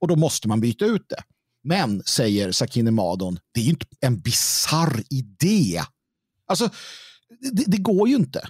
Och 0.00 0.08
då 0.08 0.16
måste 0.16 0.48
man 0.48 0.60
byta 0.60 0.84
ut 0.84 1.08
det. 1.08 1.22
Men, 1.64 2.02
säger 2.06 2.52
Sakine 2.52 2.90
Madon, 2.90 3.38
det 3.54 3.60
är 3.60 3.64
ju 3.64 3.70
inte 3.70 3.86
en 4.00 4.20
bizarr 4.20 5.02
idé. 5.10 5.82
Alltså, 6.46 6.68
det, 7.52 7.64
det, 7.66 7.76
går 7.76 8.08
ju 8.08 8.16
inte 8.16 8.48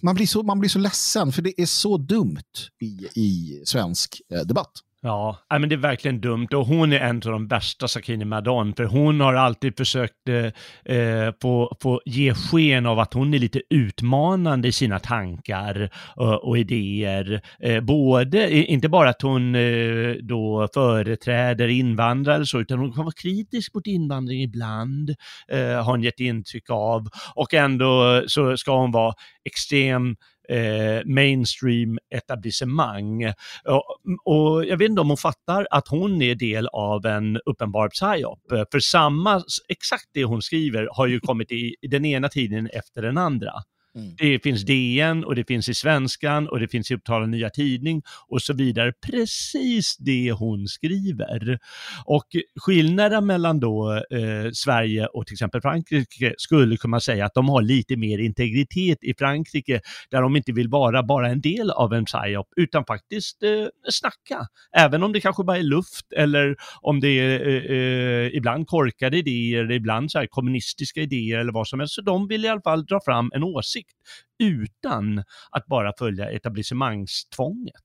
man 0.00 0.14
blir, 0.14 0.26
så, 0.26 0.42
man 0.42 0.58
blir 0.58 0.70
så 0.70 0.78
ledsen 0.78 1.32
för 1.32 1.42
det 1.42 1.60
är 1.60 1.66
så 1.66 1.96
dumt 1.96 2.42
i, 2.80 3.08
i 3.14 3.62
svensk 3.64 4.22
eh, 4.32 4.40
debatt. 4.40 4.72
Ja, 5.06 5.38
men 5.50 5.68
det 5.68 5.74
är 5.74 5.76
verkligen 5.76 6.20
dumt 6.20 6.48
och 6.54 6.66
hon 6.66 6.92
är 6.92 7.00
en 7.00 7.16
av 7.16 7.32
de 7.32 7.48
värsta 7.48 7.88
Sakine 7.88 8.24
Madon 8.24 8.74
för 8.74 8.84
hon 8.84 9.20
har 9.20 9.34
alltid 9.34 9.76
försökt 9.76 10.28
eh, 10.28 10.96
eh, 10.96 11.34
få, 11.42 11.76
få 11.82 12.00
ge 12.04 12.34
sken 12.34 12.86
av 12.86 12.98
att 12.98 13.14
hon 13.14 13.34
är 13.34 13.38
lite 13.38 13.62
utmanande 13.70 14.68
i 14.68 14.72
sina 14.72 14.98
tankar 14.98 15.90
och, 16.16 16.48
och 16.48 16.58
idéer. 16.58 17.40
Eh, 17.60 17.80
både, 17.80 18.50
inte 18.52 18.88
bara 18.88 19.08
att 19.08 19.22
hon 19.22 19.54
eh, 19.54 20.14
då 20.22 20.68
företräder 20.74 21.68
invandrare 21.68 22.46
så, 22.46 22.60
utan 22.60 22.78
hon 22.78 22.92
kan 22.92 23.04
vara 23.04 23.14
kritisk 23.22 23.74
mot 23.74 23.86
invandring 23.86 24.42
ibland, 24.42 25.14
eh, 25.48 25.58
har 25.58 25.90
hon 25.92 26.02
gett 26.02 26.20
intryck 26.20 26.70
av. 26.70 27.08
Och 27.34 27.54
ändå 27.54 28.22
så 28.26 28.56
ska 28.56 28.78
hon 28.78 28.92
vara 28.92 29.14
extrem 29.44 30.16
eh, 30.48 31.04
mainstream 31.04 31.98
etablissemang. 32.10 33.32
Och, 33.64 33.84
och, 34.24 34.64
jag 34.64 34.76
vet 34.76 34.88
inte 34.88 35.00
om 35.00 35.08
hon 35.08 35.16
fattar 35.16 35.66
att 35.70 35.88
hon 35.88 36.22
är 36.22 36.34
del 36.34 36.68
av 36.68 37.06
en 37.06 37.40
uppenbar 37.46 37.88
psyop. 37.88 38.68
För 38.72 38.80
samma, 38.80 39.42
exakt 39.68 40.10
det 40.12 40.24
hon 40.24 40.42
skriver 40.42 40.88
har 40.92 41.06
ju 41.06 41.20
kommit 41.28 41.52
i, 41.52 41.74
den 41.82 42.04
ena 42.04 42.28
tidningen 42.28 42.68
efter 42.72 43.02
den 43.02 43.18
andra. 43.18 43.52
Mm. 43.96 44.14
Det 44.18 44.42
finns 44.42 44.64
DN 44.64 45.24
och 45.24 45.34
det 45.34 45.44
finns 45.44 45.68
i 45.68 45.74
Svenskan 45.74 46.48
och 46.48 46.60
det 46.60 46.68
finns 46.68 46.90
i 46.90 46.94
Uppsala 46.94 47.26
Nya 47.26 47.50
Tidning 47.50 48.02
och 48.28 48.42
så 48.42 48.54
vidare. 48.54 48.92
Precis 49.06 49.96
det 49.96 50.32
hon 50.32 50.68
skriver. 50.68 51.58
Och 52.04 52.26
skillnaden 52.60 53.26
mellan 53.26 53.60
då 53.60 53.92
eh, 53.92 54.50
Sverige 54.52 55.06
och 55.06 55.26
till 55.26 55.34
exempel 55.34 55.60
Frankrike 55.60 56.34
skulle 56.38 56.76
kunna 56.76 57.00
säga 57.00 57.26
att 57.26 57.34
de 57.34 57.48
har 57.48 57.62
lite 57.62 57.96
mer 57.96 58.18
integritet 58.18 58.98
i 59.04 59.14
Frankrike 59.18 59.80
där 60.10 60.22
de 60.22 60.36
inte 60.36 60.52
vill 60.52 60.68
vara 60.68 61.02
bara 61.02 61.28
en 61.28 61.40
del 61.40 61.70
av 61.70 61.92
en 61.92 62.04
psyop 62.04 62.46
utan 62.56 62.84
faktiskt 62.84 63.42
eh, 63.42 63.66
snacka. 63.90 64.46
Även 64.76 65.02
om 65.02 65.12
det 65.12 65.20
kanske 65.20 65.44
bara 65.44 65.58
är 65.58 65.62
luft 65.62 66.12
eller 66.16 66.56
om 66.80 67.00
det 67.00 67.08
är 67.08 67.48
eh, 67.48 67.76
eh 67.76 68.36
ibland 68.36 68.66
korkade 68.66 69.18
idéer, 69.18 69.72
ibland 69.72 70.10
så 70.10 70.18
här 70.18 70.26
kommunistiska 70.26 71.00
idéer 71.00 71.38
eller 71.38 71.52
vad 71.52 71.68
som 71.68 71.80
helst. 71.80 71.94
Så 71.94 72.02
de 72.02 72.28
vill 72.28 72.44
i 72.44 72.48
alla 72.48 72.60
fall 72.60 72.84
dra 72.84 73.00
fram 73.04 73.30
en 73.34 73.42
åsikt 73.42 73.83
åsikt 73.84 73.98
utan 74.38 75.18
att 75.50 75.66
bara 75.66 75.92
följa 75.98 76.30
etablissemangstvånget. 76.30 77.82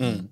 Mm. 0.00 0.28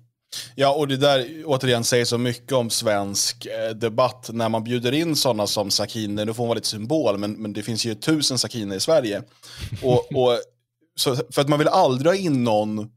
Ja, 0.55 0.75
och 0.75 0.87
det 0.87 0.97
där 0.97 1.43
återigen 1.45 1.83
säger 1.83 2.05
så 2.05 2.17
mycket 2.17 2.51
om 2.51 2.69
svensk 2.69 3.45
eh, 3.45 3.75
debatt 3.75 4.29
när 4.33 4.49
man 4.49 4.63
bjuder 4.63 4.91
in 4.91 5.15
sådana 5.15 5.47
som 5.47 5.71
Sakine, 5.71 6.25
nu 6.25 6.33
får 6.33 6.43
hon 6.43 6.47
vara 6.47 6.55
lite 6.55 6.67
symbol, 6.67 7.17
men, 7.17 7.33
men 7.33 7.53
det 7.53 7.63
finns 7.63 7.85
ju 7.85 7.95
tusen 7.95 8.37
Sakine 8.37 8.75
i 8.75 8.79
Sverige. 8.79 9.23
Och, 9.83 10.11
och, 10.15 10.39
så, 10.95 11.15
för 11.15 11.41
att 11.41 11.49
man 11.49 11.59
vill 11.59 11.67
aldrig 11.67 12.07
ha 12.07 12.15
in 12.15 12.43
någon 12.43 12.89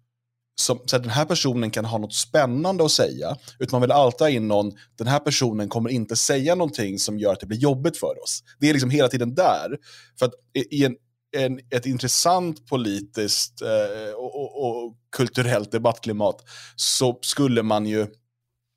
som, 0.61 0.81
så 0.87 0.97
att 0.97 1.03
den 1.03 1.13
här 1.13 1.25
personen 1.25 1.71
kan 1.71 1.85
ha 1.85 1.99
något 1.99 2.15
spännande 2.15 2.85
att 2.85 2.91
säga, 2.91 3.37
utan 3.59 3.81
man 3.81 3.81
vill 3.81 3.93
alltid 3.93 4.21
ha 4.21 4.29
in 4.29 4.49
någon, 4.49 4.73
den 4.99 5.07
här 5.07 5.19
personen 5.19 5.69
kommer 5.69 5.91
inte 5.91 6.17
säga 6.17 6.55
någonting 6.55 6.99
som 6.99 7.19
gör 7.19 7.33
att 7.33 7.41
det 7.41 7.47
blir 7.47 7.59
jobbigt 7.59 7.97
för 7.97 8.23
oss. 8.23 8.43
Det 8.61 8.69
är 8.69 8.73
liksom 8.73 8.91
hela 8.91 9.09
tiden 9.09 9.35
där. 9.35 9.79
För 10.19 10.27
att 10.27 10.33
i 10.71 10.85
en 10.85 10.97
en, 11.33 11.61
ett 11.71 11.87
intressant 11.87 12.67
politiskt 12.67 13.63
eh, 13.63 14.15
och, 14.15 14.35
och, 14.35 14.67
och, 14.67 14.97
kulturellt 15.17 15.73
debattklimat 15.73 16.45
så 16.77 17.19
skulle 17.23 17.63
man 17.63 17.87
ju 17.87 18.07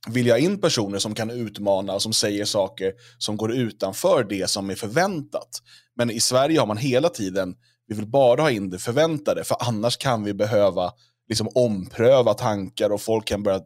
vilja 0.07 0.37
in 0.37 0.61
personer 0.61 0.99
som 0.99 1.15
kan 1.15 1.29
utmana 1.29 1.93
och 1.93 2.01
som 2.01 2.13
säger 2.13 2.45
saker 2.45 2.93
som 3.17 3.37
går 3.37 3.53
utanför 3.53 4.23
det 4.29 4.49
som 4.49 4.69
är 4.69 4.75
förväntat. 4.75 5.49
Men 5.95 6.11
i 6.11 6.19
Sverige 6.19 6.59
har 6.59 6.67
man 6.67 6.77
hela 6.77 7.09
tiden, 7.09 7.55
vi 7.87 7.95
vill 7.95 8.07
bara 8.07 8.41
ha 8.41 8.51
in 8.51 8.69
det 8.69 8.79
förväntade, 8.79 9.43
för 9.43 9.57
annars 9.59 9.97
kan 9.97 10.23
vi 10.23 10.33
behöva 10.33 10.93
liksom 11.29 11.49
ompröva 11.55 12.33
tankar 12.33 12.89
och 12.89 13.01
folk 13.01 13.27
kan 13.27 13.43
börja... 13.43 13.59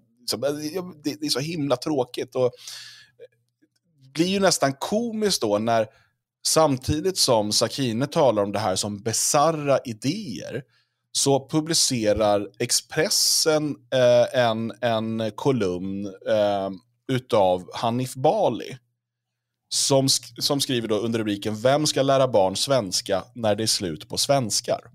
Det, 1.03 1.19
det 1.19 1.25
är 1.25 1.29
så 1.29 1.39
himla 1.39 1.75
tråkigt. 1.75 2.35
Och 2.35 2.45
eh, 2.45 2.49
det 4.03 4.09
blir 4.13 4.27
ju 4.27 4.39
nästan 4.39 4.73
komiskt 4.73 5.41
då 5.41 5.57
när 5.57 5.87
Samtidigt 6.47 7.17
som 7.17 7.51
Sakine 7.51 8.07
talar 8.07 8.43
om 8.43 8.51
det 8.51 8.59
här 8.59 8.75
som 8.75 8.99
besarra 8.99 9.79
idéer, 9.85 10.61
så 11.11 11.47
publicerar 11.49 12.47
Expressen 12.59 13.75
eh, 13.93 14.39
en, 14.41 14.71
en 14.81 15.31
kolumn 15.35 16.05
eh, 16.05 16.69
utav 17.11 17.69
Hanif 17.73 18.13
Bali. 18.15 18.77
Som, 19.73 20.07
sk- 20.07 20.41
som 20.41 20.61
skriver 20.61 20.87
då 20.87 20.97
under 20.99 21.19
rubriken 21.19 21.55
Vem 21.61 21.87
ska 21.87 22.01
lära 22.01 22.27
barn 22.27 22.55
svenska 22.55 23.23
när 23.35 23.55
det 23.55 23.63
är 23.63 23.67
slut 23.67 24.09
på 24.09 24.17
svenskar? 24.17 24.79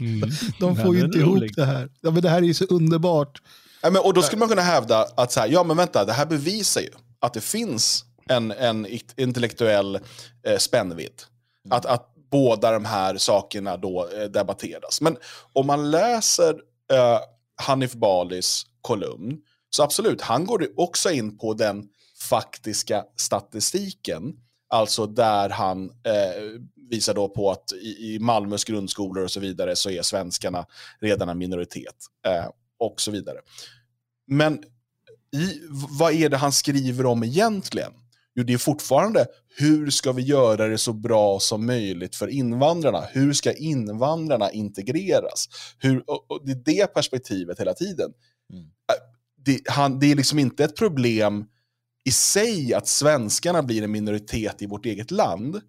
Mm. 0.00 0.30
De 0.60 0.76
får 0.76 0.94
ju 0.96 1.04
inte 1.04 1.18
ihop 1.18 1.36
rolig. 1.36 1.56
det 1.56 1.64
här. 1.64 1.88
Ja, 2.00 2.10
men 2.10 2.22
det 2.22 2.28
här 2.28 2.38
är 2.38 2.42
ju 2.42 2.54
så 2.54 2.64
underbart. 2.64 3.42
Ja, 3.82 3.90
men, 3.90 4.02
och 4.02 4.14
då 4.14 4.22
skulle 4.22 4.38
man 4.38 4.48
kunna 4.48 4.62
hävda 4.62 5.06
att 5.16 5.32
så 5.32 5.40
här, 5.40 5.48
ja 5.48 5.64
men 5.64 5.76
vänta, 5.76 6.04
det 6.04 6.12
här 6.12 6.26
bevisar 6.26 6.80
ju 6.80 6.90
att 7.20 7.34
det 7.34 7.40
finns 7.40 8.04
en, 8.30 8.50
en 8.50 8.86
intellektuell 9.16 9.98
eh, 10.46 10.58
spännvidd. 10.58 11.22
Att, 11.70 11.86
att 11.86 12.14
båda 12.30 12.72
de 12.72 12.84
här 12.84 13.16
sakerna 13.16 13.76
då 13.76 14.08
eh, 14.08 14.24
debatteras. 14.24 15.00
Men 15.00 15.16
om 15.52 15.66
man 15.66 15.90
läser 15.90 16.50
eh, 16.92 17.20
Hanif 17.62 17.92
Balis 17.92 18.66
kolumn, 18.80 19.38
så 19.70 19.82
absolut, 19.82 20.20
han 20.20 20.46
går 20.46 20.68
också 20.76 21.10
in 21.10 21.38
på 21.38 21.54
den 21.54 21.88
faktiska 22.20 23.04
statistiken. 23.16 24.36
Alltså 24.68 25.06
där 25.06 25.48
han 25.48 25.90
eh, 25.90 26.60
visar 26.90 27.14
då 27.14 27.28
på 27.28 27.50
att 27.50 27.72
i, 27.72 28.14
i 28.14 28.18
Malmös 28.18 28.64
grundskolor 28.64 29.24
och 29.24 29.30
så 29.30 29.40
vidare 29.40 29.76
så 29.76 29.90
är 29.90 30.02
svenskarna 30.02 30.66
redan 31.00 31.28
en 31.28 31.38
minoritet. 31.38 31.96
Eh, 32.26 32.46
och 32.78 33.00
så 33.00 33.10
vidare. 33.10 33.38
Men 34.26 34.54
i, 35.36 35.60
vad 35.98 36.12
är 36.12 36.28
det 36.28 36.36
han 36.36 36.52
skriver 36.52 37.06
om 37.06 37.24
egentligen? 37.24 37.92
Jo, 38.36 38.44
det 38.44 38.52
är 38.52 38.58
fortfarande 38.58 39.26
hur 39.58 39.90
ska 39.90 40.12
vi 40.12 40.22
göra 40.22 40.68
det 40.68 40.78
så 40.78 40.92
bra 40.92 41.40
som 41.40 41.66
möjligt 41.66 42.16
för 42.16 42.28
invandrarna? 42.28 43.00
Hur 43.00 43.32
ska 43.32 43.52
invandrarna 43.52 44.50
integreras? 44.50 45.48
Hur, 45.78 46.04
det 46.44 46.52
är 46.52 46.62
det 46.76 46.94
perspektivet 46.94 47.60
hela 47.60 47.74
tiden. 47.74 48.12
Mm. 48.52 48.66
Det, 49.44 49.60
han, 49.68 49.98
det 49.98 50.12
är 50.12 50.16
liksom 50.16 50.38
inte 50.38 50.64
ett 50.64 50.76
problem 50.76 51.44
i 52.04 52.10
sig 52.10 52.74
att 52.74 52.88
svenskarna 52.88 53.62
blir 53.62 53.82
en 53.82 53.90
minoritet 53.90 54.62
i 54.62 54.66
vårt 54.66 54.86
eget 54.86 55.10
land. 55.10 55.60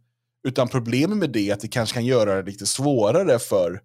Utan 0.47 0.68
problemet 0.68 1.18
med 1.18 1.30
det 1.30 1.49
är 1.49 1.53
att 1.53 1.59
det 1.59 1.68
kanske 1.68 1.93
kan 1.93 2.05
göra 2.05 2.36
det 2.36 2.51
lite 2.51 2.65
svårare 2.65 3.39
för, 3.39 3.82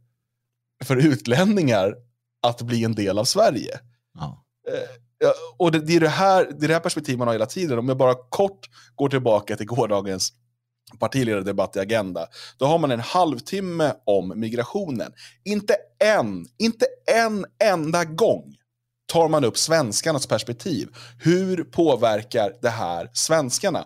för 0.84 0.96
utlänningar 0.96 1.94
att 2.42 2.62
bli 2.62 2.84
en 2.84 2.94
del 2.94 3.18
av 3.18 3.24
Sverige. 3.24 3.78
Ja. 4.14 4.44
Och 5.56 5.72
det, 5.72 5.78
det, 5.78 5.96
är 5.96 6.00
det, 6.00 6.08
här, 6.08 6.44
det 6.44 6.66
är 6.66 6.68
det 6.68 6.74
här 6.74 6.80
perspektivet 6.80 7.18
man 7.18 7.28
har 7.28 7.34
hela 7.34 7.46
tiden. 7.46 7.78
Om 7.78 7.88
jag 7.88 7.96
bara 7.96 8.14
kort 8.28 8.68
går 8.94 9.08
tillbaka 9.08 9.56
till 9.56 9.66
gårdagens 9.66 10.32
partiledardebatt 10.98 11.76
i 11.76 11.80
Agenda, 11.80 12.26
då 12.58 12.66
har 12.66 12.78
man 12.78 12.90
en 12.90 13.00
halvtimme 13.00 13.94
om 14.06 14.32
migrationen. 14.36 15.12
Inte 15.44 15.76
en, 16.04 16.46
inte 16.58 16.86
en 17.14 17.44
enda 17.64 18.04
gång 18.04 18.54
tar 19.12 19.28
man 19.28 19.44
upp 19.44 19.58
svenskarnas 19.58 20.26
perspektiv. 20.26 20.88
Hur 21.18 21.64
påverkar 21.64 22.52
det 22.62 22.68
här 22.68 23.10
svenskarna? 23.12 23.84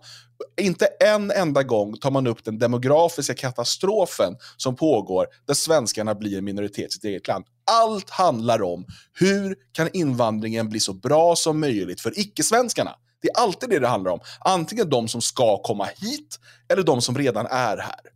Inte 0.61 0.87
en 0.87 1.31
enda 1.31 1.63
gång 1.63 1.97
tar 1.97 2.11
man 2.11 2.27
upp 2.27 2.45
den 2.45 2.59
demografiska 2.59 3.35
katastrofen 3.35 4.37
som 4.57 4.77
pågår 4.77 5.27
där 5.47 5.55
svenskarna 5.55 6.15
blir 6.15 6.39
en 6.39 6.45
minoritet 6.45 6.89
i 6.89 6.93
sitt 6.93 7.05
eget 7.05 7.29
land. 7.29 7.45
Allt 7.71 8.11
handlar 8.11 8.63
om 8.63 8.87
hur 9.13 9.57
kan 9.73 9.89
invandringen 9.93 10.69
bli 10.69 10.81
så 10.81 10.93
bra 10.93 11.37
som 11.37 11.61
möjligt 11.61 12.01
för 12.01 12.19
icke-svenskarna? 12.19 12.95
Det 13.23 13.29
är 13.29 13.43
alltid 13.43 13.71
det 13.71 13.79
det 13.79 13.89
handlar 13.89 14.11
om. 14.11 14.21
Antingen 14.41 14.91
de 14.91 15.09
som 15.09 15.23
ska 15.23 15.63
komma 15.63 15.85
hit 15.85 16.39
eller 16.73 16.83
de 16.83 17.03
som 17.03 17.19
redan 17.19 17.47
är 17.47 17.77
här. 17.77 18.16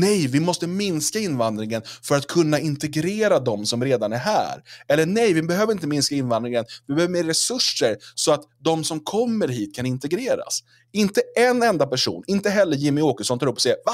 Nej, 0.00 0.26
vi 0.26 0.40
måste 0.40 0.66
minska 0.66 1.18
invandringen 1.18 1.82
för 2.02 2.14
att 2.14 2.26
kunna 2.26 2.58
integrera 2.58 3.38
de 3.38 3.66
som 3.66 3.84
redan 3.84 4.12
är 4.12 4.18
här. 4.18 4.62
Eller 4.88 5.06
nej, 5.06 5.32
vi 5.32 5.42
behöver 5.42 5.72
inte 5.72 5.86
minska 5.86 6.14
invandringen, 6.14 6.64
vi 6.86 6.94
behöver 6.94 7.12
mer 7.12 7.24
resurser 7.24 7.96
så 8.14 8.32
att 8.32 8.44
de 8.58 8.84
som 8.84 9.00
kommer 9.00 9.48
hit 9.48 9.74
kan 9.74 9.86
integreras. 9.86 10.60
Inte 10.92 11.20
en 11.36 11.62
enda 11.62 11.86
person, 11.86 12.24
inte 12.26 12.50
heller 12.50 12.76
Jimmy 12.76 13.00
Åkesson 13.00 13.38
tar 13.38 13.46
upp 13.46 13.54
och 13.54 13.60
säger 13.60 13.76
va? 13.86 13.92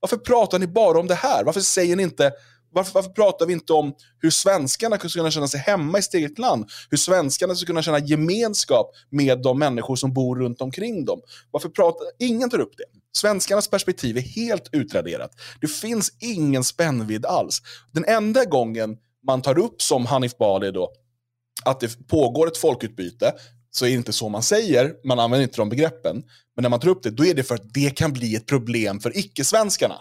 Varför 0.00 0.16
pratar 0.16 0.58
ni 0.58 0.66
bara 0.66 1.00
om 1.00 1.06
det 1.06 1.14
här? 1.14 1.44
Varför 1.44 1.60
säger 1.60 1.96
ni 1.96 2.02
inte 2.02 2.32
varför, 2.72 2.92
varför 2.94 3.10
pratar 3.10 3.46
vi 3.46 3.52
inte 3.52 3.72
om 3.72 3.94
hur 4.18 4.30
svenskarna 4.30 4.98
ska 4.98 5.08
kunna 5.08 5.30
känna 5.30 5.48
sig 5.48 5.60
hemma 5.60 5.98
i 5.98 6.02
sitt 6.02 6.14
eget 6.14 6.38
land? 6.38 6.70
Hur 6.90 6.98
svenskarna 6.98 7.54
ska 7.54 7.66
kunna 7.66 7.82
känna 7.82 7.98
gemenskap 7.98 8.90
med 9.10 9.42
de 9.42 9.58
människor 9.58 9.96
som 9.96 10.12
bor 10.12 10.36
runt 10.36 10.60
omkring 10.60 11.04
dem? 11.04 11.20
Varför 11.50 11.68
pratar... 11.68 12.06
Ingen 12.18 12.50
tar 12.50 12.60
upp 12.60 12.72
det. 12.76 12.99
Svenskarnas 13.16 13.68
perspektiv 13.68 14.16
är 14.16 14.20
helt 14.20 14.68
utraderat. 14.72 15.30
Det 15.60 15.66
finns 15.66 16.12
ingen 16.18 16.64
spännvidd 16.64 17.26
alls. 17.26 17.62
Den 17.92 18.04
enda 18.04 18.44
gången 18.44 18.96
man 19.26 19.42
tar 19.42 19.58
upp, 19.58 19.82
som 19.82 20.06
Hanif 20.06 20.38
Bali 20.38 20.70
då, 20.70 20.92
att 21.64 21.80
det 21.80 22.08
pågår 22.08 22.46
ett 22.46 22.56
folkutbyte, 22.56 23.32
så 23.70 23.84
är 23.84 23.88
det 23.88 23.96
inte 23.96 24.12
så 24.12 24.28
man 24.28 24.42
säger, 24.42 24.94
man 25.04 25.18
använder 25.18 25.42
inte 25.42 25.56
de 25.56 25.68
begreppen. 25.68 26.22
Men 26.56 26.62
när 26.62 26.68
man 26.68 26.80
tar 26.80 26.88
upp 26.88 27.02
det, 27.02 27.10
då 27.10 27.26
är 27.26 27.34
det 27.34 27.42
för 27.42 27.54
att 27.54 27.74
det 27.74 27.96
kan 27.96 28.12
bli 28.12 28.36
ett 28.36 28.46
problem 28.46 29.00
för 29.00 29.18
icke-svenskarna. 29.18 29.96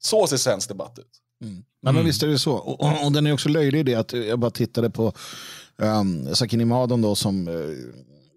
Så 0.00 0.26
ser 0.26 0.36
svensk 0.36 0.68
debatt 0.68 0.98
ut. 0.98 1.20
Mm. 1.42 1.64
Men, 1.82 1.94
men 1.94 2.04
visst 2.04 2.22
är 2.22 2.26
det 2.26 2.38
så. 2.38 2.52
Och, 2.52 2.80
och, 2.80 3.04
och 3.04 3.12
den 3.12 3.26
är 3.26 3.32
också 3.32 3.48
löjlig 3.48 3.80
i 3.80 3.82
det 3.82 3.94
att 3.94 4.12
jag 4.12 4.38
bara 4.38 4.50
tittade 4.50 4.90
på 4.90 5.12
um, 5.76 6.34
Sakini 6.34 6.64
Madon 6.64 7.02
då 7.02 7.14
som, 7.14 7.48
eh, 7.48 7.54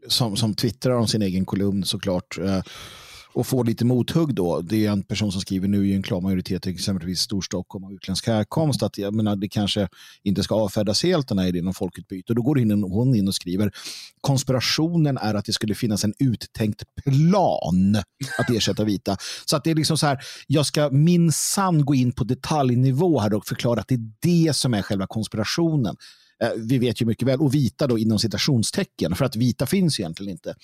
som, 0.08 0.38
som 0.38 0.54
twittrar 0.54 0.94
om 0.94 1.08
sin 1.08 1.22
egen 1.22 1.46
kolumn 1.46 1.86
såklart. 1.86 2.38
eh, 2.38 2.62
och 3.34 3.48
får 3.48 3.66
lite 3.66 3.86
mothugg 3.86 4.36
då. 4.36 4.62
Det 4.62 4.86
är 4.86 4.92
en 4.92 5.04
person 5.04 5.32
som 5.32 5.42
skriver 5.42 5.68
nu 5.68 5.88
i 5.88 5.94
en 5.94 6.04
klar 6.04 6.22
majoritet, 6.22 6.68
exempelvis 6.68 7.20
Storstockholm 7.20 7.86
av 7.86 7.94
utländsk 7.94 8.28
härkomst, 8.28 8.84
att 8.84 8.98
jag 8.98 9.14
menar, 9.14 9.36
det 9.36 9.50
kanske 9.50 9.88
inte 10.24 10.44
ska 10.44 10.56
avfärdas 10.56 11.04
helt 11.04 11.28
den 11.28 11.40
här 11.40 11.48
idén 11.48 11.68
om 11.68 11.74
folkutbyte. 11.74 12.32
Och 12.32 12.36
då 12.36 12.42
går 12.42 12.60
in, 12.60 12.84
hon 12.84 13.16
in 13.16 13.28
och 13.28 13.36
skriver 13.36 13.72
konspirationen 14.22 15.18
är 15.18 15.34
att 15.34 15.46
det 15.46 15.54
skulle 15.54 15.76
finnas 15.76 16.04
en 16.04 16.14
uttänkt 16.20 16.84
plan 17.04 17.96
att 18.38 18.50
ersätta 18.50 18.84
vita. 18.84 19.18
Så 19.46 19.56
att 19.56 19.64
det 19.64 19.72
är 19.72 19.76
liksom 19.76 19.98
så 19.98 20.08
här, 20.08 20.20
jag 20.48 20.66
ska 20.66 20.90
minsann 20.90 21.86
gå 21.86 21.96
in 21.96 22.12
på 22.12 22.24
detaljnivå 22.24 23.20
här 23.20 23.34
och 23.34 23.48
förklara 23.48 23.80
att 23.80 23.88
det 23.88 23.96
är 23.96 24.12
det 24.22 24.54
som 24.56 24.74
är 24.74 24.82
själva 24.82 25.08
konspirationen. 25.08 25.96
Eh, 26.44 26.50
vi 26.58 26.78
vet 26.78 27.02
ju 27.02 27.06
mycket 27.06 27.28
väl, 27.28 27.42
och 27.42 27.54
vita 27.54 27.88
då 27.88 27.98
inom 27.98 28.20
citationstecken, 28.20 29.16
för 29.16 29.26
att 29.26 29.36
vita 29.36 29.66
finns 29.66 30.00
egentligen 30.00 30.32
inte. 30.32 30.56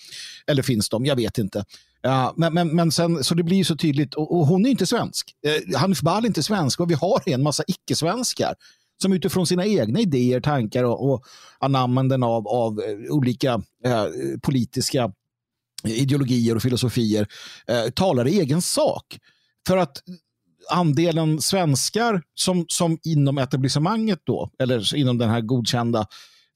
Eller 0.47 0.63
finns 0.63 0.89
de? 0.89 1.05
Jag 1.05 1.15
vet 1.15 1.37
inte. 1.37 1.63
Ja, 2.07 2.33
men, 2.37 2.53
men, 2.53 2.75
men 2.75 2.91
sen, 2.91 3.23
så 3.23 3.35
det 3.35 3.43
blir 3.43 3.63
så 3.63 3.77
tydligt, 3.77 4.13
och, 4.13 4.37
och 4.37 4.47
hon 4.47 4.65
är 4.65 4.69
inte 4.69 4.85
svensk. 4.85 5.33
Eh, 5.47 5.79
Hanif 5.79 6.01
Bali 6.01 6.25
är 6.25 6.27
inte 6.27 6.43
svensk 6.43 6.79
och 6.79 6.89
vi 6.91 6.93
har 6.93 7.21
en 7.25 7.43
massa 7.43 7.63
icke-svenskar 7.67 8.55
som 9.01 9.13
utifrån 9.13 9.47
sina 9.47 9.65
egna 9.65 9.99
idéer, 9.99 10.39
tankar 10.39 10.83
och, 10.83 11.11
och 11.11 11.25
anammanden 11.59 12.23
av, 12.23 12.47
av 12.47 12.79
eh, 12.79 13.11
olika 13.11 13.61
eh, 13.85 14.05
politiska 14.41 15.11
ideologier 15.83 16.55
och 16.55 16.61
filosofier 16.61 17.27
eh, 17.67 17.89
talar 17.89 18.27
i 18.27 18.39
egen 18.39 18.61
sak. 18.61 19.19
För 19.67 19.77
att 19.77 19.97
andelen 20.71 21.41
svenskar 21.41 22.21
som, 22.33 22.65
som 22.67 22.99
inom 23.03 23.37
etablissemanget 23.37 24.19
då, 24.23 24.51
eller 24.59 24.95
inom 24.95 25.17
den 25.17 25.29
här 25.29 25.41
godkända, 25.41 26.07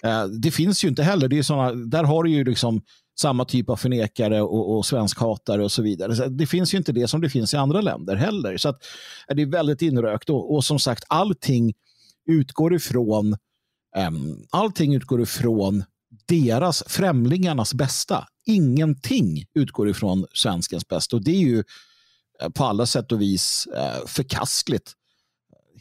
eh, 0.04 0.26
det 0.26 0.52
finns 0.52 0.84
ju 0.84 0.88
inte 0.88 1.04
heller. 1.04 1.28
Det 1.28 1.38
är 1.38 1.44
såna, 1.44 1.74
där 1.74 2.04
har 2.04 2.24
du 2.24 2.32
ju 2.32 2.44
liksom 2.44 2.82
samma 3.20 3.46
typ 3.46 3.70
av 3.70 3.76
förnekare 3.76 4.42
och, 4.42 4.78
och 4.78 4.86
svenskhatare 4.86 5.64
och 5.64 5.72
så 5.72 5.82
vidare. 5.82 6.16
Så 6.16 6.26
det 6.26 6.48
finns 6.48 6.74
ju 6.74 6.78
inte 6.78 6.92
det 6.92 7.08
som 7.08 7.22
det 7.22 7.30
finns 7.30 7.54
i 7.54 7.58
andra 7.58 7.82
länder 7.82 8.16
heller. 8.16 8.58
Så 8.58 8.70
att, 8.70 8.84
eh, 9.28 9.36
det 9.36 9.42
är 9.42 9.46
väldigt 9.46 9.82
inrökt 9.82 10.30
och, 10.30 10.56
och 10.56 10.66
som 10.66 10.80
sagt 10.80 11.04
allting 11.08 11.74
utgår 12.26 12.74
ifrån 12.74 13.38
um, 14.08 14.46
allting 14.50 14.96
utgår 14.96 15.22
ifrån 15.22 15.84
deras, 16.26 16.84
främlingarnas 16.88 17.74
bästa. 17.74 18.28
Ingenting 18.46 19.46
utgår 19.54 19.90
ifrån 19.90 20.26
svenskens 20.34 20.88
bästa 20.88 21.16
och 21.16 21.24
det 21.24 21.32
är 21.32 21.40
ju 21.40 21.64
eh, 22.42 22.50
på 22.50 22.66
alla 22.66 22.86
sätt 22.86 23.12
och 23.12 23.22
vis 23.22 23.68
eh, 23.76 24.08
förkastligt. 24.08 24.94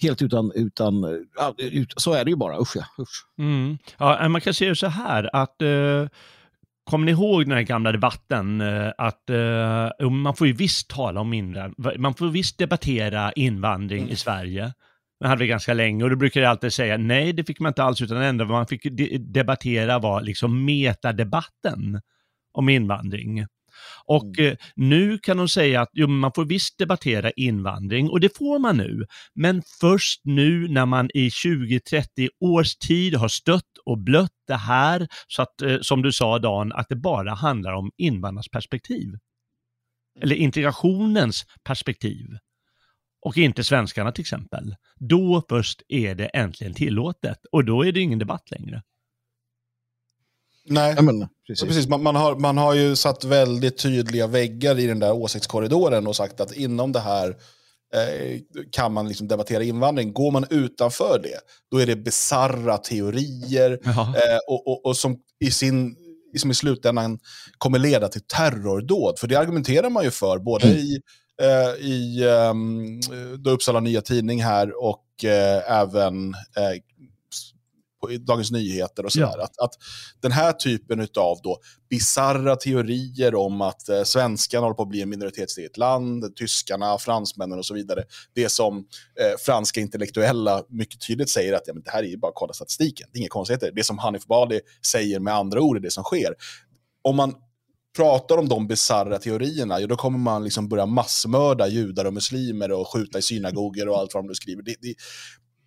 Helt 0.01 0.23
utan, 0.23 0.53
utan 0.55 1.05
ut, 1.59 1.93
så 1.97 2.13
är 2.13 2.25
det 2.25 2.31
ju 2.31 2.37
bara. 2.37 2.61
Usch 2.61 2.77
ja. 2.77 2.85
Usch. 2.99 3.27
Mm. 3.39 3.79
Ja, 3.99 4.23
eh, 4.23 4.29
man 4.29 4.41
kan 4.41 4.55
säga 4.55 4.75
så 4.75 4.87
här 4.87 5.37
att 5.37 5.63
uh 5.63 6.09
Kommer 6.91 7.07
ni 7.07 7.13
ihåg 7.13 7.45
den 7.45 7.53
här 7.53 7.63
gamla 7.63 7.93
debatten 7.93 8.61
eh, 8.61 8.93
att 8.99 9.31
eh, 9.31 10.11
man 10.11 10.37
får 10.37 10.47
ju 10.47 10.53
visst 10.53 10.91
tala 10.91 11.21
om 11.21 11.33
invandring, 11.33 12.03
man 12.03 12.15
får 12.15 12.29
visst 12.29 12.59
debattera 12.59 13.33
invandring 13.33 14.09
i 14.11 14.17
Sverige. 14.17 14.73
Det 15.21 15.29
hade 15.29 15.41
vi 15.41 15.47
ganska 15.47 15.75
länge 15.75 16.05
och 16.05 16.11
då 16.11 16.17
brukar 16.17 16.41
jag 16.41 16.51
alltid 16.51 16.73
säga 16.73 16.97
nej, 16.97 17.33
det 17.33 17.45
fick 17.45 17.61
man 17.61 17.71
inte 17.71 17.83
alls, 17.83 18.03
utan 18.03 18.17
det 18.17 18.27
enda 18.27 18.45
man 18.45 18.67
fick 18.67 18.83
de 18.83 19.19
debattera 19.19 19.99
var 19.99 20.23
liksom 20.23 20.65
metadebatten 20.65 22.01
om 22.53 22.69
invandring. 22.69 23.47
Och 24.07 24.39
eh, 24.39 24.57
nu 24.75 25.19
kan 25.19 25.37
de 25.37 25.49
säga 25.49 25.81
att 25.81 25.91
jo, 25.93 26.07
man 26.07 26.33
får 26.33 26.45
visst 26.45 26.79
debattera 26.79 27.31
invandring 27.31 28.11
och 28.11 28.21
det 28.21 28.37
får 28.37 28.59
man 28.59 28.77
nu. 28.77 29.07
Men 29.35 29.63
först 29.81 30.21
nu 30.25 30.69
när 30.69 30.87
man 30.87 31.11
i 31.15 31.29
20-30 31.29 32.29
års 32.41 32.77
tid 32.77 33.15
har 33.15 33.29
stött 33.29 33.70
och 33.85 33.99
blött 33.99 34.37
det 34.47 34.57
här, 34.57 35.09
så 35.29 35.43
att, 35.43 35.63
eh, 35.63 35.79
som 35.83 36.03
du 36.03 36.13
sa 36.13 36.39
Dan, 36.39 36.73
att 36.73 36.89
det 36.89 36.97
bara 36.97 37.35
handlar 37.35 37.73
om 37.73 37.91
invandrarnas 37.97 38.49
perspektiv. 38.49 39.19
Eller 40.21 40.37
integrationens 40.37 41.45
perspektiv. 41.65 42.27
och 43.23 43.39
inte 43.39 43.65
svenskarna 43.65 44.13
till 44.13 44.23
exempel, 44.23 44.77
då 44.97 45.43
först 45.49 45.83
är 45.89 46.15
det 46.15 46.27
äntligen 46.27 46.75
tillåtet 46.75 47.39
och 47.53 47.65
då 47.65 47.87
är 47.87 47.93
det 47.93 48.01
ingen 48.01 48.19
debatt 48.19 48.51
längre. 48.51 48.83
Nej, 50.65 50.95
Ja, 50.97 51.03
men, 51.03 51.29
precis. 51.47 51.63
Ja, 51.63 51.67
precis. 51.67 51.89
Man, 51.89 52.03
man, 52.03 52.17
har, 52.17 52.37
man 52.37 52.59
har 52.59 52.75
ju 52.75 52.97
satt 52.97 53.25
väldigt 53.25 53.79
tydliga 53.79 54.27
väggar 54.27 54.79
i 54.79 54.87
den 54.87 54.99
där 54.99 55.13
åsiktskorridoren 55.13 56.07
och 56.07 56.17
sagt 56.17 56.41
att 56.41 56.53
inom 56.53 56.93
det 56.93 57.01
här 57.01 57.29
eh, 57.29 57.35
kan 58.73 58.93
man 58.93 59.09
liksom 59.09 59.29
debattera 59.29 59.63
invandring. 59.63 60.13
Går 60.13 60.31
man 60.31 60.45
utanför 60.51 61.21
det, 61.23 61.41
då 61.71 61.79
är 61.79 61.87
det 61.87 61.97
bizarra 61.97 62.79
teorier 62.79 63.79
Jaha. 63.83 64.07
eh, 64.07 64.39
och, 64.49 64.69
och, 64.69 64.87
och 64.87 64.97
som 64.97 65.17
i 65.45 65.51
sin 65.51 65.97
som 66.37 66.51
i 66.51 66.55
slutändan 66.55 67.19
kommer 67.59 67.79
leda 67.79 68.09
till 68.09 68.21
terrordåd. 68.21 69.19
För 69.19 69.27
det 69.27 69.37
argumenterar 69.37 69.91
man 69.91 70.05
ju 70.05 70.11
för, 70.11 70.39
både 70.39 70.67
i, 70.67 71.01
eh, 71.43 71.87
i 71.87 72.25
då 73.39 73.51
Uppsala 73.51 73.81
Nya 73.81 74.01
Tidning 74.01 74.43
här 74.43 74.85
och 74.85 75.25
eh, 75.25 75.81
även 75.81 76.35
eh, 76.35 76.81
på 78.01 78.09
Dagens 78.21 78.51
Nyheter 78.51 79.05
och 79.05 79.13
sådär. 79.13 79.35
Ja. 79.39 79.45
Att, 79.45 79.59
att 79.59 79.73
den 80.21 80.33
här 80.33 80.53
typen 80.53 81.01
av 81.01 81.39
då 81.43 81.59
bizarra 81.91 82.57
teorier 82.57 83.35
om 83.35 83.61
att 83.61 83.89
eh, 83.89 84.03
svenskarna 84.03 84.65
håller 84.65 84.75
på 84.75 84.83
att 84.83 84.89
bli 84.89 85.03
en 85.03 85.09
minoritet 85.09 85.59
i 85.59 85.65
ett 85.65 85.77
land, 85.77 86.37
tyskarna, 86.37 86.99
fransmännen 86.99 87.59
och 87.59 87.67
så 87.67 87.75
vidare. 87.75 88.05
Det 88.35 88.49
som 88.49 88.79
eh, 88.79 89.39
franska 89.39 89.81
intellektuella 89.81 90.65
mycket 90.69 91.07
tydligt 91.07 91.31
säger 91.31 91.53
att 91.53 91.63
ja, 91.67 91.75
men 91.75 91.83
det 91.83 91.91
här 91.91 92.03
är 92.03 92.09
ju 92.09 92.17
bara 92.17 92.29
att 92.29 92.35
kolla 92.35 92.53
statistiken, 92.53 93.09
det 93.13 93.19
är 93.19 93.21
inga 93.21 93.29
konstigheter. 93.29 93.73
Det 93.75 93.85
som 93.85 93.99
Hanif 93.99 94.27
Bali 94.27 94.61
säger 94.87 95.21
med 95.21 95.35
andra 95.35 95.61
ord 95.61 95.77
är 95.77 95.81
det 95.81 95.91
som 95.91 96.05
sker. 96.05 96.35
Om 97.03 97.17
man 97.17 97.35
pratar 97.97 98.39
om 98.39 98.49
de 98.49 98.67
bisarra 98.67 99.19
teorierna, 99.19 99.81
ja, 99.81 99.87
då 99.87 99.97
kommer 99.97 100.19
man 100.19 100.45
liksom 100.45 100.69
börja 100.69 100.87
massmörda 100.87 101.69
judar 101.69 102.05
och 102.05 102.15
muslimer 102.15 102.73
och 102.73 102.93
skjuta 102.93 103.19
i 103.19 103.23
synagogor 103.23 103.89
och 103.89 103.99
allt 103.99 104.15
vad 104.15 104.25
de 104.25 104.29
nu 104.29 104.35
skriver. 104.35 104.63
Det, 104.63 104.75
det, 104.81 104.95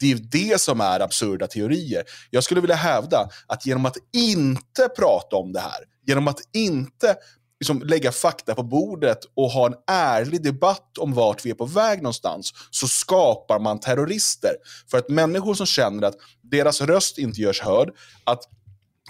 det 0.03 0.11
är 0.11 0.49
det 0.51 0.61
som 0.61 0.81
är 0.81 0.99
absurda 0.99 1.47
teorier. 1.47 2.03
Jag 2.29 2.43
skulle 2.43 2.61
vilja 2.61 2.75
hävda 2.75 3.29
att 3.47 3.65
genom 3.65 3.85
att 3.85 3.97
inte 4.13 4.89
prata 4.97 5.35
om 5.35 5.53
det 5.53 5.59
här, 5.59 5.83
genom 6.05 6.27
att 6.27 6.39
inte 6.53 7.15
liksom 7.59 7.81
lägga 7.81 8.11
fakta 8.11 8.55
på 8.55 8.63
bordet 8.63 9.19
och 9.33 9.49
ha 9.49 9.65
en 9.67 9.75
ärlig 9.87 10.43
debatt 10.43 10.97
om 10.97 11.13
vart 11.13 11.45
vi 11.45 11.49
är 11.49 11.55
på 11.55 11.65
väg 11.65 12.01
någonstans, 12.01 12.53
så 12.71 12.87
skapar 12.87 13.59
man 13.59 13.79
terrorister. 13.79 14.55
För 14.91 14.97
att 14.97 15.09
människor 15.09 15.53
som 15.53 15.65
känner 15.65 16.07
att 16.07 16.15
deras 16.41 16.81
röst 16.81 17.17
inte 17.17 17.41
görs 17.41 17.61
hörd, 17.61 17.89
att 18.23 18.43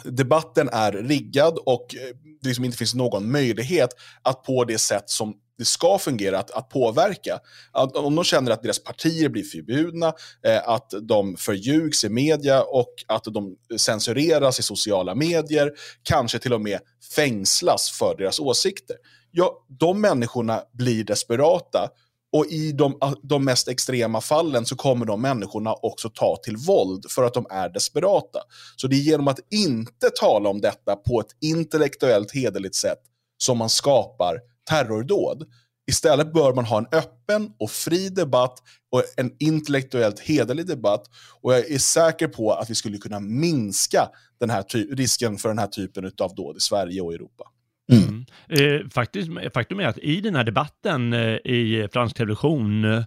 debatten 0.04 0.70
är 0.70 0.92
riggad 0.92 1.58
och 1.58 1.96
eh, 1.96 2.16
det 2.42 2.48
liksom 2.48 2.66
inte 2.66 2.78
finns 2.78 2.96
någon 2.96 3.32
möjlighet 3.32 3.90
att 4.22 4.44
på 4.44 4.64
det 4.64 4.78
sätt 4.78 5.10
som 5.10 5.34
det 5.58 5.66
ska 5.66 5.98
fungera, 5.98 6.40
att, 6.40 6.52
att 6.52 6.70
påverka. 6.70 7.40
Att, 7.72 7.96
om 7.96 8.16
de 8.16 8.24
känner 8.24 8.52
att 8.52 8.64
deras 8.64 8.84
partier 8.84 9.30
blir 9.30 9.44
förbjudna, 9.44 10.14
eh, 10.46 10.70
att 10.70 10.94
de 11.02 11.36
förljugs 11.38 12.04
i 12.04 12.10
media 12.10 12.64
och 12.64 12.94
att 13.08 13.24
de 13.24 13.56
censureras 13.78 14.60
i 14.60 14.64
sociala 14.64 15.16
medier, 15.16 15.72
kanske 16.04 16.40
till 16.40 16.54
och 16.54 16.62
med 16.62 16.80
fängslas 17.16 17.92
för 17.92 18.16
deras 18.18 18.40
åsikter. 18.40 18.96
Ja, 19.32 19.66
de 19.68 20.02
människorna 20.02 20.62
blir 20.74 21.04
desperata 21.04 21.90
och 22.34 22.46
i 22.46 22.72
de, 22.72 23.00
de 23.24 23.46
mest 23.46 23.68
extrema 23.68 24.22
fallen 24.22 24.66
så 24.66 24.76
kommer 24.76 25.06
de 25.06 25.22
människorna 25.22 25.74
också 25.74 26.10
ta 26.10 26.36
till 26.44 26.58
våld 26.58 27.06
för 27.10 27.24
att 27.24 27.34
de 27.34 27.46
är 27.50 27.70
desperata. 27.70 28.40
Så 28.76 28.88
det 28.88 28.96
är 28.96 29.00
genom 29.00 29.28
att 29.28 29.40
inte 29.52 30.10
tala 30.20 30.50
om 30.50 30.62
detta 30.62 30.96
på 30.96 31.20
ett 31.20 31.36
intellektuellt 31.42 32.32
hederligt 32.32 32.76
sätt 32.76 33.00
som 33.38 33.58
man 33.58 33.70
skapar 33.70 34.40
terrordåd. 34.70 35.44
Istället 35.88 36.34
bör 36.34 36.54
man 36.54 36.66
ha 36.66 36.78
en 36.78 36.88
öppen 36.92 37.52
och 37.60 37.72
fri 37.72 38.10
debatt 38.10 38.60
och 38.92 39.04
en 39.18 39.32
intellektuellt 39.40 40.20
hederlig 40.20 40.68
debatt. 40.68 41.04
Och 41.42 41.54
jag 41.54 41.72
är 41.72 41.78
säker 41.78 42.28
på 42.28 42.54
att 42.54 42.70
vi 42.70 42.76
skulle 42.76 42.98
kunna 42.98 43.20
minska 43.20 44.10
den 44.40 44.50
här 44.50 44.96
risken 44.96 45.38
för 45.38 45.50
den 45.50 45.60
här 45.60 45.68
typen 45.68 46.12
av 46.22 46.36
dåd 46.36 46.58
i 46.58 46.60
Sverige 46.60 47.02
och 47.02 47.14
Europa. 47.14 47.44
Mm. 47.92 48.26
Eh, 48.50 48.90
faktiskt, 48.90 49.30
faktum 49.54 49.80
är 49.80 49.88
att 49.88 49.98
i 49.98 50.22
den 50.22 50.36
här 50.36 50.44
debatten 50.44 51.14
eh, 51.14 51.36
i 51.36 51.88
fransk 51.94 52.16
television, 52.16 52.86
eh, 52.86 53.04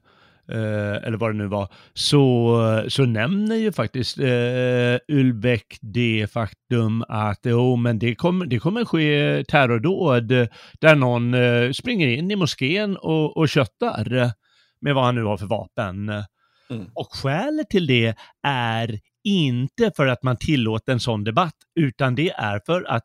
eller 0.49 1.16
vad 1.16 1.30
det 1.30 1.38
nu 1.38 1.47
var, 1.47 1.68
så, 1.94 2.84
så 2.88 3.05
nämner 3.05 3.57
ju 3.57 3.72
faktiskt 3.72 4.18
eh, 4.18 4.99
Ulbeck 5.09 5.78
det 5.80 6.26
faktum 6.32 7.05
att 7.09 7.40
jo, 7.44 7.76
men 7.76 7.99
det 7.99 8.14
kommer, 8.14 8.47
det 8.47 8.59
kommer 8.59 8.84
ske 8.84 9.44
terrordåd 9.49 10.28
där 10.80 10.94
någon 10.94 11.34
eh, 11.34 11.70
springer 11.70 12.09
in 12.09 12.30
i 12.30 12.36
moskén 12.36 12.97
och, 12.97 13.36
och 13.36 13.49
köttar 13.49 14.32
med 14.80 14.94
vad 14.94 15.05
han 15.05 15.14
nu 15.14 15.22
har 15.22 15.36
för 15.36 15.47
vapen. 15.47 16.09
Mm. 16.70 16.86
Och 16.94 17.14
skälet 17.14 17.70
till 17.70 17.86
det 17.86 18.14
är 18.42 19.01
inte 19.24 19.90
för 19.97 20.07
att 20.07 20.22
man 20.22 20.36
tillåter 20.36 20.92
en 20.92 21.01
sån 21.01 21.24
debatt, 21.24 21.57
utan 21.80 22.14
det 22.14 22.30
är 22.30 22.61
för 22.66 22.84
att 22.90 23.05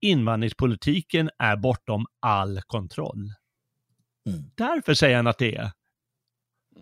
invandringspolitiken 0.00 1.30
är 1.38 1.56
bortom 1.56 2.06
all 2.20 2.60
kontroll. 2.66 3.32
Mm. 4.28 4.50
Därför 4.54 4.94
säger 4.94 5.16
han 5.16 5.26
att 5.26 5.38
det 5.38 5.56
är. 5.56 5.70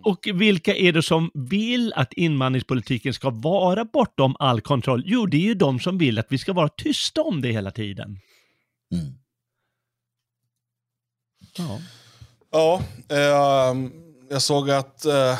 Och 0.03 0.27
vilka 0.33 0.75
är 0.75 0.91
det 0.91 1.03
som 1.03 1.31
vill 1.33 1.93
att 1.93 2.13
invandringspolitiken 2.13 3.13
ska 3.13 3.29
vara 3.29 3.85
bortom 3.85 4.35
all 4.39 4.61
kontroll? 4.61 5.03
Jo, 5.05 5.25
det 5.25 5.37
är 5.37 5.41
ju 5.41 5.53
de 5.53 5.79
som 5.79 5.97
vill 5.97 6.19
att 6.19 6.27
vi 6.29 6.37
ska 6.37 6.53
vara 6.53 6.69
tysta 6.69 7.21
om 7.21 7.41
det 7.41 7.51
hela 7.51 7.71
tiden. 7.71 8.19
Mm. 8.93 9.13
Ja. 11.57 11.79
Ja, 12.51 12.81
eh, 13.09 13.75
jag 14.29 14.41
såg 14.41 14.71
att 14.71 15.05
eh, 15.05 15.39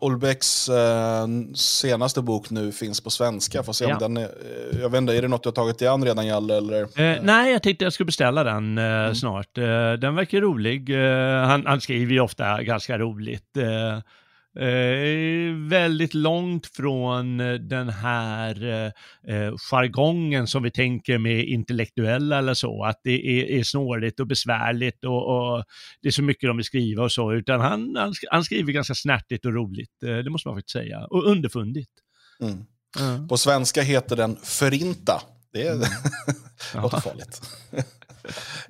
Olbecks 0.00 0.68
eh, 0.68 1.26
senaste 1.54 2.22
bok 2.22 2.50
nu 2.50 2.72
finns 2.72 3.00
på 3.00 3.10
svenska. 3.10 3.62
Får 3.62 3.72
se 3.72 3.84
om 3.84 3.90
Ja. 3.90 3.98
den 3.98 4.16
är, 4.16 4.22
eh, 4.22 4.80
jag 4.80 4.88
vet 4.88 4.98
inte, 4.98 5.16
är 5.16 5.22
det 5.22 5.28
något 5.28 5.42
du 5.42 5.48
har 5.48 5.54
tagit 5.54 5.78
dig 5.78 5.88
an 5.88 6.04
redan, 6.04 6.26
Jalle? 6.26 6.56
Eller? 6.56 6.82
Eh, 6.82 7.18
nej, 7.22 7.52
jag 7.52 7.62
tänkte 7.62 7.84
jag 7.84 7.92
skulle 7.92 8.04
beställa 8.06 8.44
den 8.44 8.78
eh, 8.78 9.12
snart. 9.12 9.58
Eh, 9.58 9.92
den 9.92 10.14
verkar 10.14 10.40
rolig. 10.40 10.90
Han, 11.46 11.66
han 11.66 11.80
skriver 11.80 12.12
ju 12.12 12.20
ofta 12.20 12.62
ganska 12.62 12.98
roligt. 12.98 13.56
Eh, 14.56 15.54
väldigt 15.68 16.14
långt 16.14 16.66
från 16.66 17.40
eh, 17.40 17.54
den 17.54 17.88
här 17.88 18.64
eh, 18.64 19.36
eh, 19.36 19.52
jargongen 19.70 20.46
som 20.46 20.62
vi 20.62 20.70
tänker 20.70 21.18
med 21.18 21.44
intellektuella 21.44 22.38
eller 22.38 22.54
så, 22.54 22.84
att 22.84 23.00
det 23.04 23.40
är, 23.40 23.58
är 23.58 23.62
snårigt 23.62 24.20
och 24.20 24.26
besvärligt 24.26 25.04
och, 25.04 25.56
och 25.56 25.64
det 26.02 26.08
är 26.08 26.12
så 26.12 26.22
mycket 26.22 26.48
de 26.48 26.56
vill 26.56 26.66
skriva 26.66 27.02
och 27.04 27.12
så, 27.12 27.32
utan 27.32 27.60
han, 27.60 27.96
han, 27.96 28.14
han 28.30 28.44
skriver 28.44 28.72
ganska 28.72 28.94
snärtigt 28.94 29.44
och 29.46 29.54
roligt, 29.54 30.02
eh, 30.04 30.16
det 30.16 30.30
måste 30.30 30.48
man 30.48 30.56
faktiskt 30.56 30.72
säga, 30.72 31.04
och 31.04 31.24
underfundigt. 31.24 31.90
Mm. 32.40 33.28
På 33.28 33.36
svenska 33.36 33.82
heter 33.82 34.16
den 34.16 34.36
Förinta. 34.42 35.22
Det 35.52 35.66
är 35.66 35.72
Mm. 35.72 35.88
låter 36.82 37.00
farligt. 37.00 37.42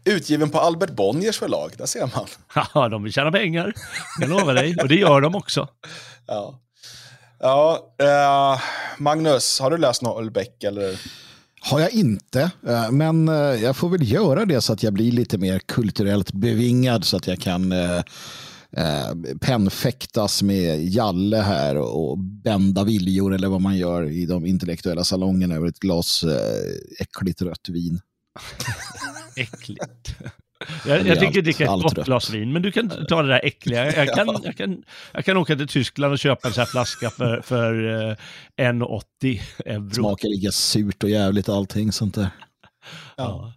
Utgiven 0.05 0.51
på 0.51 0.61
Albert 0.61 0.91
Bonniers 0.91 1.39
förlag, 1.39 1.73
där 1.79 1.87
ser 1.87 2.11
man. 2.15 2.27
Ja, 2.75 2.89
de 2.89 3.03
vill 3.03 3.13
tjäna 3.13 3.33
pengar, 3.33 3.73
jag 4.21 4.31
lovar 4.31 4.55
dig, 4.55 4.77
och 4.83 4.89
det 4.89 4.97
gör 4.97 5.21
de 5.21 5.35
också. 5.35 5.69
Ja. 6.27 6.61
Ja, 7.41 7.95
eh, 7.99 8.61
Magnus, 8.99 9.61
har 9.61 9.71
du 9.71 9.79
läst 9.79 10.03
något 10.03 10.21
Ölbeck? 10.21 10.65
Eller? 10.65 11.01
Har 11.61 11.81
jag 11.81 11.91
inte, 11.91 12.51
eh, 12.69 12.91
men 12.91 13.29
eh, 13.29 13.35
jag 13.35 13.77
får 13.77 13.89
väl 13.89 14.13
göra 14.13 14.45
det 14.45 14.61
så 14.61 14.73
att 14.73 14.83
jag 14.83 14.93
blir 14.93 15.13
lite 15.13 15.39
mer 15.39 15.59
kulturellt 15.59 16.33
bevingad 16.33 17.05
så 17.05 17.17
att 17.17 17.27
jag 17.27 17.41
kan 17.41 17.73
eh, 17.73 18.03
eh, 18.77 19.15
pennfäktas 19.41 20.43
med 20.43 20.85
Jalle 20.85 21.37
här 21.37 21.77
och 21.77 22.19
bända 22.19 22.85
viljor 22.85 23.35
eller 23.35 23.49
vad 23.49 23.61
man 23.61 23.77
gör 23.77 24.11
i 24.11 24.27
de 24.27 24.47
intellektuella 24.47 25.05
salongerna 25.05 25.55
över 25.55 25.69
ett 25.69 25.79
glas 25.79 26.23
eh, 26.23 27.01
äckligt 27.01 27.43
rött 27.43 27.69
vin. 27.69 28.01
Äckligt. 29.37 30.15
Jag, 30.87 31.07
jag 31.07 31.19
allt- 31.25 31.35
dricka 31.35 31.65
ett 31.65 31.83
gott 31.83 32.05
glas 32.05 32.31
vin, 32.31 32.53
men 32.53 32.63
du 32.63 32.73
kan 32.73 33.07
ta 33.09 33.23
det 33.23 33.29
där 33.29 33.41
äckliga. 33.45 33.97
Jag 33.97 34.09
kan, 34.15 34.41
jag 34.45 34.57
kan, 34.57 34.85
jag 35.13 35.25
kan 35.25 35.37
åka 35.37 35.57
till 35.57 35.69
Tyskland 35.69 36.13
och 36.13 36.19
köpa 36.19 36.49
en 36.49 36.55
sån 36.55 36.61
här 36.61 36.67
flaska 36.67 37.11
för, 37.11 37.41
för 37.41 37.89
eh, 38.11 38.17
1,80 38.73 39.41
euro. 39.65 39.95
Smakar 39.95 40.29
lika 40.29 40.53
surt 40.53 41.03
och 41.03 41.11
jävligt 41.11 41.49
allting 41.49 41.93
sånt 41.93 42.15
där. 42.15 42.29
Ja. 43.17 43.53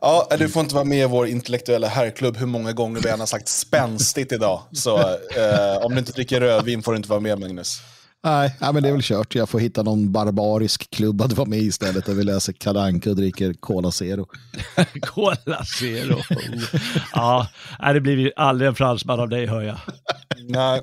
Ja, 0.00 0.28
du 0.38 0.48
får 0.48 0.62
inte 0.62 0.74
vara 0.74 0.84
med 0.84 1.02
i 1.02 1.06
vår 1.06 1.26
intellektuella 1.26 1.88
herrklubb 1.88 2.36
hur 2.36 2.46
många 2.46 2.72
gånger 2.72 3.00
vi 3.00 3.08
än 3.08 3.20
har 3.20 3.26
sagt 3.26 3.48
spänstigt 3.48 4.32
idag. 4.32 4.62
Så 4.72 4.98
eh, 4.98 5.76
om 5.82 5.92
du 5.92 5.98
inte 5.98 6.12
dricker 6.12 6.40
rödvin 6.40 6.82
får 6.82 6.92
du 6.92 6.96
inte 6.96 7.08
vara 7.08 7.20
med, 7.20 7.38
Magnus. 7.38 7.80
Nej, 8.24 8.56
ja, 8.60 8.72
men 8.72 8.82
det 8.82 8.88
är 8.88 8.92
väl 8.92 9.02
kört. 9.02 9.34
Jag 9.34 9.48
får 9.48 9.58
hitta 9.58 9.82
någon 9.82 10.12
barbarisk 10.12 10.90
klubb 10.90 11.22
att 11.22 11.32
vara 11.32 11.48
med 11.48 11.58
istället 11.58 12.06
där 12.06 12.14
vi 12.14 12.24
läser 12.24 12.52
Kalanka 12.52 13.10
och 13.10 13.16
dricker 13.16 13.52
Cola 13.52 13.90
Zero. 13.90 14.26
Cola 15.02 15.64
Zero. 15.64 16.18
Ja, 17.12 17.48
det 17.94 18.00
blir 18.00 18.16
ju 18.16 18.32
aldrig 18.36 18.68
en 18.68 18.74
fransman 18.74 19.20
av 19.20 19.28
dig, 19.28 19.46
hör 19.46 19.62
jag. 19.62 19.78
Nej. 20.48 20.80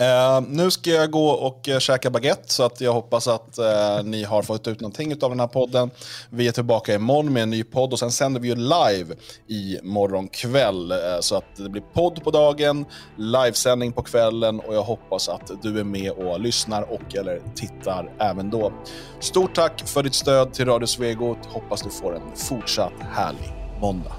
Uh, 0.00 0.48
nu 0.48 0.70
ska 0.70 0.90
jag 0.90 1.10
gå 1.10 1.28
och 1.28 1.68
uh, 1.68 1.78
käka 1.78 2.10
baguette 2.10 2.52
så 2.52 2.62
att 2.62 2.80
jag 2.80 2.92
hoppas 2.92 3.28
att 3.28 3.58
uh, 3.58 4.04
ni 4.04 4.24
har 4.24 4.42
fått 4.42 4.68
ut 4.68 4.80
någonting 4.80 5.12
av 5.22 5.30
den 5.30 5.40
här 5.40 5.46
podden. 5.46 5.90
Vi 6.30 6.48
är 6.48 6.52
tillbaka 6.52 6.94
imorgon 6.94 7.32
med 7.32 7.42
en 7.42 7.50
ny 7.50 7.64
podd 7.64 7.92
och 7.92 7.98
sen 7.98 8.12
sänder 8.12 8.40
vi 8.40 8.48
ju 8.48 8.54
live 8.54 9.14
i 9.48 9.78
morgon 9.82 10.28
kväll. 10.28 10.92
Uh, 10.92 10.98
så 11.20 11.36
att 11.36 11.56
det 11.56 11.68
blir 11.68 11.82
podd 11.82 12.24
på 12.24 12.30
dagen, 12.30 12.84
livesändning 13.16 13.92
på 13.92 14.02
kvällen 14.02 14.60
och 14.60 14.74
jag 14.74 14.82
hoppas 14.82 15.28
att 15.28 15.50
du 15.62 15.80
är 15.80 15.84
med 15.84 16.10
och 16.10 16.40
lyssnar 16.40 16.82
och 16.82 17.16
eller 17.16 17.42
tittar 17.54 18.10
även 18.18 18.50
då. 18.50 18.72
Stort 19.20 19.54
tack 19.54 19.88
för 19.88 20.02
ditt 20.02 20.14
stöd 20.14 20.52
till 20.52 20.66
Radio 20.66 20.86
Svegot. 20.86 21.38
Hoppas 21.46 21.82
du 21.82 21.90
får 21.90 22.16
en 22.16 22.36
fortsatt 22.36 22.92
härlig 23.12 23.52
måndag. 23.80 24.12